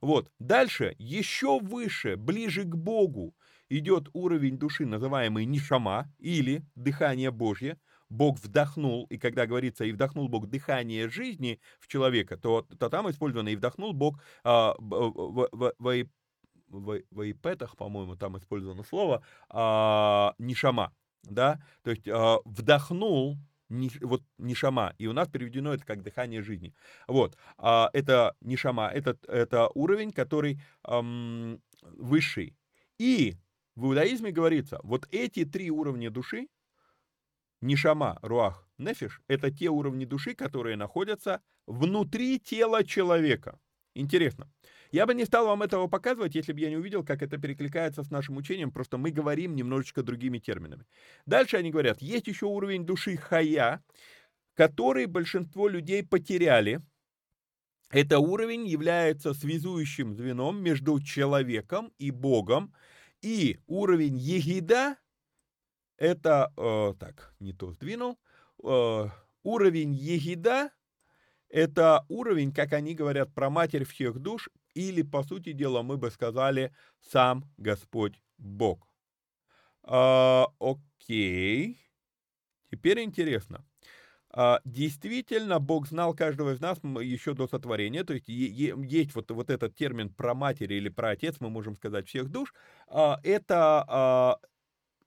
Вот. 0.01 0.31
Дальше, 0.39 0.95
еще 0.99 1.59
выше, 1.61 2.17
ближе 2.17 2.63
к 2.65 2.75
Богу, 2.75 3.35
идет 3.69 4.09
уровень 4.13 4.59
души, 4.59 4.87
называемый 4.87 5.45
нишама, 5.45 6.13
или 6.19 6.63
дыхание 6.75 7.31
Божье. 7.31 7.79
Бог 8.11 8.39
вдохнул, 8.39 9.07
и 9.07 9.17
когда 9.17 9.47
говорится, 9.47 9.85
и 9.85 9.93
вдохнул 9.93 10.29
Бог 10.29 10.49
дыхание 10.49 11.09
жизни 11.09 11.61
в 11.79 11.89
человека, 11.89 12.37
то, 12.37 12.63
то 12.63 12.89
там 12.91 13.09
использовано, 13.11 13.49
и 13.49 13.57
вдохнул 13.57 13.93
Бог 13.93 14.21
а, 14.45 14.75
в, 14.79 15.49
в, 15.49 15.73
в, 15.79 16.05
в, 16.69 17.03
в 17.11 17.31
ипетах, 17.31 17.77
по-моему, 17.77 18.17
там 18.17 18.37
использовано 18.37 18.83
слово, 18.83 19.23
а, 19.49 20.35
нишама 20.39 20.93
да, 21.25 21.61
то 21.83 21.91
есть 21.91 22.07
э, 22.07 22.37
вдохнул 22.45 23.37
не, 23.69 23.91
вот 24.01 24.23
нишама, 24.39 24.95
и 24.99 25.07
у 25.07 25.13
нас 25.13 25.29
переведено 25.29 25.73
это 25.73 25.85
как 25.85 26.03
дыхание 26.03 26.43
жизни. 26.43 26.75
Вот, 27.07 27.37
э, 27.59 27.87
это 27.93 28.35
нишама, 28.41 28.89
это, 28.89 29.17
это 29.29 29.69
уровень, 29.75 30.13
который 30.13 30.61
эм, 30.87 31.61
высший. 31.83 32.57
И 32.99 33.37
в 33.77 33.87
иудаизме 33.87 34.33
говорится, 34.33 34.81
вот 34.83 35.07
эти 35.13 35.45
три 35.45 35.71
уровня 35.71 36.11
души, 36.11 36.49
нишама, 37.61 38.19
руах, 38.23 38.67
нефиш, 38.79 39.21
это 39.29 39.51
те 39.51 39.69
уровни 39.69 40.05
души, 40.05 40.35
которые 40.35 40.77
находятся 40.77 41.41
внутри 41.67 42.39
тела 42.39 42.85
человека. 42.85 43.59
Интересно. 43.95 44.51
Я 44.93 45.07
бы 45.07 45.15
не 45.15 45.25
стал 45.25 45.47
вам 45.47 45.63
этого 45.63 45.87
показывать, 45.87 46.35
если 46.35 46.53
бы 46.53 46.61
я 46.61 46.71
не 46.71 46.77
увидел, 46.77 47.05
как 47.05 47.23
это 47.23 47.39
перекликается 47.39 48.03
с 48.03 48.11
нашим 48.11 48.37
учением, 48.37 48.73
просто 48.73 48.99
мы 48.99 49.11
говорим 49.13 49.55
немножечко 49.55 50.03
другими 50.03 50.39
терминами. 50.39 50.85
Дальше 51.27 51.57
они 51.57 51.71
говорят, 51.71 52.03
есть 52.03 52.27
еще 52.27 52.47
уровень 52.47 52.85
души 52.85 53.17
хая, 53.17 53.83
который 54.55 55.07
большинство 55.07 55.69
людей 55.69 56.05
потеряли. 56.05 56.81
Это 57.91 58.19
уровень 58.19 58.67
является 58.67 59.33
связующим 59.33 60.15
звеном 60.15 60.63
между 60.63 61.01
человеком 61.01 61.93
и 61.99 62.11
Богом. 62.11 62.75
И 63.23 63.59
уровень 63.67 64.17
егида, 64.17 64.97
это, 66.01 66.53
э, 66.57 66.95
так, 66.99 67.33
не 67.39 67.53
то 67.53 67.71
сдвинул, 67.73 68.19
э, 68.65 69.07
уровень 69.45 69.93
егида, 69.95 70.71
это 71.49 72.05
уровень, 72.09 72.53
как 72.53 72.73
они 72.73 72.95
говорят 72.95 73.33
про 73.35 73.51
матерь 73.51 73.85
всех 73.85 74.19
душ, 74.19 74.49
или, 74.75 75.03
по 75.03 75.23
сути 75.23 75.53
дела, 75.53 75.83
мы 75.83 75.99
бы 75.99 76.11
сказали 76.11 76.73
«сам 77.01 77.45
Господь 77.59 78.23
Бог». 78.39 78.89
А, 79.83 80.47
окей. 80.59 81.79
Теперь 82.71 83.01
интересно. 83.03 83.67
А, 84.31 84.61
действительно, 84.65 85.59
Бог 85.59 85.89
знал 85.89 86.15
каждого 86.15 86.55
из 86.55 86.61
нас 86.61 86.79
еще 86.79 87.35
до 87.35 87.49
сотворения, 87.49 88.05
то 88.05 88.15
есть 88.15 88.29
есть 88.29 89.15
вот, 89.15 89.31
вот 89.33 89.51
этот 89.51 89.75
термин 89.75 90.09
про 90.15 90.35
матери 90.35 90.75
или 90.75 90.89
про 90.89 91.11
отец, 91.11 91.37
мы 91.41 91.51
можем 91.51 91.77
сказать, 91.77 92.09
всех 92.09 92.31
душ. 92.31 92.55
А, 92.87 93.19
это, 93.25 94.39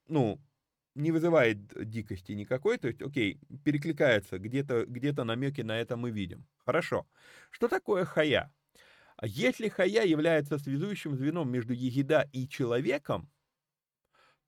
ну, 0.08 0.40
не 0.96 1.12
вызывает 1.12 1.90
дикости 1.90 2.34
никакой, 2.34 2.78
то 2.78 2.88
есть, 2.88 3.02
окей, 3.02 3.40
перекликается, 3.64 4.40
где-то 4.40 4.86
где 4.86 5.12
намеки 5.14 5.62
на 5.62 5.80
это 5.80 5.98
мы 5.98 6.12
видим. 6.12 6.46
Хорошо. 6.66 7.08
Что 7.52 7.68
такое 7.68 8.06
хая? 8.06 8.54
А 9.18 9.28
если 9.28 9.70
хая 9.70 10.06
является 10.06 10.58
связующим 10.58 11.16
звеном 11.16 11.52
между 11.52 11.74
егида 11.74 12.30
и 12.34 12.48
человеком, 12.48 13.30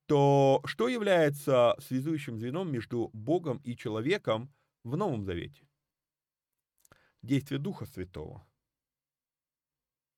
то 0.07 0.61
что 0.65 0.87
является 0.87 1.75
связующим 1.79 2.39
звеном 2.39 2.71
между 2.71 3.09
Богом 3.13 3.57
и 3.63 3.75
человеком 3.75 4.53
в 4.83 4.95
Новом 4.97 5.23
Завете? 5.25 5.67
Действие 7.21 7.59
Духа 7.59 7.85
Святого. 7.85 8.45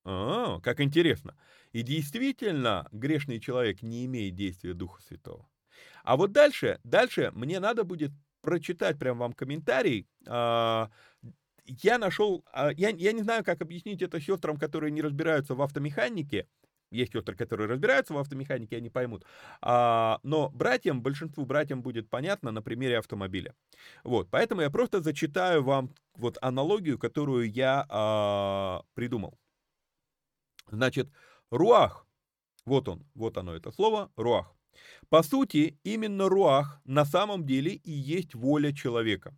А, 0.04 0.60
как 0.62 0.80
интересно. 0.82 1.38
И 1.72 1.82
действительно, 1.84 2.88
грешный 2.92 3.40
человек 3.40 3.82
не 3.82 4.06
имеет 4.06 4.36
действия 4.36 4.74
Духа 4.74 5.02
Святого. 5.02 5.50
А 6.04 6.18
вот 6.18 6.32
дальше, 6.32 6.80
дальше 6.84 7.32
мне 7.34 7.60
надо 7.60 7.84
будет 7.84 8.12
прочитать 8.42 8.98
прям 8.98 9.18
вам 9.18 9.34
комментарий, 9.34 10.08
а, 10.28 10.90
я 11.66 11.98
нашел, 11.98 12.46
а, 12.54 12.72
я, 12.72 12.90
я 12.90 13.12
не 13.12 13.24
знаю, 13.24 13.44
как 13.44 13.62
объяснить 13.62 14.02
это 14.02 14.22
сестрам, 14.22 14.58
которые 14.58 14.92
не 14.92 15.02
разбираются 15.02 15.54
в 15.54 15.62
автомеханике, 15.62 16.48
есть 16.92 17.12
сестры, 17.12 17.36
которые 17.36 17.68
разбираются 17.68 18.14
в 18.14 18.18
автомеханике, 18.18 18.78
они 18.78 18.90
поймут. 18.90 19.26
А, 19.62 20.20
но 20.24 20.50
братьям, 20.50 21.02
большинству 21.02 21.46
братьям 21.46 21.82
будет 21.82 22.10
понятно 22.10 22.52
на 22.52 22.62
примере 22.62 22.98
автомобиля. 22.98 23.54
Вот, 24.04 24.30
поэтому 24.30 24.62
я 24.62 24.70
просто 24.70 25.02
зачитаю 25.02 25.64
вам 25.64 25.94
вот 26.16 26.38
аналогию, 26.42 26.98
которую 26.98 27.52
я 27.52 27.86
а, 27.90 28.84
придумал. 28.94 29.38
Значит, 30.70 31.10
руах, 31.52 32.06
вот 32.66 32.88
он, 32.88 33.06
вот 33.16 33.38
оно 33.38 33.56
это 33.56 33.72
слово, 33.72 34.12
руах. 34.16 34.54
По 35.10 35.24
сути, 35.24 35.80
именно 35.84 36.30
руах 36.30 36.82
на 36.86 37.06
самом 37.06 37.46
деле 37.46 37.74
и 37.74 37.92
есть 37.92 38.36
воля 38.36 38.74
человека. 38.74 39.36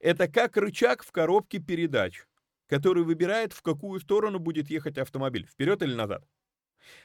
Это 0.00 0.28
как 0.28 0.56
рычаг 0.56 1.02
в 1.02 1.12
коробке 1.12 1.58
передач, 1.58 2.26
который 2.68 3.02
выбирает, 3.02 3.52
в 3.52 3.62
какую 3.62 4.00
сторону 4.00 4.38
будет 4.38 4.70
ехать 4.70 4.98
автомобиль, 4.98 5.46
вперед 5.46 5.82
или 5.82 5.94
назад. 5.94 6.24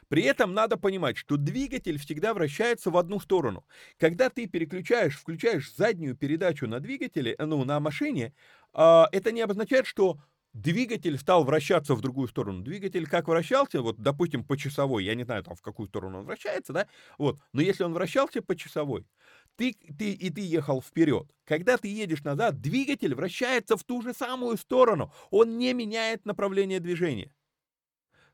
При 0.08 0.24
этом 0.24 0.54
надо 0.54 0.78
понимать, 0.78 1.18
что 1.18 1.38
двигатель 1.38 2.00
всегда 2.00 2.34
вращается 2.34 2.90
в 2.92 2.98
одну 2.98 3.20
сторону. 3.20 3.66
Когда 3.98 4.30
ты 4.30 4.48
переключаешь, 4.48 5.18
включаешь 5.18 5.74
заднюю 5.74 6.16
передачу 6.16 6.68
на 6.68 6.80
двигателе, 6.80 7.36
ну, 7.40 7.64
на 7.66 7.80
машине, 7.80 8.34
а, 8.74 9.08
это 9.12 9.32
не 9.32 9.42
обозначает, 9.42 9.86
что 9.86 10.20
двигатель 10.54 11.18
стал 11.18 11.44
вращаться 11.44 11.96
в 11.96 12.02
другую 12.02 12.28
сторону. 12.28 12.64
Двигатель 12.64 13.08
как 13.08 13.28
вращался, 13.28 13.82
вот, 13.82 13.98
допустим, 13.98 14.44
по 14.44 14.58
часовой, 14.58 15.04
я 15.04 15.16
не 15.16 15.24
знаю, 15.24 15.44
там, 15.44 15.56
в 15.56 15.62
какую 15.62 15.88
сторону 15.88 16.20
он 16.20 16.26
вращается, 16.26 16.74
да, 16.74 16.88
вот, 17.18 17.40
но 17.52 17.62
если 17.62 17.84
он 17.84 17.94
вращался 17.94 18.42
по 18.42 18.56
часовой, 18.56 19.06
ты, 19.56 19.74
ты, 19.98 20.14
и 20.14 20.30
ты 20.30 20.42
ехал 20.42 20.82
вперед. 20.82 21.30
Когда 21.46 21.78
ты 21.78 21.88
едешь 21.88 22.24
назад, 22.24 22.60
двигатель 22.62 23.14
вращается 23.16 23.78
в 23.78 23.84
ту 23.84 24.02
же 24.02 24.14
самую 24.14 24.58
сторону, 24.58 25.14
он 25.30 25.58
не 25.58 25.74
меняет 25.74 26.26
направление 26.26 26.80
движения. 26.80 27.34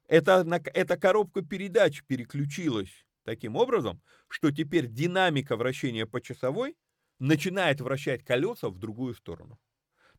Это, 0.08 0.46
эта 0.74 0.98
коробка 0.98 1.42
передач 1.42 2.04
переключилась 2.04 3.06
таким 3.24 3.56
образом, 3.56 4.02
что 4.28 4.52
теперь 4.52 4.88
динамика 4.88 5.56
вращения 5.56 6.06
по 6.06 6.20
часовой 6.20 6.76
начинает 7.20 7.80
вращать 7.82 8.24
колеса 8.24 8.70
в 8.70 8.80
другую 8.80 9.14
сторону. 9.14 9.60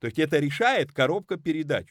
То 0.00 0.06
есть 0.06 0.18
это 0.18 0.38
решает 0.38 0.92
коробка 0.92 1.36
передач. 1.36 1.86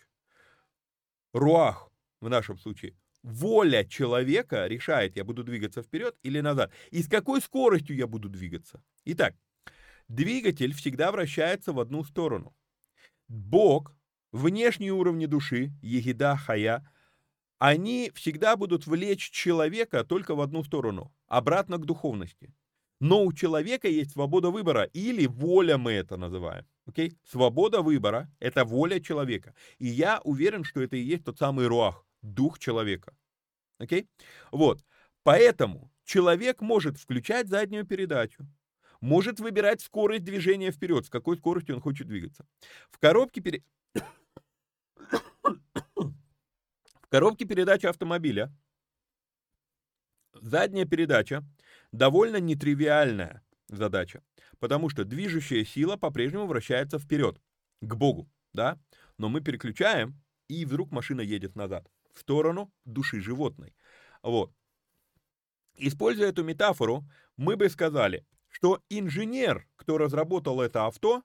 Руах 1.31 1.89
в 2.19 2.27
нашем 2.27 2.57
случае. 2.57 2.97
Воля 3.21 3.85
человека 3.85 4.65
решает, 4.67 5.15
я 5.15 5.23
буду 5.23 5.43
двигаться 5.43 5.83
вперед 5.83 6.17
или 6.23 6.39
назад. 6.41 6.71
И 6.89 7.03
с 7.03 7.07
какой 7.07 7.41
скоростью 7.41 7.95
я 7.95 8.07
буду 8.07 8.27
двигаться. 8.29 8.81
Итак, 9.05 9.35
двигатель 10.07 10.73
всегда 10.73 11.11
вращается 11.11 11.71
в 11.71 11.79
одну 11.79 12.03
сторону. 12.03 12.55
Бог, 13.27 13.93
внешние 14.31 14.91
уровни 14.91 15.27
души, 15.27 15.71
егида, 15.81 16.35
хая, 16.35 16.89
они 17.59 18.11
всегда 18.15 18.55
будут 18.55 18.87
влечь 18.87 19.29
человека 19.29 20.03
только 20.03 20.33
в 20.33 20.41
одну 20.41 20.63
сторону, 20.63 21.13
обратно 21.27 21.77
к 21.77 21.85
духовности. 21.85 22.55
Но 22.99 23.23
у 23.23 23.33
человека 23.33 23.87
есть 23.87 24.11
свобода 24.11 24.49
выбора, 24.49 24.83
или 24.93 25.25
воля 25.25 25.77
мы 25.77 25.93
это 25.93 26.17
называем. 26.17 26.65
Okay? 26.89 27.15
Свобода 27.23 27.81
выбора– 27.81 28.29
это 28.39 28.65
воля 28.65 28.99
человека. 28.99 29.53
И 29.77 29.87
я 29.87 30.19
уверен, 30.23 30.63
что 30.63 30.81
это 30.81 30.97
и 30.97 31.01
есть 31.01 31.23
тот 31.23 31.37
самый 31.37 31.67
руах, 31.67 32.05
дух 32.21 32.59
человека. 32.59 33.13
Okay? 33.81 34.07
Вот. 34.51 34.83
Поэтому 35.23 35.91
человек 36.03 36.61
может 36.61 36.97
включать 36.97 37.47
заднюю 37.47 37.85
передачу, 37.85 38.45
может 38.99 39.39
выбирать 39.39 39.81
скорость 39.81 40.25
движения 40.25 40.71
вперед, 40.71 41.05
с 41.05 41.09
какой 41.09 41.37
скоростью 41.37 41.75
он 41.75 41.81
хочет 41.81 42.07
двигаться. 42.07 42.45
В 42.91 42.99
коробке 42.99 43.41
пере... 43.41 43.63
коробке 47.09 47.45
передачи 47.45 47.85
автомобиля 47.85 48.51
задняя 50.41 50.85
передача 50.85 51.43
довольно 51.91 52.37
нетривиальная 52.37 53.43
задача, 53.67 54.21
потому 54.59 54.89
что 54.89 55.05
движущая 55.05 55.63
сила 55.65 55.97
по-прежнему 55.97 56.47
вращается 56.47 56.99
вперед, 56.99 57.41
к 57.81 57.95
Богу, 57.95 58.29
да, 58.53 58.79
но 59.17 59.29
мы 59.29 59.41
переключаем, 59.41 60.19
и 60.47 60.65
вдруг 60.65 60.91
машина 60.91 61.21
едет 61.21 61.55
назад, 61.55 61.89
в 62.13 62.19
сторону 62.19 62.71
души 62.85 63.21
животной. 63.21 63.75
Вот. 64.23 64.53
Используя 65.75 66.29
эту 66.29 66.43
метафору, 66.43 67.05
мы 67.37 67.55
бы 67.55 67.69
сказали, 67.69 68.25
что 68.49 68.83
инженер, 68.89 69.67
кто 69.75 69.97
разработал 69.97 70.61
это 70.61 70.85
авто, 70.85 71.23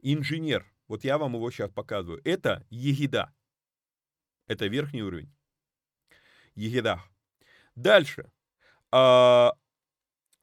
инженер, 0.00 0.70
вот 0.88 1.04
я 1.04 1.18
вам 1.18 1.34
его 1.34 1.50
сейчас 1.50 1.70
показываю, 1.70 2.20
это 2.24 2.64
егида, 2.70 3.34
это 4.46 4.66
верхний 4.66 5.02
уровень. 5.02 5.32
Егида. 6.54 7.02
Дальше. 7.74 8.30
А, 8.90 9.52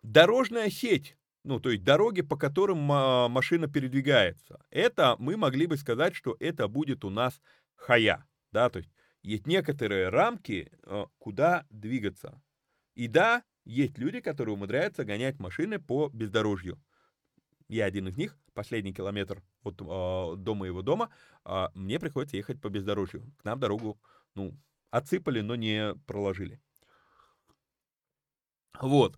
дорожная 0.04 0.70
сеть, 0.70 1.18
ну, 1.44 1.60
то 1.60 1.72
есть 1.72 1.84
дороги, 1.84 2.22
по 2.22 2.38
которым 2.38 2.78
машина 2.80 3.68
передвигается. 3.68 4.64
Это 4.70 5.16
мы 5.20 5.36
могли 5.36 5.66
бы 5.66 5.78
сказать, 5.78 6.16
что 6.16 6.38
это 6.40 6.68
будет 6.68 7.04
у 7.04 7.10
нас 7.10 7.42
хая, 7.76 8.26
да, 8.52 8.70
то 8.70 8.80
есть 8.80 8.92
есть 9.24 9.48
некоторые 9.48 10.10
рамки, 10.10 10.72
а, 10.84 11.08
куда 11.18 11.66
двигаться. 11.70 12.42
И 12.96 13.08
да, 13.08 13.44
есть 13.64 13.98
люди, 13.98 14.20
которые 14.20 14.56
умудряются 14.56 15.06
гонять 15.06 15.40
машины 15.40 15.80
по 15.80 16.10
бездорожью. 16.10 16.80
Я 17.70 17.86
один 17.86 18.10
из 18.10 18.18
них, 18.18 18.38
последний 18.54 18.94
километр 18.94 19.42
от 19.64 19.82
э, 19.82 20.36
до 20.38 20.54
моего 20.54 20.82
дома, 20.82 21.10
э, 21.46 21.68
мне 21.74 22.00
приходится 22.00 22.38
ехать 22.38 22.62
по 22.62 22.70
бездорожью. 22.70 23.34
К 23.38 23.46
нам 23.46 23.60
дорогу, 23.60 24.00
ну, 24.36 24.56
отсыпали, 24.92 25.40
но 25.40 25.56
не 25.56 25.96
проложили. 26.06 26.62
Вот. 28.80 29.18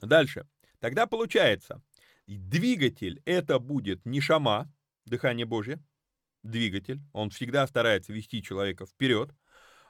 Дальше. 0.00 0.46
Тогда 0.78 1.06
получается, 1.06 1.82
двигатель 2.26 3.22
это 3.24 3.58
будет 3.58 4.04
не 4.04 4.20
шама, 4.20 4.72
дыхание 5.04 5.46
Божье, 5.46 5.82
двигатель, 6.42 7.00
он 7.12 7.30
всегда 7.30 7.66
старается 7.66 8.12
вести 8.12 8.42
человека 8.42 8.86
вперед. 8.86 9.30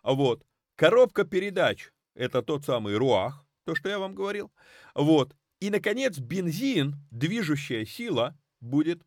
Вот 0.03 0.47
коробка 0.77 1.25
передач 1.25 1.91
это 2.15 2.43
тот 2.43 2.65
самый 2.65 2.97
руах, 2.97 3.45
то, 3.65 3.75
что 3.75 3.89
я 3.89 3.99
вам 3.99 4.15
говорил. 4.15 4.53
Вот. 4.95 5.37
И, 5.61 5.71
наконец, 5.71 6.19
бензин, 6.19 6.97
движущая 7.11 7.85
сила, 7.85 8.39
будет 8.61 9.03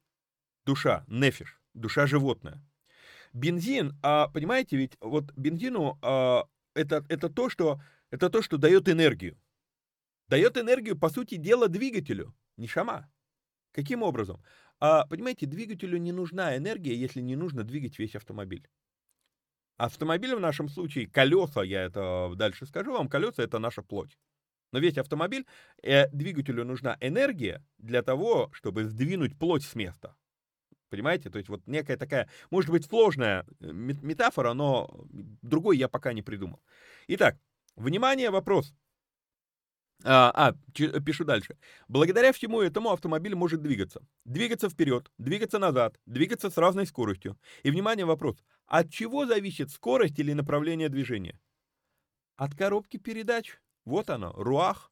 душа, 0.66 1.06
нефиш, 1.08 1.60
душа 1.74 2.08
животное. 2.08 2.64
Бензин, 3.34 3.98
а, 4.02 4.28
понимаете, 4.28 4.78
ведь 4.78 4.98
вот 5.00 5.32
бензину 5.36 6.00
а, 6.02 6.46
это, 6.74 7.06
это, 7.10 7.30
то, 7.30 7.50
что, 7.50 7.82
это 8.10 8.30
то, 8.30 8.42
что 8.42 8.58
дает 8.58 8.90
энергию. 8.90 9.38
Дает 10.30 10.58
энергию, 10.58 10.98
по 10.98 11.10
сути 11.10 11.36
дела, 11.36 11.68
двигателю, 11.68 12.36
не 12.56 12.68
шама. 12.68 13.12
Каким 13.72 14.04
образом? 14.04 14.44
А, 14.80 15.08
понимаете, 15.08 15.48
двигателю 15.48 15.98
не 15.98 16.12
нужна 16.12 16.56
энергия, 16.56 16.96
если 16.96 17.20
не 17.20 17.36
нужно 17.36 17.64
двигать 17.64 17.98
весь 17.98 18.16
автомобиль. 18.16 18.68
Автомобиль 19.78 20.36
в 20.36 20.40
нашем 20.40 20.70
случае, 20.70 21.08
колеса, 21.08 21.64
я 21.64 21.84
это 21.84 22.32
дальше 22.36 22.68
скажу 22.68 22.94
вам, 22.94 23.08
колеса 23.08 23.42
это 23.42 23.58
наша 23.58 23.82
плоть. 23.82 24.18
Но 24.72 24.78
весь 24.78 25.00
автомобиль, 25.00 25.48
э, 25.82 26.08
двигателю 26.10 26.64
нужна 26.64 26.96
энергия 27.02 27.66
для 27.80 28.04
того, 28.04 28.52
чтобы 28.54 28.84
сдвинуть 28.84 29.38
плоть 29.38 29.64
с 29.64 29.74
места. 29.74 30.16
Понимаете? 30.90 31.32
То 31.32 31.40
есть 31.40 31.50
вот 31.50 31.66
некая 31.66 31.98
такая, 31.98 32.30
может 32.52 32.70
быть, 32.70 32.86
сложная 32.86 33.48
э, 33.62 33.72
метафора, 33.72 34.54
но 34.54 34.90
другой 35.42 35.78
я 35.78 35.88
пока 35.88 36.14
не 36.14 36.22
придумал. 36.22 36.62
Итак, 37.08 37.40
внимание, 37.76 38.30
вопрос. 38.30 38.76
А, 40.06 40.32
а, 40.32 40.54
пишу 41.02 41.26
дальше. 41.26 41.58
Благодаря 41.88 42.32
всему 42.32 42.62
этому 42.62 42.92
автомобиль 42.92 43.36
может 43.36 43.62
двигаться. 43.62 44.02
Двигаться 44.24 44.70
вперед, 44.70 45.12
двигаться 45.18 45.60
назад, 45.60 46.00
двигаться 46.06 46.50
с 46.50 46.58
разной 46.58 46.86
скоростью. 46.86 47.38
И, 47.64 47.72
внимание, 47.72 48.06
вопрос. 48.06 48.38
От 48.66 48.90
чего 48.92 49.26
зависит 49.26 49.72
скорость 49.72 50.18
или 50.20 50.34
направление 50.34 50.90
движения? 50.90 51.40
От 52.38 52.56
коробки 52.56 52.98
передач. 52.98 53.60
Вот 53.84 54.10
оно, 54.10 54.32
руах, 54.34 54.92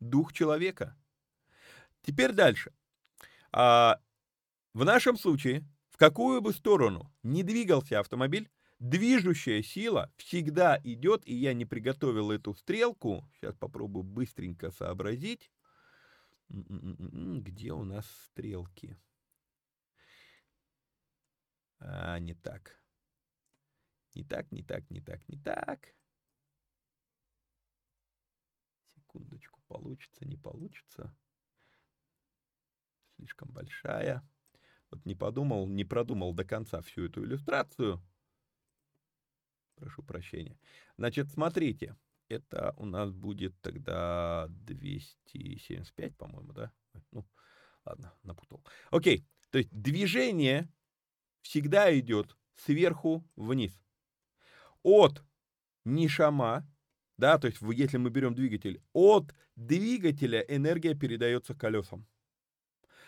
дух 0.00 0.32
человека. 0.32 0.96
Теперь 2.02 2.32
дальше. 2.32 2.74
А, 3.52 3.98
в 4.74 4.84
нашем 4.84 5.16
случае, 5.16 5.64
в 5.88 5.96
какую 5.96 6.42
бы 6.42 6.52
сторону 6.52 7.10
не 7.22 7.42
двигался 7.42 8.00
автомобиль, 8.00 8.50
движущая 8.78 9.62
сила 9.62 10.12
всегда 10.16 10.80
идет, 10.84 11.26
и 11.26 11.34
я 11.34 11.54
не 11.54 11.64
приготовил 11.64 12.30
эту 12.30 12.54
стрелку. 12.54 13.28
Сейчас 13.34 13.54
попробую 13.56 14.04
быстренько 14.04 14.70
сообразить. 14.70 15.50
Где 16.48 17.72
у 17.72 17.84
нас 17.84 18.06
стрелки? 18.26 18.96
А, 21.78 22.18
не 22.18 22.34
так. 22.34 22.80
Не 24.14 24.24
так, 24.24 24.50
не 24.52 24.62
так, 24.62 24.90
не 24.90 25.00
так, 25.00 25.28
не 25.28 25.38
так. 25.38 25.94
Секундочку, 28.94 29.60
получится, 29.66 30.24
не 30.24 30.36
получится. 30.36 31.14
Слишком 33.16 33.50
большая. 33.50 34.22
вот 34.90 35.04
не 35.04 35.14
подумал, 35.14 35.66
не 35.66 35.84
продумал 35.84 36.32
до 36.34 36.44
конца 36.44 36.80
всю 36.82 37.06
эту 37.06 37.24
иллюстрацию. 37.24 38.02
Прошу 39.76 40.02
прощения. 40.02 40.58
Значит, 40.96 41.30
смотрите, 41.30 41.96
это 42.28 42.74
у 42.76 42.86
нас 42.86 43.12
будет 43.12 43.54
тогда 43.60 44.46
275, 44.48 46.16
по-моему, 46.16 46.52
да? 46.52 46.72
Ну, 47.12 47.24
ладно, 47.84 48.12
напутал. 48.22 48.64
Окей, 48.90 49.24
то 49.50 49.58
есть 49.58 49.70
движение 49.70 50.68
всегда 51.42 51.96
идет 51.98 52.36
сверху 52.56 53.24
вниз. 53.36 53.78
От 54.82 55.22
нишама, 55.84 56.66
да, 57.16 57.38
то 57.38 57.46
есть 57.46 57.60
если 57.60 57.98
мы 57.98 58.10
берем 58.10 58.34
двигатель, 58.34 58.82
от 58.92 59.34
двигателя 59.54 60.40
энергия 60.40 60.94
передается 60.94 61.54
колесам. 61.54 62.06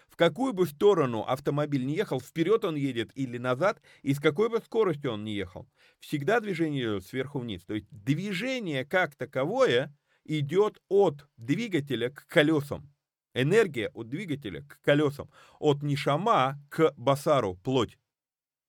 В 0.08 0.16
какую 0.16 0.52
бы 0.52 0.66
сторону 0.66 1.22
автомобиль 1.22 1.84
не 1.84 1.94
ехал, 1.94 2.20
вперед 2.20 2.64
он 2.64 2.76
едет 2.76 3.10
или 3.14 3.38
назад, 3.38 3.80
и 4.02 4.14
с 4.14 4.20
какой 4.20 4.48
бы 4.48 4.58
скоростью 4.58 5.12
он 5.12 5.24
не 5.24 5.34
ехал, 5.34 5.68
всегда 6.00 6.40
движение 6.40 6.84
идет 6.84 7.06
сверху 7.06 7.38
вниз. 7.38 7.64
То 7.64 7.74
есть 7.74 7.86
движение 7.90 8.84
как 8.84 9.14
таковое 9.14 9.94
идет 10.24 10.80
от 10.88 11.28
двигателя 11.36 12.10
к 12.10 12.26
колесам. 12.26 12.92
Энергия 13.34 13.90
от 13.90 14.08
двигателя 14.08 14.62
к 14.62 14.80
колесам. 14.80 15.30
От 15.58 15.82
нишама 15.82 16.58
к 16.70 16.92
басару, 16.96 17.56
плоть, 17.56 17.98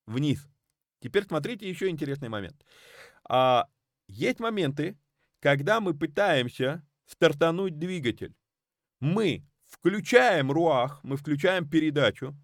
вниз. 0.05 0.47
Теперь 1.01 1.23
смотрите 1.23 1.67
еще 1.67 1.89
интересный 1.89 2.29
момент. 2.29 2.63
А, 3.23 3.67
есть 4.07 4.39
моменты, 4.39 4.97
когда 5.39 5.79
мы 5.79 5.93
пытаемся 5.93 6.85
стартануть 7.05 7.79
двигатель. 7.79 8.35
Мы 8.99 9.45
включаем 9.69 10.51
руах, 10.51 10.99
мы 11.03 11.17
включаем 11.17 11.67
передачу 11.69 12.35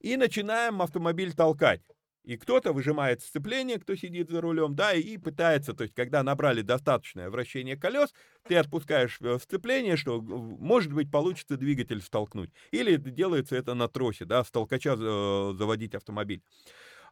и 0.00 0.16
начинаем 0.16 0.82
автомобиль 0.82 1.32
толкать. 1.32 1.82
И 2.24 2.36
кто-то 2.36 2.72
выжимает 2.72 3.20
сцепление, 3.20 3.80
кто 3.80 3.96
сидит 3.96 4.30
за 4.30 4.40
рулем, 4.40 4.76
да, 4.76 4.92
и 4.92 5.18
пытается, 5.18 5.74
то 5.74 5.82
есть, 5.82 5.94
когда 5.94 6.22
набрали 6.22 6.62
достаточное 6.62 7.28
вращение 7.30 7.76
колес, 7.76 8.14
ты 8.46 8.56
отпускаешь 8.56 9.18
э, 9.20 9.38
сцепление, 9.40 9.96
что, 9.96 10.20
может 10.20 10.92
быть, 10.92 11.10
получится 11.10 11.56
двигатель 11.56 12.00
столкнуть. 12.00 12.50
Или 12.70 12.96
делается 12.96 13.56
это 13.56 13.74
на 13.74 13.88
тросе, 13.88 14.24
да, 14.24 14.44
с 14.44 14.52
толкача 14.52 14.94
э, 14.94 15.54
заводить 15.58 15.96
автомобиль. 15.96 16.42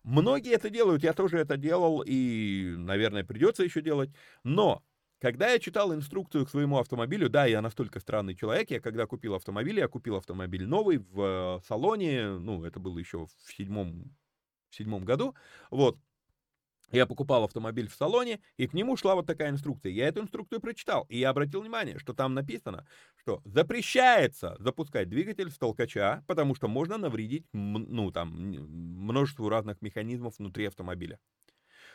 Многие 0.04 0.52
это 0.52 0.70
делают, 0.70 1.02
я 1.02 1.12
тоже 1.12 1.38
это 1.38 1.56
делал, 1.56 2.04
и, 2.06 2.74
наверное, 2.76 3.24
придется 3.24 3.64
еще 3.64 3.82
делать. 3.82 4.10
Но 4.44 4.82
когда 5.20 5.50
я 5.50 5.58
читал 5.58 5.94
инструкцию 5.94 6.46
к 6.46 6.50
своему 6.50 6.78
автомобилю, 6.78 7.28
да, 7.28 7.46
я 7.46 7.60
настолько 7.62 8.00
странный 8.00 8.34
человек, 8.34 8.70
я 8.70 8.80
когда 8.80 9.06
купил 9.06 9.34
автомобиль, 9.34 9.78
я 9.78 9.88
купил 9.88 10.16
автомобиль 10.16 10.66
новый 10.66 10.98
в 10.98 11.58
э, 11.60 11.66
салоне, 11.66 12.30
ну, 12.30 12.64
это 12.64 12.80
было 12.80 12.98
еще 12.98 13.26
в 13.26 13.52
седьмом, 13.56 14.16
в 14.70 14.76
седьмом 14.76 15.04
году, 15.04 15.34
вот, 15.70 15.98
я 16.92 17.06
покупал 17.06 17.44
автомобиль 17.44 17.88
в 17.88 17.94
салоне, 17.94 18.40
и 18.56 18.66
к 18.66 18.74
нему 18.74 18.96
шла 18.96 19.14
вот 19.14 19.26
такая 19.26 19.50
инструкция. 19.50 19.92
Я 19.92 20.08
эту 20.08 20.22
инструкцию 20.22 20.60
прочитал, 20.60 21.06
и 21.08 21.18
я 21.18 21.30
обратил 21.30 21.60
внимание, 21.60 21.98
что 21.98 22.14
там 22.14 22.34
написано, 22.34 22.86
что 23.16 23.42
запрещается 23.44 24.56
запускать 24.58 25.08
двигатель 25.08 25.50
с 25.50 25.58
толкача, 25.58 26.24
потому 26.26 26.54
что 26.54 26.66
можно 26.66 26.98
навредить, 26.98 27.46
ну, 27.52 28.10
там, 28.10 28.30
множеству 28.30 29.48
разных 29.48 29.80
механизмов 29.82 30.38
внутри 30.38 30.66
автомобиля. 30.66 31.20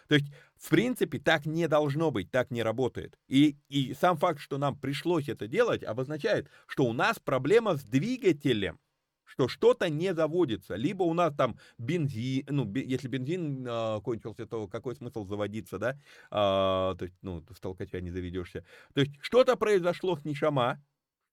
То 0.07 0.15
есть, 0.15 0.27
в 0.55 0.69
принципе, 0.69 1.19
так 1.19 1.45
не 1.45 1.67
должно 1.67 2.11
быть, 2.11 2.31
так 2.31 2.51
не 2.51 2.63
работает. 2.63 3.17
И, 3.27 3.57
и 3.69 3.93
сам 3.93 4.17
факт, 4.17 4.39
что 4.39 4.57
нам 4.57 4.77
пришлось 4.77 5.29
это 5.29 5.47
делать, 5.47 5.83
обозначает, 5.83 6.49
что 6.67 6.85
у 6.85 6.93
нас 6.93 7.19
проблема 7.19 7.75
с 7.75 7.83
двигателем 7.83 8.79
что 9.25 9.47
что-то 9.47 9.89
не 9.89 10.13
заводится. 10.13 10.75
Либо 10.75 11.03
у 11.03 11.13
нас 11.13 11.33
там 11.35 11.57
бензин, 11.77 12.45
ну, 12.47 12.71
если 12.73 13.07
бензин 13.07 13.65
э, 13.67 13.99
кончился, 14.01 14.45
то 14.45 14.67
какой 14.67 14.95
смысл 14.95 15.25
заводиться, 15.25 15.77
да? 15.77 15.99
А, 16.29 16.95
то 16.95 17.05
есть, 17.05 17.17
ну, 17.21 17.43
с 17.53 17.59
толкача 17.59 17.99
не 18.01 18.11
заведешься. 18.11 18.63
То 18.93 19.01
есть, 19.01 19.13
что-то 19.21 19.57
произошло 19.57 20.15
с 20.15 20.23
Нишама, 20.23 20.81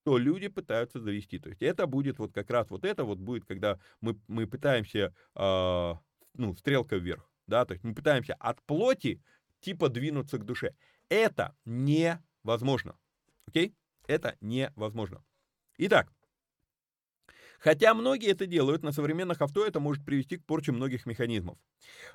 что 0.01 0.17
люди 0.17 0.49
пытаются 0.49 0.99
завести. 0.99 1.39
То 1.39 1.49
есть, 1.49 1.61
это 1.61 1.87
будет 1.87 2.19
вот 2.19 2.33
как 2.33 2.49
раз 2.49 2.69
вот 2.69 2.83
это 2.83 3.05
вот 3.05 3.19
будет, 3.19 3.45
когда 3.45 3.79
мы, 4.01 4.19
мы 4.27 4.47
пытаемся, 4.47 5.13
э, 5.35 5.93
ну, 6.33 6.55
стрелка 6.55 6.97
вверх, 6.97 7.29
да? 7.47 7.65
То 7.65 7.73
есть, 7.73 7.83
мы 7.83 7.93
пытаемся 7.93 8.33
от 8.35 8.61
плоти 8.63 9.21
типа 9.59 9.89
двинуться 9.89 10.37
к 10.37 10.45
душе. 10.45 10.75
Это 11.09 11.55
невозможно. 11.65 12.97
Окей? 13.47 13.75
Это 14.07 14.35
невозможно. 14.41 15.23
Итак, 15.77 16.11
Хотя 17.63 17.93
многие 17.93 18.29
это 18.29 18.45
делают, 18.45 18.83
на 18.83 18.91
современных 18.91 19.41
авто 19.41 19.65
это 19.65 19.79
может 19.79 20.03
привести 20.03 20.35
к 20.35 20.45
порче 20.45 20.73
многих 20.73 21.05
механизмов. 21.05 21.57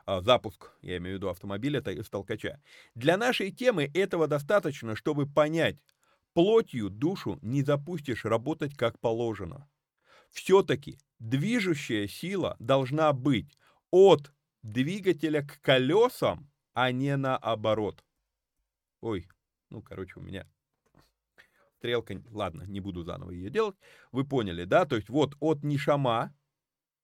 А, 0.04 0.20
запуск, 0.20 0.72
я 0.82 0.98
имею 0.98 1.16
в 1.16 1.18
виду 1.18 1.30
автомобиля 1.30 1.82
с 1.82 2.10
толкача. 2.10 2.60
Для 2.94 3.16
нашей 3.16 3.50
темы 3.50 3.90
этого 3.94 4.26
достаточно, 4.26 4.94
чтобы 4.94 5.26
понять, 5.26 5.78
плотью 6.34 6.90
душу 6.90 7.38
не 7.40 7.62
запустишь 7.62 8.26
работать 8.26 8.76
как 8.76 9.00
положено. 9.00 9.66
Все-таки 10.30 10.98
движущая 11.18 12.08
сила 12.08 12.54
должна 12.58 13.14
быть 13.14 13.56
от 13.90 14.30
двигателя 14.62 15.42
к 15.42 15.60
колесам, 15.60 16.50
а 16.74 16.92
не 16.92 17.16
наоборот. 17.16 18.04
Ой, 19.00 19.28
ну, 19.70 19.82
короче, 19.82 20.18
у 20.18 20.22
меня 20.22 20.46
стрелка, 21.78 22.20
ладно, 22.30 22.64
не 22.64 22.80
буду 22.80 23.02
заново 23.02 23.30
ее 23.30 23.50
делать, 23.50 23.76
вы 24.12 24.24
поняли, 24.24 24.64
да, 24.64 24.84
то 24.84 24.96
есть 24.96 25.08
вот 25.08 25.36
от 25.40 25.62
нишама, 25.62 26.34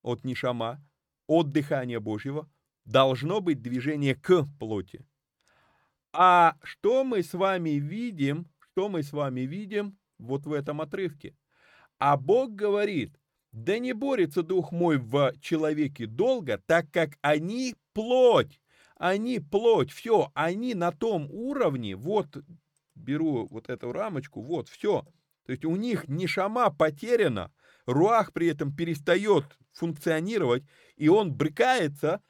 от 0.03 0.25
нишама, 0.25 0.85
от 1.27 1.53
дыхания 1.53 2.01
Божьего 2.01 2.51
должно 2.85 3.41
быть 3.41 3.63
движение 3.63 4.15
к 4.15 4.47
плоти. 4.59 5.07
А 6.13 6.57
что 6.63 7.05
мы 7.05 7.23
с 7.23 7.33
вами 7.33 7.71
видим, 7.71 8.49
что 8.59 8.89
мы 8.89 9.03
с 9.03 9.13
вами 9.13 9.43
видим 9.43 9.99
вот 10.19 10.47
в 10.47 10.53
этом 10.53 10.81
отрывке? 10.81 11.37
А 11.99 12.17
Бог 12.17 12.55
говорит, 12.55 13.19
да 13.55 13.79
не 13.79 13.93
борется 13.93 14.43
дух 14.43 14.73
мой 14.73 14.99
в 14.99 15.33
человеке 15.41 16.07
долго, 16.07 16.61
так 16.67 16.91
как 16.91 17.17
они 17.23 17.77
плоть, 17.93 18.61
они 18.97 19.39
плоть, 19.39 19.93
все, 19.93 20.31
они 20.35 20.75
на 20.75 20.91
том 20.91 21.29
уровне, 21.31 21.95
вот 21.95 22.37
беру 22.97 23.47
вот 23.47 23.69
эту 23.69 23.93
рамочку, 23.93 24.43
вот, 24.43 24.69
все. 24.69 25.07
То 25.47 25.53
есть 25.53 25.65
у 25.65 25.77
них 25.77 26.09
нишама 26.09 26.71
потеряна, 26.71 27.53
руах 27.87 28.33
при 28.33 28.49
этом 28.49 28.75
перестает 28.75 29.45
функционировать, 29.73 30.65
и 30.97 31.09
он 31.09 31.33
брыкается, 31.33 32.21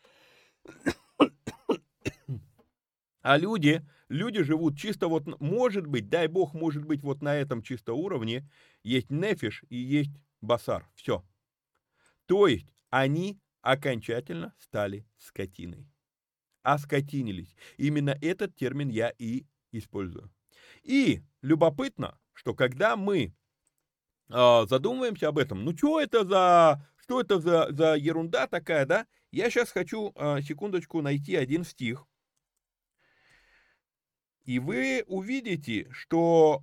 а 3.23 3.39
люди, 3.39 3.83
люди 4.11 4.43
живут 4.43 4.77
чисто 4.77 5.09
вот, 5.09 5.41
может 5.41 5.87
быть, 5.87 6.11
дай 6.11 6.27
бог, 6.27 6.53
может 6.53 6.85
быть, 6.85 7.03
вот 7.03 7.23
на 7.23 7.35
этом 7.35 7.63
чисто 7.63 7.95
уровне 7.95 8.47
есть 8.83 9.11
нефиш 9.11 9.65
и 9.71 9.77
есть 9.77 10.13
басар, 10.45 10.89
все. 10.95 11.25
То 12.27 12.47
есть 12.47 12.73
они 12.91 13.41
окончательно 13.61 14.55
стали 14.59 15.07
скотиной. 15.19 15.89
Оскотинились. 16.63 17.55
Именно 17.77 18.17
этот 18.21 18.55
термин 18.55 18.89
я 18.89 19.13
и 19.19 19.47
использую. 19.73 20.31
И 20.83 21.23
любопытно, 21.43 22.19
что 22.33 22.55
когда 22.55 22.97
мы 22.97 23.35
э, 24.29 24.67
задумываемся 24.69 25.29
об 25.29 25.39
этом, 25.39 25.65
ну 25.65 25.77
что 25.77 26.01
это 26.01 26.25
за, 26.25 26.87
что 26.97 27.21
это 27.21 27.39
за, 27.39 27.71
за 27.73 27.95
ерунда 27.95 28.47
такая, 28.47 28.87
да? 28.87 29.07
Я 29.31 29.51
сейчас 29.51 29.73
хочу, 29.73 30.13
э, 30.15 30.43
секундочку, 30.43 31.03
найти 31.03 31.35
один 31.35 31.65
стих. 31.65 32.07
И 34.45 34.59
вы 34.59 35.05
увидите, 35.07 35.89
что 35.91 36.63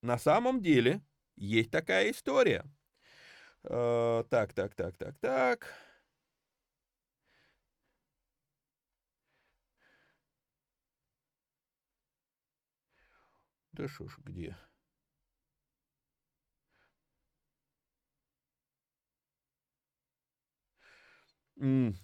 на 0.00 0.16
самом 0.18 0.62
деле 0.62 1.02
есть 1.36 1.70
такая 1.70 2.10
история. 2.10 2.64
Э, 3.66 4.24
так, 4.30 4.52
так, 4.54 4.74
так, 4.74 4.96
так, 4.96 5.18
так. 5.20 5.66
Да 13.72 13.86
что 13.88 14.08
ж, 14.08 14.18
где? 14.24 14.56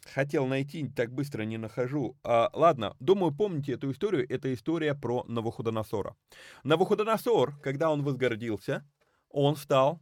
Хотел 0.06 0.46
найти, 0.46 0.88
так 0.88 1.12
быстро 1.12 1.42
не 1.42 1.58
нахожу. 1.58 2.16
А, 2.24 2.50
ладно, 2.54 2.96
думаю, 3.00 3.34
помните 3.34 3.72
эту 3.72 3.90
историю. 3.90 4.26
Это 4.30 4.52
история 4.52 4.94
про 4.94 5.24
Навуходоносора. 5.28 6.16
Навуходоносор, 6.64 7.58
когда 7.62 7.90
он 7.90 8.02
возгордился, 8.02 8.84
он 9.28 9.56
стал 9.56 10.00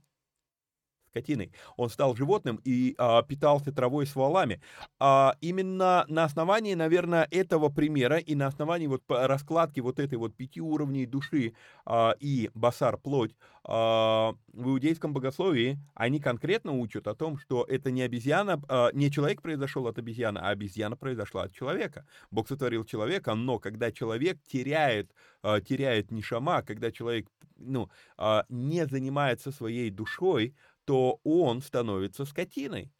скотиной. 1.10 1.52
Он 1.76 1.90
стал 1.90 2.16
животным 2.16 2.60
и 2.64 2.94
а, 2.98 3.22
питался 3.22 3.72
травой 3.72 4.06
с 4.06 4.14
валами. 4.16 4.60
А, 4.98 5.36
именно 5.40 6.04
на 6.08 6.24
основании, 6.24 6.74
наверное, 6.74 7.28
этого 7.30 7.68
примера 7.68 8.16
и 8.18 8.34
на 8.34 8.46
основании 8.46 8.86
вот 8.86 9.02
раскладки 9.08 9.80
вот 9.80 9.98
этой 9.98 10.16
вот 10.16 10.34
пяти 10.34 10.60
уровней 10.60 11.06
души 11.06 11.54
а, 11.84 12.14
и 12.20 12.50
басар, 12.54 12.96
плоть, 12.96 13.34
а, 13.64 14.34
в 14.52 14.68
иудейском 14.68 15.12
богословии 15.12 15.78
они 15.94 16.20
конкретно 16.20 16.72
учат 16.72 17.06
о 17.06 17.14
том, 17.14 17.38
что 17.38 17.64
это 17.68 17.90
не 17.90 18.02
обезьяна, 18.02 18.62
а, 18.68 18.90
не 18.92 19.10
человек 19.10 19.42
произошел 19.42 19.86
от 19.86 19.98
обезьяны, 19.98 20.38
а 20.38 20.48
обезьяна 20.48 20.96
произошла 20.96 21.42
от 21.44 21.52
человека. 21.52 22.06
Бог 22.30 22.48
сотворил 22.48 22.84
человека, 22.84 23.34
но 23.34 23.58
когда 23.58 23.92
человек 23.92 24.38
теряет, 24.46 25.10
а, 25.42 25.60
теряет 25.60 26.10
нишама, 26.10 26.62
когда 26.62 26.90
человек 26.90 27.26
ну, 27.60 27.90
а, 28.16 28.44
не 28.48 28.86
занимается 28.86 29.52
своей 29.52 29.90
душой, 29.90 30.54
то 30.90 31.20
он 31.22 31.62
становится 31.62 32.24
скотиной. 32.24 32.92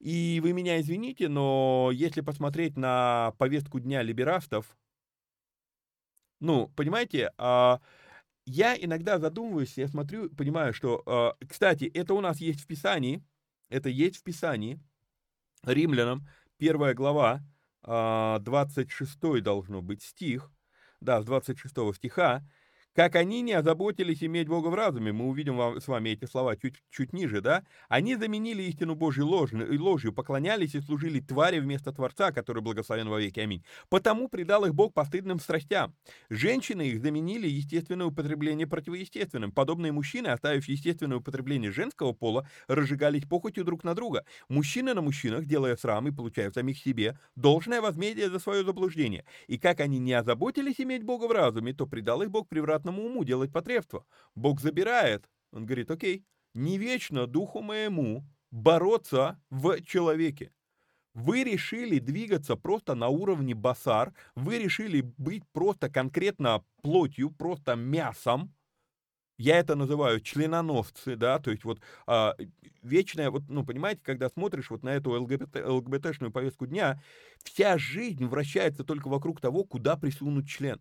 И 0.00 0.40
вы 0.42 0.52
меня 0.52 0.80
извините, 0.80 1.28
но 1.28 1.90
если 1.92 2.20
посмотреть 2.20 2.76
на 2.76 3.32
повестку 3.38 3.78
дня 3.78 4.02
либерастов, 4.02 4.76
ну, 6.40 6.66
понимаете, 6.74 7.30
а, 7.38 7.80
я 8.44 8.76
иногда 8.76 9.20
задумываюсь, 9.20 9.78
я 9.78 9.86
смотрю, 9.86 10.30
понимаю, 10.30 10.74
что, 10.74 11.04
а, 11.06 11.36
кстати, 11.48 11.84
это 11.84 12.14
у 12.14 12.20
нас 12.20 12.40
есть 12.40 12.62
в 12.62 12.66
Писании, 12.66 13.22
это 13.68 13.88
есть 13.88 14.16
в 14.16 14.24
Писании, 14.24 14.80
римлянам, 15.62 16.26
первая 16.56 16.92
глава, 16.92 17.44
26 17.84 19.16
а, 19.22 19.40
должно 19.40 19.80
быть 19.80 20.02
стих, 20.02 20.50
да, 21.00 21.22
с 21.22 21.24
26 21.24 21.94
стиха, 21.94 22.44
как 22.94 23.16
они 23.16 23.42
не 23.42 23.52
озаботились 23.52 24.22
иметь 24.24 24.48
Бога 24.48 24.68
в 24.68 24.74
разуме, 24.74 25.12
мы 25.12 25.26
увидим 25.26 25.56
вам, 25.56 25.80
с 25.80 25.88
вами 25.88 26.10
эти 26.10 26.24
слова 26.24 26.56
чуть, 26.56 26.82
чуть 26.90 27.12
ниже, 27.12 27.40
да? 27.40 27.64
Они 27.88 28.16
заменили 28.16 28.62
истину 28.62 28.94
Божью 28.94 29.26
ложь, 29.26 29.52
ложью, 29.52 30.12
поклонялись 30.12 30.74
и 30.74 30.80
служили 30.80 31.20
твари 31.20 31.60
вместо 31.60 31.92
Творца, 31.92 32.32
который 32.32 32.62
благословен 32.62 33.08
во 33.08 33.20
веки. 33.20 33.40
Аминь. 33.40 33.64
Потому 33.88 34.28
предал 34.28 34.64
их 34.64 34.74
Бог 34.74 34.94
постыдным 34.94 35.38
страстям. 35.38 35.94
Женщины 36.28 36.88
их 36.88 37.00
заменили 37.00 37.46
естественное 37.48 38.06
употребление 38.06 38.66
противоестественным. 38.66 39.52
Подобные 39.52 39.92
мужчины, 39.92 40.28
оставив 40.28 40.68
естественное 40.68 41.18
употребление 41.18 41.70
женского 41.70 42.12
пола, 42.12 42.48
разжигались 42.66 43.24
похотью 43.24 43.64
друг 43.64 43.84
на 43.84 43.94
друга. 43.94 44.24
Мужчины 44.48 44.94
на 44.94 45.02
мужчинах, 45.02 45.46
делая 45.46 45.76
срам 45.76 46.06
и 46.08 46.10
получая 46.10 46.50
в 46.50 46.54
самих 46.54 46.78
себе 46.78 47.18
должное 47.36 47.80
возмездие 47.80 48.30
за 48.30 48.38
свое 48.38 48.64
заблуждение. 48.64 49.24
И 49.46 49.58
как 49.58 49.80
они 49.80 49.98
не 49.98 50.12
озаботились 50.12 50.80
иметь 50.80 51.02
Бога 51.04 51.26
в 51.26 51.32
разуме, 51.32 51.72
то 51.72 51.86
предал 51.86 52.22
их 52.22 52.30
Бог 52.30 52.48
превратно 52.48 52.87
приятному 52.88 53.06
уму 53.06 53.24
делать 53.24 53.52
потребство. 53.52 54.04
Бог 54.34 54.60
забирает. 54.60 55.28
Он 55.52 55.66
говорит, 55.66 55.90
окей, 55.90 56.24
не 56.54 56.78
вечно 56.78 57.26
духу 57.26 57.62
моему 57.62 58.24
бороться 58.50 59.40
в 59.50 59.82
человеке. 59.82 60.50
Вы 61.14 61.44
решили 61.44 61.98
двигаться 61.98 62.56
просто 62.56 62.94
на 62.94 63.08
уровне 63.08 63.54
басар, 63.54 64.12
вы 64.36 64.58
решили 64.58 65.00
быть 65.18 65.42
просто 65.52 65.88
конкретно 65.90 66.62
плотью, 66.82 67.30
просто 67.30 67.74
мясом. 67.74 68.54
Я 69.38 69.58
это 69.58 69.76
называю 69.76 70.20
членоносцы, 70.20 71.16
да, 71.16 71.38
то 71.38 71.50
есть 71.50 71.64
вот 71.64 71.80
а, 72.06 72.34
вечная, 72.82 73.30
вот, 73.30 73.42
ну, 73.48 73.64
понимаете, 73.64 74.00
когда 74.02 74.28
смотришь 74.28 74.70
вот 74.70 74.82
на 74.82 74.90
эту 74.90 75.10
ЛГБТ, 75.10 75.64
ЛГБТшную 75.64 76.32
повестку 76.32 76.66
дня, 76.66 77.00
вся 77.44 77.78
жизнь 77.78 78.26
вращается 78.26 78.84
только 78.84 79.08
вокруг 79.08 79.40
того, 79.40 79.64
куда 79.64 79.96
присунуть 79.96 80.48
член 80.48 80.80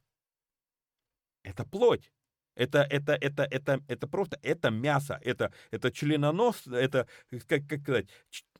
это 1.48 1.66
плоть. 1.66 2.12
Это, 2.56 2.80
это, 2.80 3.14
это, 3.14 3.44
это, 3.44 3.84
это 3.88 4.08
просто, 4.08 4.40
это 4.42 4.72
мясо, 4.72 5.20
это, 5.24 5.52
это 5.72 5.92
членонос, 5.92 6.66
это, 6.68 7.08
как, 7.48 7.68
как 7.68 7.82
сказать, 7.82 8.08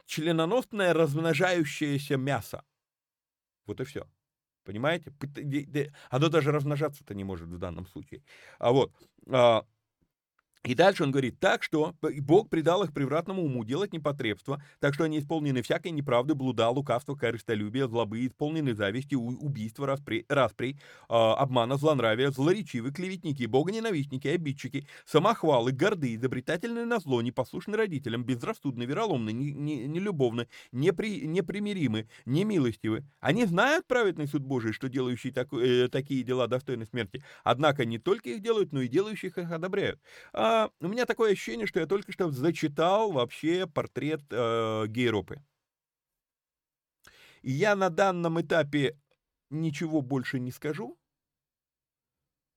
членоносное 0.06 0.94
размножающееся 0.94 2.16
мясо. 2.18 2.64
Вот 3.66 3.80
и 3.82 3.84
все. 3.84 4.08
Понимаете? 4.64 5.14
Оно 6.10 6.30
даже 6.30 6.52
размножаться-то 6.52 7.16
не 7.16 7.24
может 7.24 7.48
в 7.48 7.58
данном 7.58 7.88
случае. 7.88 8.22
А 8.60 8.72
вот, 8.72 8.94
а, 9.30 9.66
и 10.64 10.74
дальше 10.76 11.04
он 11.04 11.12
говорит, 11.12 11.40
так 11.40 11.64
что 11.64 11.96
Бог 12.02 12.50
предал 12.50 12.84
их 12.84 12.94
превратному 12.94 13.44
уму 13.44 13.64
делать 13.64 13.94
непотребство, 13.94 14.62
так 14.80 14.94
что 14.94 15.04
они 15.04 15.20
исполнены 15.20 15.62
всякой 15.62 15.92
неправды, 15.92 16.36
блуда, 16.36 16.70
лукавства, 16.70 17.16
корыстолюбия, 17.16 17.88
злобы, 17.88 18.26
исполнены 18.26 18.74
зависти, 18.74 19.16
убийства, 19.16 19.86
распри, 19.88 20.26
распри, 20.30 20.78
э, 21.10 21.14
обмана, 21.14 21.78
злонравия, 21.78 22.32
злоречивы, 22.32 22.92
клеветники, 22.92 23.46
богоненавистники, 23.46 24.28
обидчики, 24.28 24.88
самохвалы, 25.06 25.72
горды, 25.72 26.16
изобретательные 26.16 26.86
на 26.86 27.00
зло, 27.00 27.22
непослушны 27.22 27.78
родителям, 27.78 28.24
безрассудны, 28.24 28.84
вероломны, 28.84 29.32
нелюбовны, 29.32 30.48
не 30.72 30.88
непри, 30.88 31.28
непримиримы, 31.28 32.08
немилостивы. 32.26 33.06
Они 33.20 33.46
знают 33.46 33.88
праведный 33.88 34.28
суд 34.28 34.44
Божий, 34.44 34.74
что 34.74 34.90
делающие 34.90 35.34
так, 35.34 35.54
э, 35.54 35.88
такие 35.90 36.24
дела 36.24 36.48
достойны 36.48 36.86
смерти, 36.86 37.24
однако 37.44 37.86
не 37.86 38.00
только 38.00 38.30
их 38.30 38.42
делают, 38.42 38.72
но 38.74 38.82
и 38.82 38.88
делающих 38.88 39.38
их 39.38 39.52
одобряют. 39.52 40.00
А 40.34 40.47
у 40.80 40.88
меня 40.88 41.06
такое 41.06 41.32
ощущение, 41.32 41.68
что 41.68 41.80
я 41.80 41.86
только 41.86 42.12
что 42.12 42.30
зачитал 42.30 43.12
вообще 43.12 43.68
портрет 43.68 44.22
э, 44.30 44.86
Гейропы. 44.88 45.44
И 47.42 47.52
я 47.52 47.76
на 47.76 47.90
данном 47.90 48.42
этапе 48.42 49.00
ничего 49.50 50.02
больше 50.02 50.40
не 50.40 50.52
скажу. 50.52 50.98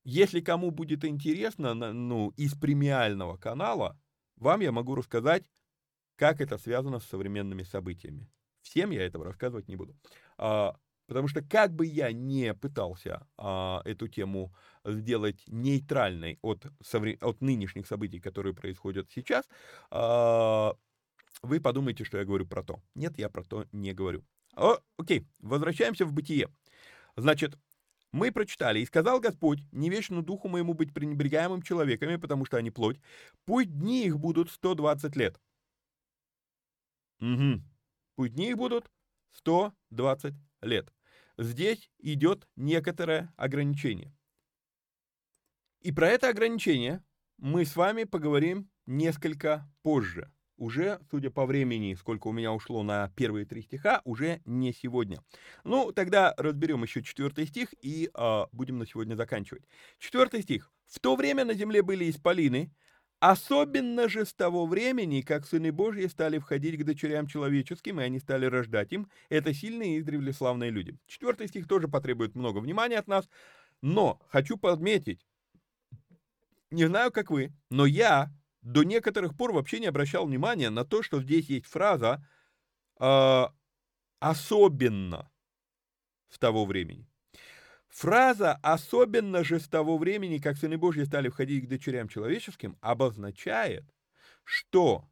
Если 0.03 0.41
кому 0.41 0.71
будет 0.71 1.05
интересно, 1.05 1.75
ну, 1.75 2.31
из 2.31 2.55
премиального 2.55 3.37
канала, 3.37 3.99
вам 4.37 4.61
я 4.61 4.73
могу 4.73 4.95
рассказать, 4.95 5.45
как 6.17 6.41
это 6.41 6.59
связано 6.59 7.01
с 7.01 7.07
современными 7.07 7.63
событиями. 7.63 8.29
Всем 8.63 8.91
я 8.91 9.07
этого 9.07 9.25
рассказывать 9.25 9.69
не 9.69 9.77
буду. 9.77 9.95
А, 10.39 10.77
Потому 11.11 11.27
что 11.27 11.43
как 11.43 11.75
бы 11.75 11.87
я 11.87 12.13
не 12.13 12.55
пытался 12.55 13.27
а, 13.37 13.83
эту 13.85 14.07
тему 14.07 14.55
сделать 14.85 15.43
нейтральной 15.49 16.39
от, 16.41 16.67
от 17.21 17.41
нынешних 17.41 17.89
событий, 17.89 18.21
которые 18.21 18.55
происходят 18.55 19.11
сейчас, 19.11 19.49
а, 19.91 20.73
вы 21.43 21.59
подумаете, 21.61 22.05
что 22.05 22.19
я 22.19 22.25
говорю 22.25 22.47
про 22.47 22.63
то. 22.63 22.81
Нет, 22.95 23.19
я 23.19 23.29
про 23.29 23.43
то 23.43 23.65
не 23.73 23.93
говорю. 23.93 24.25
О, 24.55 24.79
окей, 24.99 25.27
возвращаемся 25.41 26.07
в 26.07 26.13
бытие. 26.13 26.49
Значит, 27.17 27.59
мы 28.13 28.31
прочитали, 28.31 28.79
«И 28.79 28.87
сказал 28.87 29.19
Господь, 29.19 29.59
не 29.73 29.91
вечну 29.91 30.23
духу 30.23 30.47
моему 30.47 30.75
быть 30.75 30.95
пренебрегаемым 30.95 31.63
человеками, 31.63 32.19
потому 32.19 32.45
что 32.45 32.57
они 32.57 32.71
плоть, 32.71 33.01
пусть 33.47 33.77
дни 33.77 34.07
их 34.07 34.17
будут 34.21 34.49
120 34.49 35.17
лет». 35.17 35.41
Угу. 37.21 37.63
Пусть 38.15 38.35
дни 38.35 38.51
их 38.51 38.57
будут 38.57 38.89
120 39.33 40.35
лет 40.63 40.93
здесь 41.41 41.91
идет 41.99 42.47
некоторое 42.57 43.33
ограничение. 43.37 44.15
И 45.81 45.93
про 45.93 46.09
это 46.09 46.29
ограничение 46.29 47.03
мы 47.39 47.65
с 47.65 47.75
вами 47.75 48.05
поговорим 48.05 48.71
несколько 48.87 49.69
позже. 49.83 50.31
Уже, 50.57 51.01
судя 51.11 51.31
по 51.31 51.47
времени, 51.47 51.95
сколько 51.95 52.29
у 52.29 52.33
меня 52.33 52.53
ушло 52.53 52.83
на 52.83 53.09
первые 53.17 53.47
три 53.47 53.63
стиха, 53.63 54.03
уже 54.05 54.43
не 54.45 54.75
сегодня. 54.75 55.25
Ну, 55.65 55.91
тогда 55.91 56.35
разберем 56.37 56.83
еще 56.83 57.03
четвертый 57.03 57.47
стих 57.47 57.73
и 57.81 58.11
э, 58.13 58.45
будем 58.53 58.79
на 58.79 58.87
сегодня 58.87 59.15
заканчивать. 59.15 59.65
Четвертый 59.99 60.43
стих. 60.43 60.71
«В 60.87 61.01
то 61.01 61.17
время 61.17 61.47
на 61.47 61.55
земле 61.55 61.81
были 61.81 62.11
исполины, 62.11 62.75
Особенно 63.21 64.09
же 64.09 64.25
с 64.25 64.33
того 64.33 64.67
времени, 64.67 65.21
как 65.21 65.47
сыны 65.47 65.73
Божьи 65.73 66.07
стали 66.07 66.39
входить 66.39 66.81
к 66.81 66.85
дочерям 66.85 67.27
человеческим, 67.27 68.01
и 68.01 68.05
они 68.05 68.19
стали 68.19 68.47
рождать 68.47 68.93
им, 68.93 69.11
это 69.29 69.53
сильные 69.53 69.97
и 69.97 70.01
издревле 70.01 70.33
славные 70.33 70.71
люди. 70.71 70.99
Четвертый 71.07 71.47
стих 71.49 71.69
тоже 71.69 71.87
потребует 71.87 72.35
много 72.35 72.59
внимания 72.59 72.99
от 72.99 73.09
нас, 73.09 73.29
но 73.83 74.23
хочу 74.29 74.57
подметить, 74.57 75.27
не 76.71 76.87
знаю, 76.87 77.13
как 77.13 77.31
вы, 77.31 77.53
но 77.69 77.85
я 77.85 78.33
до 78.63 78.85
некоторых 78.85 79.37
пор 79.37 79.53
вообще 79.53 79.81
не 79.81 79.87
обращал 79.87 80.27
внимания 80.27 80.71
на 80.71 80.87
то, 80.87 81.03
что 81.03 81.21
здесь 81.21 81.51
есть 81.51 81.67
фраза 81.67 82.27
э, 83.01 83.45
«особенно 84.21 85.31
с 86.31 86.39
того 86.39 86.65
времени». 86.65 87.10
Фраза 87.91 88.55
«особенно 88.63 89.45
же 89.45 89.59
с 89.59 89.69
того 89.69 89.99
времени, 89.99 90.39
как 90.39 90.57
сыны 90.57 90.79
Божьи 90.79 91.03
стали 91.05 91.29
входить 91.29 91.67
к 91.67 91.69
дочерям 91.69 92.09
человеческим» 92.09 92.79
обозначает, 92.81 93.85
что 94.45 95.09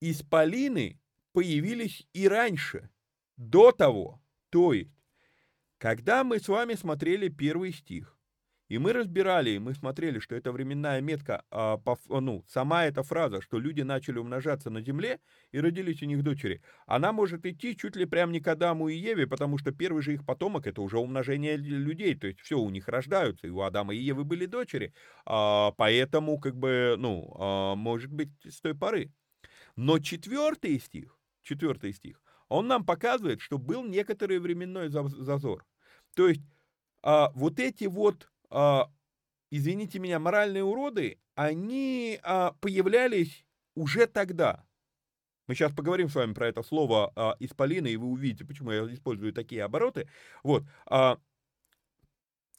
исполины 0.00 1.00
появились 1.32 2.06
и 2.12 2.28
раньше, 2.28 2.90
до 3.36 3.72
того. 3.72 4.22
То 4.50 4.72
есть, 4.74 4.92
когда 5.78 6.22
мы 6.24 6.38
с 6.38 6.48
вами 6.48 6.74
смотрели 6.74 7.28
первый 7.28 7.72
стих, 7.72 8.19
и 8.70 8.78
мы 8.78 8.92
разбирали, 8.92 9.50
и 9.50 9.58
мы 9.58 9.74
смотрели, 9.74 10.20
что 10.20 10.36
это 10.36 10.52
временная 10.52 11.00
метка, 11.00 11.42
а, 11.50 11.76
по, 11.76 11.98
ну, 12.08 12.44
сама 12.48 12.86
эта 12.86 13.02
фраза, 13.02 13.42
что 13.42 13.58
люди 13.58 13.82
начали 13.82 14.18
умножаться 14.18 14.70
на 14.70 14.80
земле 14.80 15.18
и 15.50 15.60
родились 15.60 16.02
у 16.02 16.06
них 16.06 16.22
дочери, 16.22 16.62
она 16.86 17.12
может 17.12 17.44
идти 17.44 17.76
чуть 17.76 17.96
ли 17.96 18.06
прям 18.06 18.30
не 18.30 18.40
к 18.40 18.46
Адаму 18.46 18.88
и 18.88 18.94
Еве, 18.94 19.26
потому 19.26 19.58
что 19.58 19.72
первый 19.72 20.02
же 20.02 20.14
их 20.14 20.24
потомок 20.24 20.68
это 20.68 20.82
уже 20.82 20.98
умножение 20.98 21.56
людей, 21.56 22.14
то 22.14 22.28
есть 22.28 22.40
все 22.40 22.58
у 22.58 22.70
них 22.70 22.86
рождаются, 22.86 23.48
и 23.48 23.50
у 23.50 23.60
Адама 23.60 23.92
и 23.92 23.98
Евы 23.98 24.22
были 24.22 24.46
дочери, 24.46 24.94
а, 25.26 25.72
поэтому 25.72 26.38
как 26.38 26.56
бы, 26.56 26.94
ну, 26.96 27.34
а, 27.38 27.74
может 27.74 28.12
быть 28.12 28.30
с 28.48 28.60
той 28.60 28.76
поры. 28.76 29.12
Но 29.74 29.98
четвертый 29.98 30.78
стих, 30.78 31.18
четвертый 31.42 31.92
стих, 31.92 32.22
он 32.48 32.68
нам 32.68 32.86
показывает, 32.86 33.40
что 33.40 33.58
был 33.58 33.84
некоторый 33.84 34.38
временной 34.38 34.90
зазор. 34.90 35.66
То 36.14 36.28
есть 36.28 36.42
а, 37.02 37.30
вот 37.34 37.58
эти 37.58 37.84
вот, 37.84 38.30
извините 39.50 39.98
меня, 39.98 40.18
моральные 40.18 40.64
уроды, 40.64 41.18
они 41.34 42.18
а, 42.22 42.52
появлялись 42.60 43.46
уже 43.74 44.06
тогда. 44.06 44.66
Мы 45.46 45.54
сейчас 45.54 45.72
поговорим 45.72 46.08
с 46.08 46.14
вами 46.14 46.32
про 46.32 46.48
это 46.48 46.62
слово 46.62 47.12
а, 47.16 47.36
исполина, 47.40 47.86
и 47.86 47.96
вы 47.96 48.06
увидите, 48.06 48.44
почему 48.44 48.70
я 48.70 48.82
использую 48.92 49.32
такие 49.32 49.64
обороты. 49.64 50.08
Вот. 50.42 50.64
А, 50.86 51.18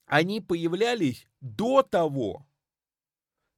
они 0.06 0.42
появлялись 0.42 1.28
до 1.40 1.84
того, 1.84 2.46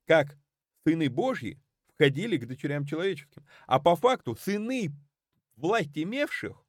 как 0.05 0.37
сыны 0.85 1.09
Божьи 1.09 1.59
входили 1.93 2.37
к 2.37 2.45
дочерям 2.45 2.85
человеческим. 2.85 3.45
А 3.65 3.79
по 3.79 3.95
факту 3.95 4.35
сыны 4.35 4.91
власть 5.55 5.97
имевших 5.97 6.62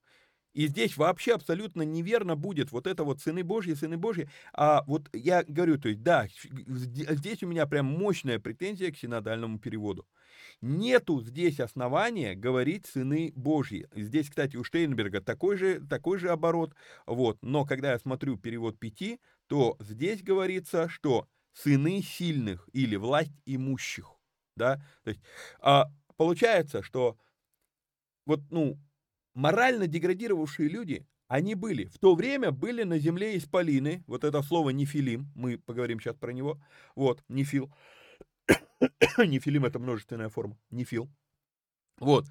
и 0.54 0.68
здесь 0.68 0.96
вообще 0.96 1.34
абсолютно 1.34 1.82
неверно 1.82 2.36
будет 2.36 2.72
вот 2.72 2.86
это 2.86 3.04
вот 3.04 3.20
сыны 3.20 3.42
Божьи, 3.42 3.74
сыны 3.74 3.96
Божьи. 3.96 4.28
А 4.52 4.84
вот 4.86 5.08
я 5.12 5.42
говорю, 5.42 5.78
то 5.78 5.88
есть, 5.88 6.02
да, 6.02 6.28
здесь 6.46 7.42
у 7.42 7.48
меня 7.48 7.66
прям 7.66 7.86
мощная 7.86 8.38
претензия 8.38 8.92
к 8.92 8.96
синодальному 8.96 9.58
переводу. 9.58 10.06
Нету 10.60 11.20
здесь 11.22 11.60
основания 11.60 12.34
говорить 12.34 12.86
сыны 12.86 13.32
Божьи. 13.34 13.88
Здесь, 13.94 14.30
кстати, 14.30 14.56
у 14.56 14.64
Штейнберга 14.64 15.20
такой 15.20 15.56
же, 15.56 15.80
такой 15.80 16.18
же 16.18 16.30
оборот. 16.30 16.74
Вот. 17.06 17.38
Но 17.42 17.64
когда 17.64 17.92
я 17.92 17.98
смотрю 17.98 18.36
перевод 18.38 18.78
пяти, 18.78 19.20
то 19.48 19.76
здесь 19.80 20.22
говорится, 20.22 20.88
что 20.88 21.26
сыны 21.52 22.00
сильных 22.00 22.68
или 22.72 22.96
власть 22.96 23.32
имущих. 23.44 24.16
Да? 24.56 24.76
То 25.02 25.10
есть, 25.10 25.20
а, 25.60 25.86
получается, 26.16 26.82
что 26.82 27.18
вот, 28.26 28.40
ну, 28.50 28.78
морально 29.34 29.86
деградировавшие 29.86 30.68
люди, 30.68 31.06
они 31.28 31.54
были, 31.54 31.86
в 31.86 31.98
то 31.98 32.14
время 32.14 32.50
были 32.50 32.82
на 32.82 32.98
земле 32.98 33.36
исполины, 33.36 34.04
вот 34.06 34.24
это 34.24 34.42
слово 34.42 34.70
нефилим, 34.70 35.30
мы 35.34 35.58
поговорим 35.58 36.00
сейчас 36.00 36.16
про 36.16 36.32
него, 36.32 36.60
вот, 36.94 37.22
нефил, 37.28 37.72
нефилим 39.18 39.64
это 39.64 39.78
множественная 39.78 40.28
форма, 40.28 40.58
нефил, 40.70 41.10
вот, 41.98 42.26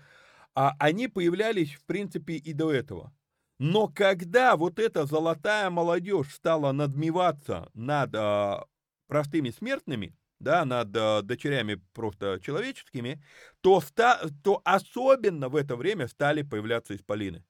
а 0.55 0.75
они 0.79 1.07
появлялись, 1.07 1.73
в 1.73 1.83
принципе, 1.85 2.35
и 2.35 2.53
до 2.53 2.71
этого. 2.71 3.11
Но 3.59 3.87
когда 3.87 4.55
вот 4.55 4.79
эта 4.79 5.05
золотая 5.05 5.69
молодежь 5.69 6.33
стала 6.33 6.71
надмеваться 6.71 7.69
над 7.73 8.13
а, 8.15 8.65
простыми 9.07 9.51
смертными, 9.51 10.15
да, 10.43 10.65
над 10.65 10.95
э, 10.95 11.21
дочерями 11.23 11.81
просто 11.93 12.39
человеческими, 12.41 13.23
то, 13.61 13.81
ста, 13.81 14.21
то 14.43 14.61
особенно 14.65 15.49
в 15.49 15.55
это 15.55 15.75
время 15.75 16.07
стали 16.07 16.43
появляться 16.43 16.95
исполины. 16.95 17.43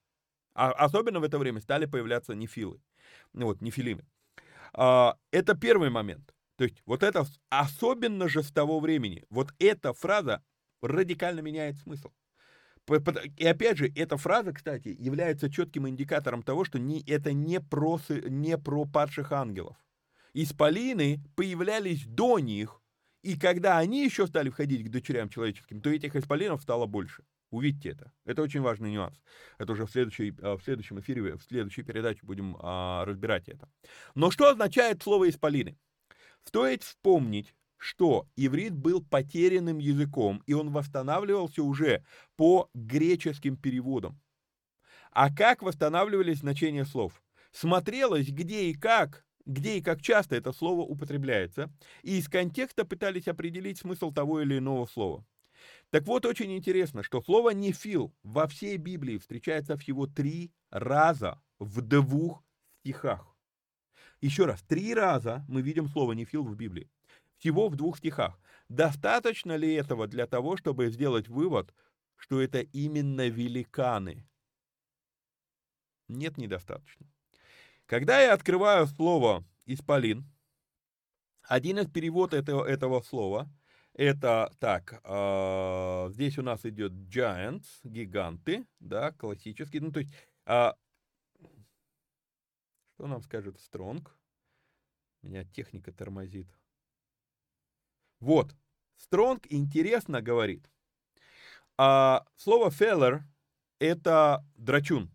А 0.54 0.70
особенно 0.70 1.20
в 1.20 1.24
это 1.24 1.38
время 1.38 1.60
стали 1.60 1.86
появляться 1.86 2.34
нефилы, 2.34 2.80
ну 3.32 3.46
вот, 3.46 3.60
нефилимы. 3.60 4.04
А, 4.72 5.16
это 5.32 5.54
первый 5.54 5.90
момент. 5.90 6.34
То 6.56 6.64
есть 6.64 6.80
вот 6.86 7.02
это 7.02 7.26
особенно 7.50 8.28
же 8.28 8.42
с 8.42 8.52
того 8.52 8.78
времени, 8.80 9.24
вот 9.28 9.52
эта 9.58 9.92
фраза 9.92 10.42
радикально 10.80 11.40
меняет 11.40 11.76
смысл. 11.78 12.12
И 13.36 13.46
опять 13.46 13.78
же, 13.78 13.90
эта 13.96 14.16
фраза, 14.16 14.52
кстати, 14.52 14.88
является 14.88 15.50
четким 15.50 15.88
индикатором 15.88 16.42
того, 16.42 16.64
что 16.64 16.78
не, 16.78 17.02
это 17.06 17.32
не 17.32 17.60
про, 17.60 17.98
не 18.08 18.58
про 18.58 18.84
падших 18.84 19.32
ангелов. 19.32 19.76
Исполины 20.34 21.20
появлялись 21.34 22.04
до 22.06 22.38
них, 22.38 22.82
и 23.24 23.38
когда 23.38 23.78
они 23.78 24.04
еще 24.04 24.26
стали 24.26 24.50
входить 24.50 24.86
к 24.86 24.90
дочерям 24.90 25.30
человеческим, 25.30 25.80
то 25.80 25.90
этих 25.90 26.14
исполинов 26.14 26.60
стало 26.60 26.84
больше. 26.84 27.24
Увидьте 27.50 27.90
это. 27.90 28.12
Это 28.26 28.42
очень 28.42 28.60
важный 28.60 28.92
нюанс. 28.92 29.18
Это 29.58 29.72
уже 29.72 29.86
в, 29.86 29.90
следующей, 29.90 30.34
а, 30.42 30.58
в 30.58 30.62
следующем 30.62 31.00
эфире, 31.00 31.36
в 31.36 31.42
следующей 31.42 31.82
передаче 31.82 32.20
будем 32.22 32.56
а, 32.60 33.04
разбирать 33.06 33.48
это. 33.48 33.70
Но 34.14 34.30
что 34.30 34.50
означает 34.50 35.02
слово 35.02 35.30
«исполины»? 35.30 35.78
Стоит 36.44 36.82
вспомнить, 36.82 37.54
что 37.78 38.28
иврит 38.36 38.74
был 38.74 39.02
потерянным 39.02 39.78
языком, 39.78 40.42
и 40.46 40.52
он 40.52 40.70
восстанавливался 40.70 41.62
уже 41.62 42.04
по 42.36 42.68
греческим 42.74 43.56
переводам. 43.56 44.20
А 45.12 45.34
как 45.34 45.62
восстанавливались 45.62 46.40
значения 46.40 46.84
слов? 46.84 47.22
Смотрелось, 47.52 48.28
где 48.28 48.64
и 48.64 48.74
как 48.74 49.23
где 49.46 49.78
и 49.78 49.82
как 49.82 50.00
часто 50.00 50.36
это 50.36 50.52
слово 50.52 50.80
употребляется, 50.80 51.70
и 52.02 52.18
из 52.18 52.28
контекста 52.28 52.84
пытались 52.84 53.28
определить 53.28 53.78
смысл 53.78 54.12
того 54.12 54.40
или 54.40 54.58
иного 54.58 54.86
слова. 54.86 55.24
Так 55.90 56.06
вот, 56.06 56.26
очень 56.26 56.52
интересно, 56.56 57.02
что 57.02 57.22
слово 57.22 57.50
«нефил» 57.50 58.12
во 58.22 58.46
всей 58.46 58.76
Библии 58.76 59.18
встречается 59.18 59.76
всего 59.76 60.06
три 60.06 60.52
раза 60.70 61.40
в 61.58 61.82
двух 61.82 62.42
стихах. 62.80 63.34
Еще 64.20 64.44
раз, 64.46 64.62
три 64.62 64.94
раза 64.94 65.44
мы 65.48 65.62
видим 65.62 65.88
слово 65.88 66.12
«нефил» 66.12 66.44
в 66.44 66.56
Библии. 66.56 66.90
Всего 67.38 67.68
в 67.68 67.76
двух 67.76 67.98
стихах. 67.98 68.38
Достаточно 68.68 69.56
ли 69.56 69.72
этого 69.74 70.06
для 70.06 70.26
того, 70.26 70.56
чтобы 70.56 70.88
сделать 70.88 71.28
вывод, 71.28 71.74
что 72.16 72.40
это 72.40 72.60
именно 72.60 73.28
великаны? 73.28 74.26
Нет, 76.08 76.38
недостаточно. 76.38 77.06
Когда 77.86 78.20
я 78.20 78.32
открываю 78.32 78.86
слово 78.86 79.44
«исполин», 79.66 80.24
один 81.42 81.78
из 81.78 81.90
переводов 81.90 82.40
этого, 82.40 82.64
этого 82.64 83.02
слова 83.02 83.50
это 83.92 84.50
так, 84.58 85.00
э, 85.04 86.08
здесь 86.12 86.38
у 86.38 86.42
нас 86.42 86.64
идет 86.64 86.92
giants, 86.92 87.66
гиганты, 87.84 88.66
да, 88.80 89.12
классический, 89.12 89.80
ну 89.80 89.92
то 89.92 90.00
есть, 90.00 90.12
э, 90.46 90.72
что 92.94 93.06
нам 93.06 93.20
скажет 93.22 93.58
strong? 93.58 94.08
Меня 95.22 95.44
техника 95.44 95.92
тормозит. 95.92 96.48
Вот, 98.20 98.56
strong 98.98 99.44
интересно 99.50 100.22
говорит. 100.22 100.68
А 101.76 102.26
слово 102.36 102.70
feller 102.70 103.20
это 103.78 104.44
драчун. 104.56 105.14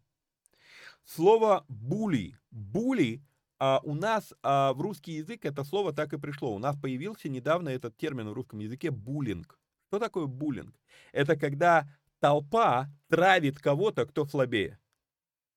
Слово 1.09 1.65
були 1.69 2.35
Були 2.51 3.21
а 3.57 3.79
у 3.83 3.95
нас 3.95 4.33
а, 4.43 4.73
в 4.73 4.81
русский 4.81 5.13
язык 5.13 5.43
это 5.43 5.63
слово 5.63 5.91
так 5.91 6.13
и 6.13 6.17
пришло. 6.19 6.55
У 6.55 6.59
нас 6.59 6.77
появился 6.77 7.29
недавно 7.29 7.69
этот 7.69 7.97
термин 7.97 8.29
в 8.29 8.33
русском 8.33 8.59
языке 8.59 8.91
буллинг. 8.91 9.59
Что 9.87 9.99
такое 9.99 10.27
буллинг? 10.27 10.75
Это 11.11 11.35
когда 11.35 11.87
толпа 12.19 12.89
травит 13.07 13.57
кого-то, 13.57 14.05
кто 14.05 14.25
слабее. 14.27 14.79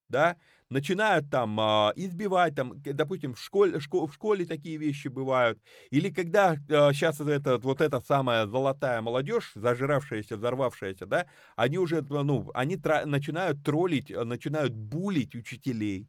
Да? 0.09 0.37
Начинают 0.73 1.31
там 1.31 1.59
а, 1.61 1.93
избивать, 1.97 2.55
там, 2.55 2.81
допустим, 2.83 3.35
в 3.35 3.41
школе, 3.41 3.79
школ, 3.81 4.07
в 4.07 4.15
школе 4.15 4.47
такие 4.47 4.77
вещи 4.79 5.09
бывают. 5.09 5.59
Или 5.91 6.11
когда 6.11 6.57
а, 6.71 6.93
сейчас 6.93 7.21
это, 7.21 7.59
вот 7.59 7.81
эта 7.81 8.01
самая 8.01 8.47
золотая 8.47 9.01
молодежь, 9.03 9.53
зажиравшаяся, 9.55 10.37
взорвавшаяся, 10.37 11.07
да, 11.07 11.27
они 11.57 11.79
уже, 11.79 12.03
ну, 12.03 12.51
они 12.55 12.77
тра- 12.77 13.07
начинают 13.07 13.63
троллить, 13.63 14.11
начинают 14.11 14.73
булить 14.75 15.35
учителей 15.35 16.09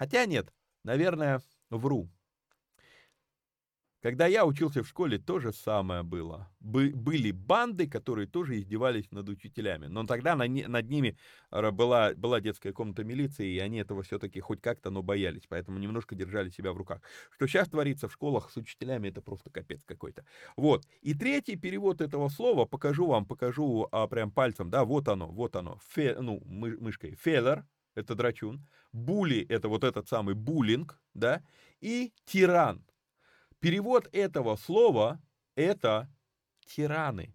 Хотя 0.00 0.24
нет, 0.24 0.50
наверное, 0.82 1.42
вру. 1.68 2.10
Когда 4.02 4.26
я 4.26 4.46
учился 4.46 4.82
в 4.82 4.88
школе, 4.88 5.18
то 5.18 5.40
же 5.40 5.52
самое 5.52 6.02
было. 6.02 6.48
Бы, 6.58 6.90
были 6.94 7.32
банды, 7.32 7.86
которые 7.86 8.26
тоже 8.26 8.58
издевались 8.58 9.10
над 9.10 9.28
учителями. 9.28 9.86
Но 9.86 10.06
тогда 10.06 10.36
на, 10.36 10.46
над 10.48 10.88
ними 10.88 11.18
была, 11.50 12.14
была 12.14 12.40
детская 12.40 12.72
комната 12.72 13.04
милиции, 13.04 13.52
и 13.52 13.58
они 13.58 13.78
этого 13.78 14.02
все-таки 14.02 14.40
хоть 14.40 14.62
как-то, 14.62 14.88
но 14.90 15.02
боялись. 15.02 15.42
Поэтому 15.46 15.78
немножко 15.78 16.14
держали 16.14 16.48
себя 16.48 16.72
в 16.72 16.78
руках. 16.78 17.02
Что 17.30 17.46
сейчас 17.46 17.68
творится 17.68 18.08
в 18.08 18.12
школах 18.12 18.50
с 18.50 18.56
учителями, 18.56 19.08
это 19.08 19.20
просто 19.20 19.50
капец 19.50 19.84
какой-то. 19.84 20.24
Вот. 20.56 20.86
И 21.02 21.12
третий 21.12 21.56
перевод 21.56 22.00
этого 22.00 22.30
слова, 22.30 22.64
покажу 22.64 23.06
вам, 23.06 23.26
покажу 23.26 23.86
а, 23.92 24.06
прям 24.06 24.30
пальцем. 24.30 24.70
Да, 24.70 24.86
вот 24.86 25.08
оно, 25.08 25.26
вот 25.26 25.56
оно. 25.56 25.78
Фе, 25.90 26.16
ну, 26.18 26.40
мы, 26.46 26.74
мышкой. 26.78 27.16
Феллер, 27.20 27.66
это 27.94 28.14
драчун. 28.14 28.66
Були— 28.92 29.44
это 29.48 29.68
вот 29.68 29.84
этот 29.84 30.08
самый 30.08 30.34
буллинг, 30.34 30.98
да, 31.12 31.42
и 31.80 32.12
тиран. 32.24 32.82
Перевод 33.60 34.08
этого 34.12 34.56
слова— 34.56 35.20
это 35.54 36.10
тираны. 36.66 37.34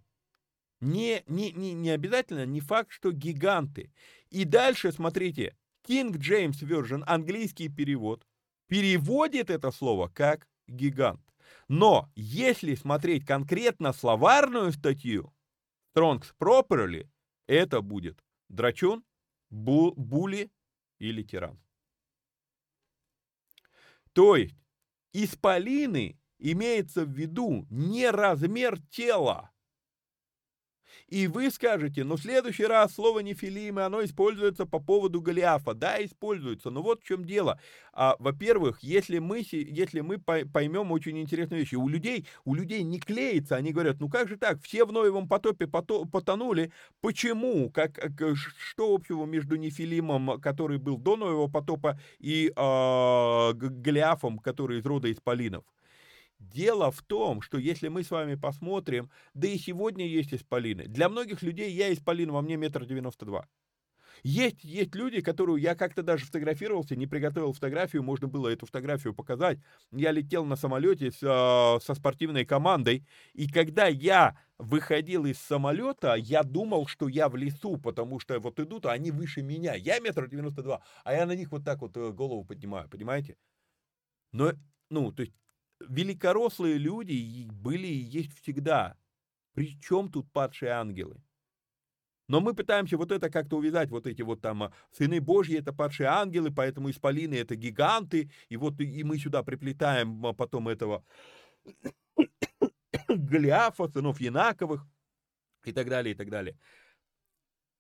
Не, 0.81 1.23
не, 1.27 1.51
не, 1.51 1.73
не 1.73 1.91
обязательно, 1.91 2.45
не 2.45 2.59
факт, 2.59 2.91
что 2.91 3.11
гиганты. 3.11 3.93
И 4.29 4.43
дальше, 4.43 4.91
смотрите, 4.91 5.55
King 5.87 6.13
James 6.13 6.59
Version, 6.61 7.03
английский 7.05 7.69
перевод, 7.69 8.27
переводит 8.67 9.49
это 9.49 9.71
слово 9.71 10.07
как 10.07 10.47
гигант. 10.67 11.21
Но 11.67 12.11
если 12.15 12.73
смотреть 12.75 13.25
конкретно 13.25 13.93
словарную 13.93 14.71
статью, 14.71 15.33
Strong's 15.95 16.33
Properly, 16.39 17.07
это 17.47 17.81
будет 17.81 18.23
драчун, 18.49 19.03
бу, 19.49 19.93
були 19.95 20.51
или 20.97 21.21
тиран. 21.23 21.59
То 24.13 24.35
есть 24.35 24.55
исполины 25.23 26.19
имеется 26.39 27.05
в 27.05 27.09
виду 27.09 27.65
не 27.69 28.09
размер 28.09 28.79
тела. 28.89 29.51
И 31.07 31.27
вы 31.27 31.49
скажете, 31.49 32.03
ну, 32.03 32.15
в 32.15 32.21
следующий 32.21 32.65
раз 32.65 32.93
слово 32.93 33.19
нефилим, 33.19 33.79
оно 33.79 34.03
используется 34.03 34.65
по 34.65 34.79
поводу 34.79 35.21
Голиафа. 35.21 35.73
Да, 35.73 36.03
используется, 36.03 36.69
но 36.69 36.81
вот 36.81 37.01
в 37.01 37.05
чем 37.05 37.25
дело. 37.25 37.59
А, 37.93 38.15
во-первых, 38.19 38.79
если 38.81 39.19
мы, 39.19 39.43
если 39.51 40.01
мы 40.01 40.17
поймем 40.19 40.91
очень 40.91 41.19
интересную 41.19 41.61
вещь, 41.61 41.73
у 41.73 41.87
людей, 41.87 42.27
у 42.43 42.55
людей 42.55 42.83
не 42.83 42.99
клеится, 42.99 43.55
они 43.55 43.71
говорят, 43.71 43.99
ну 43.99 44.09
как 44.09 44.27
же 44.27 44.37
так, 44.37 44.61
все 44.61 44.85
в 44.85 44.91
Ноевом 44.91 45.27
потопе 45.27 45.67
потонули, 45.67 46.71
почему, 47.01 47.69
как, 47.69 47.99
что 48.35 48.93
общего 48.93 49.25
между 49.25 49.55
нефилимом, 49.55 50.39
который 50.41 50.77
был 50.77 50.97
до 50.97 51.15
Ноевого 51.15 51.49
потопа, 51.49 51.99
и 52.19 52.51
э, 52.55 53.53
Голиафом, 53.53 54.39
который 54.39 54.79
из 54.79 54.85
рода 54.85 55.11
Исполинов? 55.11 55.63
Дело 56.39 56.91
в 56.91 57.01
том, 57.01 57.41
что 57.41 57.57
если 57.57 57.87
мы 57.87 58.03
с 58.03 58.11
вами 58.11 58.35
посмотрим, 58.35 59.09
да 59.33 59.47
и 59.47 59.57
сегодня 59.57 60.05
есть 60.05 60.33
исполины. 60.33 60.83
Для 60.83 61.09
многих 61.09 61.41
людей 61.41 61.71
я 61.71 61.93
исполин, 61.93 62.31
во 62.31 62.41
мне 62.41 62.57
метр 62.57 62.85
девяносто 62.85 63.25
два. 63.25 63.47
Есть, 64.23 64.63
есть 64.63 64.95
люди, 64.95 65.21
которую 65.21 65.61
я 65.61 65.75
как-то 65.75 66.01
даже 66.01 66.25
фотографировался, 66.25 66.95
не 66.95 67.07
приготовил 67.07 67.53
фотографию, 67.53 68.03
можно 68.03 68.27
было 68.27 68.47
эту 68.49 68.65
фотографию 68.65 69.13
показать. 69.13 69.59
Я 69.91 70.11
летел 70.11 70.45
на 70.45 70.55
самолете 70.55 71.11
с, 71.11 71.21
э, 71.21 71.79
со 71.85 71.93
спортивной 71.93 72.45
командой, 72.45 73.05
и 73.33 73.47
когда 73.47 73.87
я 73.87 74.37
выходил 74.57 75.25
из 75.25 75.37
самолета, 75.37 76.15
я 76.15 76.43
думал, 76.43 76.87
что 76.87 77.07
я 77.07 77.29
в 77.29 77.35
лесу, 77.35 77.77
потому 77.77 78.19
что 78.19 78.39
вот 78.39 78.59
идут, 78.59 78.85
а 78.85 78.93
они 78.93 79.11
выше 79.11 79.41
меня. 79.41 79.75
Я 79.75 79.99
метр 79.99 80.27
девяносто 80.27 80.63
два, 80.63 80.81
а 81.03 81.13
я 81.13 81.25
на 81.25 81.35
них 81.35 81.51
вот 81.51 81.63
так 81.65 81.81
вот 81.81 81.95
э, 81.97 82.11
голову 82.11 82.45
поднимаю, 82.45 82.89
понимаете? 82.89 83.35
Но, 84.31 84.53
ну, 84.89 85.11
то 85.11 85.23
есть 85.23 85.33
великорослые 85.89 86.77
люди 86.77 87.47
были 87.51 87.87
и 87.87 88.19
есть 88.19 88.33
всегда. 88.41 88.97
Причем 89.53 90.11
тут 90.11 90.31
падшие 90.31 90.71
ангелы? 90.71 91.21
Но 92.27 92.41
мы 92.41 92.55
пытаемся 92.55 92.97
вот 92.97 93.11
это 93.11 93.29
как-то 93.29 93.57
увязать, 93.57 93.89
вот 93.91 94.07
эти 94.07 94.23
вот 94.23 94.41
там 94.41 94.63
а, 94.63 94.73
сыны 94.91 95.21
Божьи, 95.21 95.57
это 95.57 95.73
падшие 95.73 96.07
ангелы, 96.07 96.51
поэтому 96.51 96.89
исполины 96.89 97.35
это 97.35 97.55
гиганты, 97.55 98.31
и 98.49 98.57
вот 98.57 98.79
и 98.79 99.03
мы 99.03 99.19
сюда 99.19 99.43
приплетаем 99.43 100.25
а, 100.25 100.33
потом 100.33 100.67
этого 100.67 101.05
Голиафа, 103.07 103.87
сынов 103.87 104.19
Янаковых, 104.19 104.87
и 105.65 105.71
так 105.71 105.89
далее, 105.89 106.13
и 106.13 106.17
так 106.17 106.29
далее. 106.29 106.57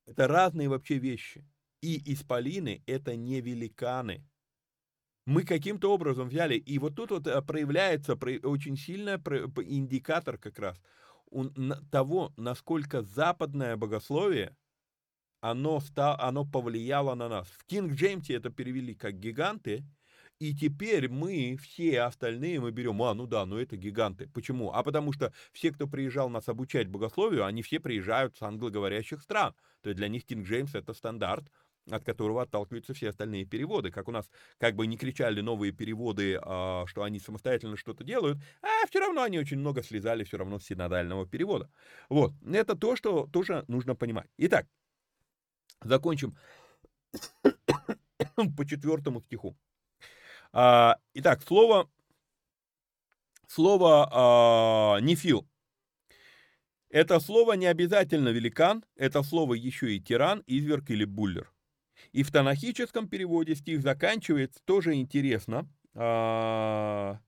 Это 0.05 0.27
разные 0.27 0.69
вообще 0.69 0.97
вещи. 0.97 1.43
И 1.81 2.13
исполины 2.13 2.83
это 2.85 3.15
не 3.15 3.41
великаны 3.41 4.23
мы 5.25 5.43
каким-то 5.43 5.91
образом 5.91 6.29
взяли, 6.29 6.55
и 6.55 6.77
вот 6.79 6.95
тут 6.95 7.11
вот 7.11 7.27
э, 7.27 7.41
проявляется 7.41 8.13
очень 8.13 8.77
сильный 8.77 9.15
индикатор 9.15 10.37
как 10.37 10.59
раз 10.59 10.79
того, 11.91 12.33
насколько 12.37 13.01
западное 13.01 13.75
богословие, 13.75 14.55
оно, 15.41 15.79
стало, 15.79 16.19
оно 16.21 16.45
повлияло 16.45 17.13
на 17.15 17.29
нас. 17.29 17.47
В 17.47 17.65
Кинг 17.65 17.93
Джеймсе 17.93 18.35
это 18.35 18.49
перевели 18.49 18.95
как 18.95 19.19
гиганты, 19.19 19.83
и 20.39 20.53
теперь 20.53 21.07
мы, 21.07 21.57
все 21.61 22.01
остальные, 22.01 22.59
мы 22.59 22.71
берем, 22.71 23.01
а, 23.03 23.13
ну 23.13 23.25
да, 23.25 23.45
ну 23.45 23.57
это 23.57 23.77
гиганты. 23.77 24.27
Почему? 24.27 24.71
А 24.73 24.83
потому 24.83 25.13
что 25.13 25.31
все, 25.53 25.71
кто 25.71 25.87
приезжал 25.87 26.29
нас 26.29 26.49
обучать 26.49 26.87
богословию, 26.87 27.45
они 27.45 27.61
все 27.61 27.79
приезжают 27.79 28.35
с 28.35 28.41
англоговорящих 28.41 29.21
стран. 29.21 29.55
То 29.81 29.89
есть 29.89 29.97
для 29.97 30.07
них 30.07 30.25
Кинг 30.25 30.45
Джеймс 30.45 30.75
это 30.75 30.93
стандарт, 30.93 31.49
от 31.89 32.03
которого 32.03 32.41
отталкиваются 32.41 32.93
все 32.93 33.09
остальные 33.09 33.45
переводы. 33.45 33.91
Как 33.91 34.07
у 34.07 34.11
нас 34.11 34.29
как 34.57 34.75
бы 34.75 34.87
не 34.87 34.97
кричали 34.97 35.41
новые 35.41 35.71
переводы, 35.71 36.39
а, 36.41 36.85
что 36.87 37.03
они 37.03 37.19
самостоятельно 37.19 37.77
что-то 37.77 38.03
делают, 38.03 38.39
а 38.61 38.87
все 38.87 38.99
равно 38.99 39.21
они 39.23 39.39
очень 39.39 39.57
много 39.57 39.83
слезали 39.83 40.23
все 40.23 40.37
равно 40.37 40.59
с 40.59 40.65
синодального 40.65 41.27
перевода. 41.27 41.69
Вот, 42.09 42.33
это 42.45 42.75
то, 42.75 42.95
что 42.95 43.27
тоже 43.27 43.63
нужно 43.67 43.95
понимать. 43.95 44.27
Итак, 44.37 44.67
закончим 45.81 46.35
по 48.57 48.65
четвертому 48.65 49.21
стиху. 49.21 49.57
А, 50.51 50.97
итак, 51.13 51.41
слово, 51.43 51.89
слово 53.47 54.09
а, 54.11 54.99
«нефил» 55.01 55.47
Это 56.95 57.19
слово 57.19 57.53
не 57.53 57.65
обязательно 57.65 58.29
великан, 58.29 58.85
это 58.95 59.21
слово 59.21 59.55
еще 59.55 59.93
и 59.93 59.99
тиран, 59.99 60.43
изверг 60.47 60.89
или 60.91 61.03
буллер. 61.03 61.51
И 62.11 62.23
в 62.23 62.31
танахическом 62.31 63.07
переводе 63.07 63.55
стих 63.55 63.81
заканчивается 63.81 64.59
тоже 64.65 64.95
интересно. 64.95 65.69
А, 65.93 67.19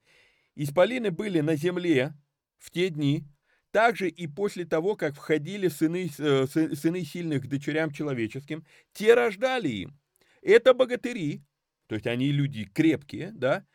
Исполины 0.55 1.11
были 1.11 1.39
на 1.41 1.55
земле 1.55 2.13
в 2.57 2.71
те 2.71 2.89
дни, 2.89 3.25
также 3.71 4.09
и 4.09 4.27
после 4.27 4.65
того, 4.65 4.95
как 4.95 5.15
входили 5.15 5.67
сыны, 5.67 6.09
э, 6.17 6.47
сыны 6.47 7.03
сильных 7.03 7.43
к 7.43 7.47
дочерям 7.47 7.91
человеческим, 7.91 8.65
те 8.93 9.13
рождали 9.13 9.69
им. 9.69 9.99
Это 10.41 10.73
богатыри, 10.73 11.43
то 11.87 11.95
есть 11.95 12.07
они 12.07 12.31
люди 12.31 12.65
крепкие, 12.65 13.31
да, 13.33 13.65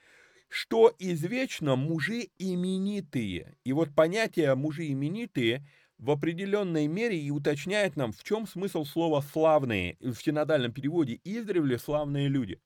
что 0.48 0.92
извечно 0.98 1.76
мужи 1.76 2.28
именитые. 2.38 3.56
И 3.64 3.72
вот 3.72 3.94
понятие 3.94 4.54
мужи 4.54 4.90
именитые– 4.90 5.66
в 6.02 6.10
определенной 6.10 6.88
мере 6.88 7.16
и 7.16 7.30
уточняет 7.30 7.94
нам, 7.94 8.12
в 8.12 8.24
чем 8.24 8.48
смысл 8.48 8.84
слова 8.84 9.20
«славные» 9.20 9.96
в 10.00 10.16
синодальном 10.16 10.72
переводе 10.72 11.20
«издревле 11.22 11.78
славные 11.78 12.26
люди». 12.26 12.60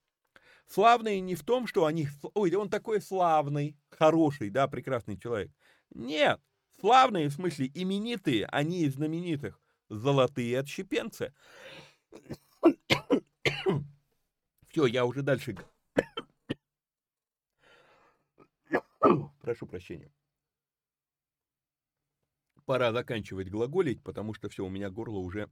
Славные 0.67 1.21
не 1.21 1.35
в 1.35 1.45
том, 1.45 1.67
что 1.67 1.85
они, 1.85 2.09
ой, 2.33 2.55
он 2.55 2.71
такой 2.71 3.03
славный, 3.03 3.77
хороший, 3.91 4.49
да, 4.49 4.67
прекрасный 4.69 5.19
человек. 5.19 5.53
Нет, 5.91 6.41
славные 6.81 7.29
в 7.29 7.35
смысле 7.35 7.71
именитые, 7.75 8.47
они 8.47 8.85
из 8.85 8.95
знаменитых, 8.95 9.61
золотые 9.91 10.59
отщепенцы. 10.59 11.35
Все, 14.71 14.87
я 14.87 15.05
уже 15.05 15.21
дальше. 15.21 15.57
Прошу 19.43 19.67
прощения 19.67 20.11
пора 22.67 22.93
заканчивать 22.93 23.49
глаголить, 23.49 24.03
потому 24.03 24.35
что 24.35 24.49
все, 24.49 24.65
у 24.65 24.69
меня 24.69 24.91
горло 24.91 25.19
уже 25.19 25.49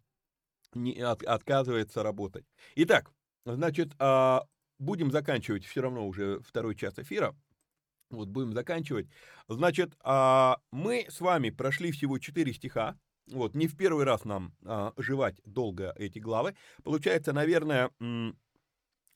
не 0.75 1.01
от, 1.01 1.23
отказывается 1.23 2.03
работать. 2.03 2.45
Итак, 2.75 3.11
значит, 3.47 3.93
а, 3.99 4.45
будем 4.79 5.11
заканчивать 5.11 5.65
все 5.65 5.83
равно 5.83 6.07
уже 6.07 6.41
второй 6.41 6.75
час 6.75 6.99
эфира. 6.99 7.35
Вот 8.11 8.29
будем 8.29 8.53
заканчивать. 8.53 9.09
Значит, 9.49 9.95
а, 10.03 10.59
мы 10.71 11.07
с 11.09 11.21
вами 11.21 11.51
прошли 11.51 11.91
всего 11.93 12.19
четыре 12.19 12.53
стиха. 12.53 12.99
Вот, 13.29 13.55
не 13.55 13.67
в 13.67 13.77
первый 13.77 14.05
раз 14.05 14.25
нам 14.25 14.55
а, 14.65 14.93
жевать 14.97 15.41
долго 15.45 15.95
эти 15.97 16.19
главы. 16.19 16.55
Получается, 16.83 17.33
наверное, 17.33 17.91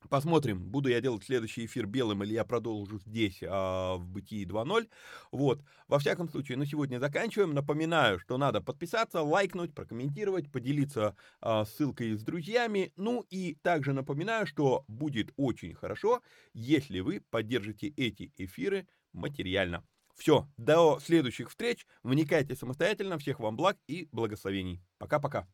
Посмотрим, 0.08 0.62
буду 0.62 0.88
я 0.88 1.00
делать 1.00 1.24
следующий 1.24 1.66
эфир 1.66 1.86
белым 1.86 2.22
или 2.22 2.32
я 2.32 2.44
продолжу 2.44 2.98
здесь 2.98 3.42
а, 3.42 3.96
в 3.96 4.08
Бытии 4.08 4.46
2.0. 4.46 4.88
Вот, 5.32 5.60
во 5.86 5.98
всяком 5.98 6.30
случае, 6.30 6.56
на 6.56 6.64
сегодня 6.64 6.98
заканчиваем. 6.98 7.52
Напоминаю, 7.52 8.18
что 8.18 8.38
надо 8.38 8.62
подписаться, 8.62 9.20
лайкнуть, 9.20 9.74
прокомментировать, 9.74 10.50
поделиться 10.50 11.14
а, 11.40 11.66
ссылкой 11.66 12.14
с 12.16 12.22
друзьями. 12.22 12.92
Ну 12.96 13.26
и 13.28 13.56
также 13.62 13.92
напоминаю, 13.92 14.46
что 14.46 14.84
будет 14.88 15.32
очень 15.36 15.74
хорошо, 15.74 16.22
если 16.54 17.00
вы 17.00 17.20
поддержите 17.30 17.88
эти 17.88 18.32
эфиры 18.38 18.88
материально. 19.12 19.84
Все, 20.14 20.48
до 20.56 20.98
следующих 21.00 21.50
встреч. 21.50 21.86
Вникайте 22.02 22.56
самостоятельно. 22.56 23.18
Всех 23.18 23.40
вам 23.40 23.56
благ 23.56 23.76
и 23.86 24.08
благословений. 24.10 24.80
Пока-пока. 24.98 25.46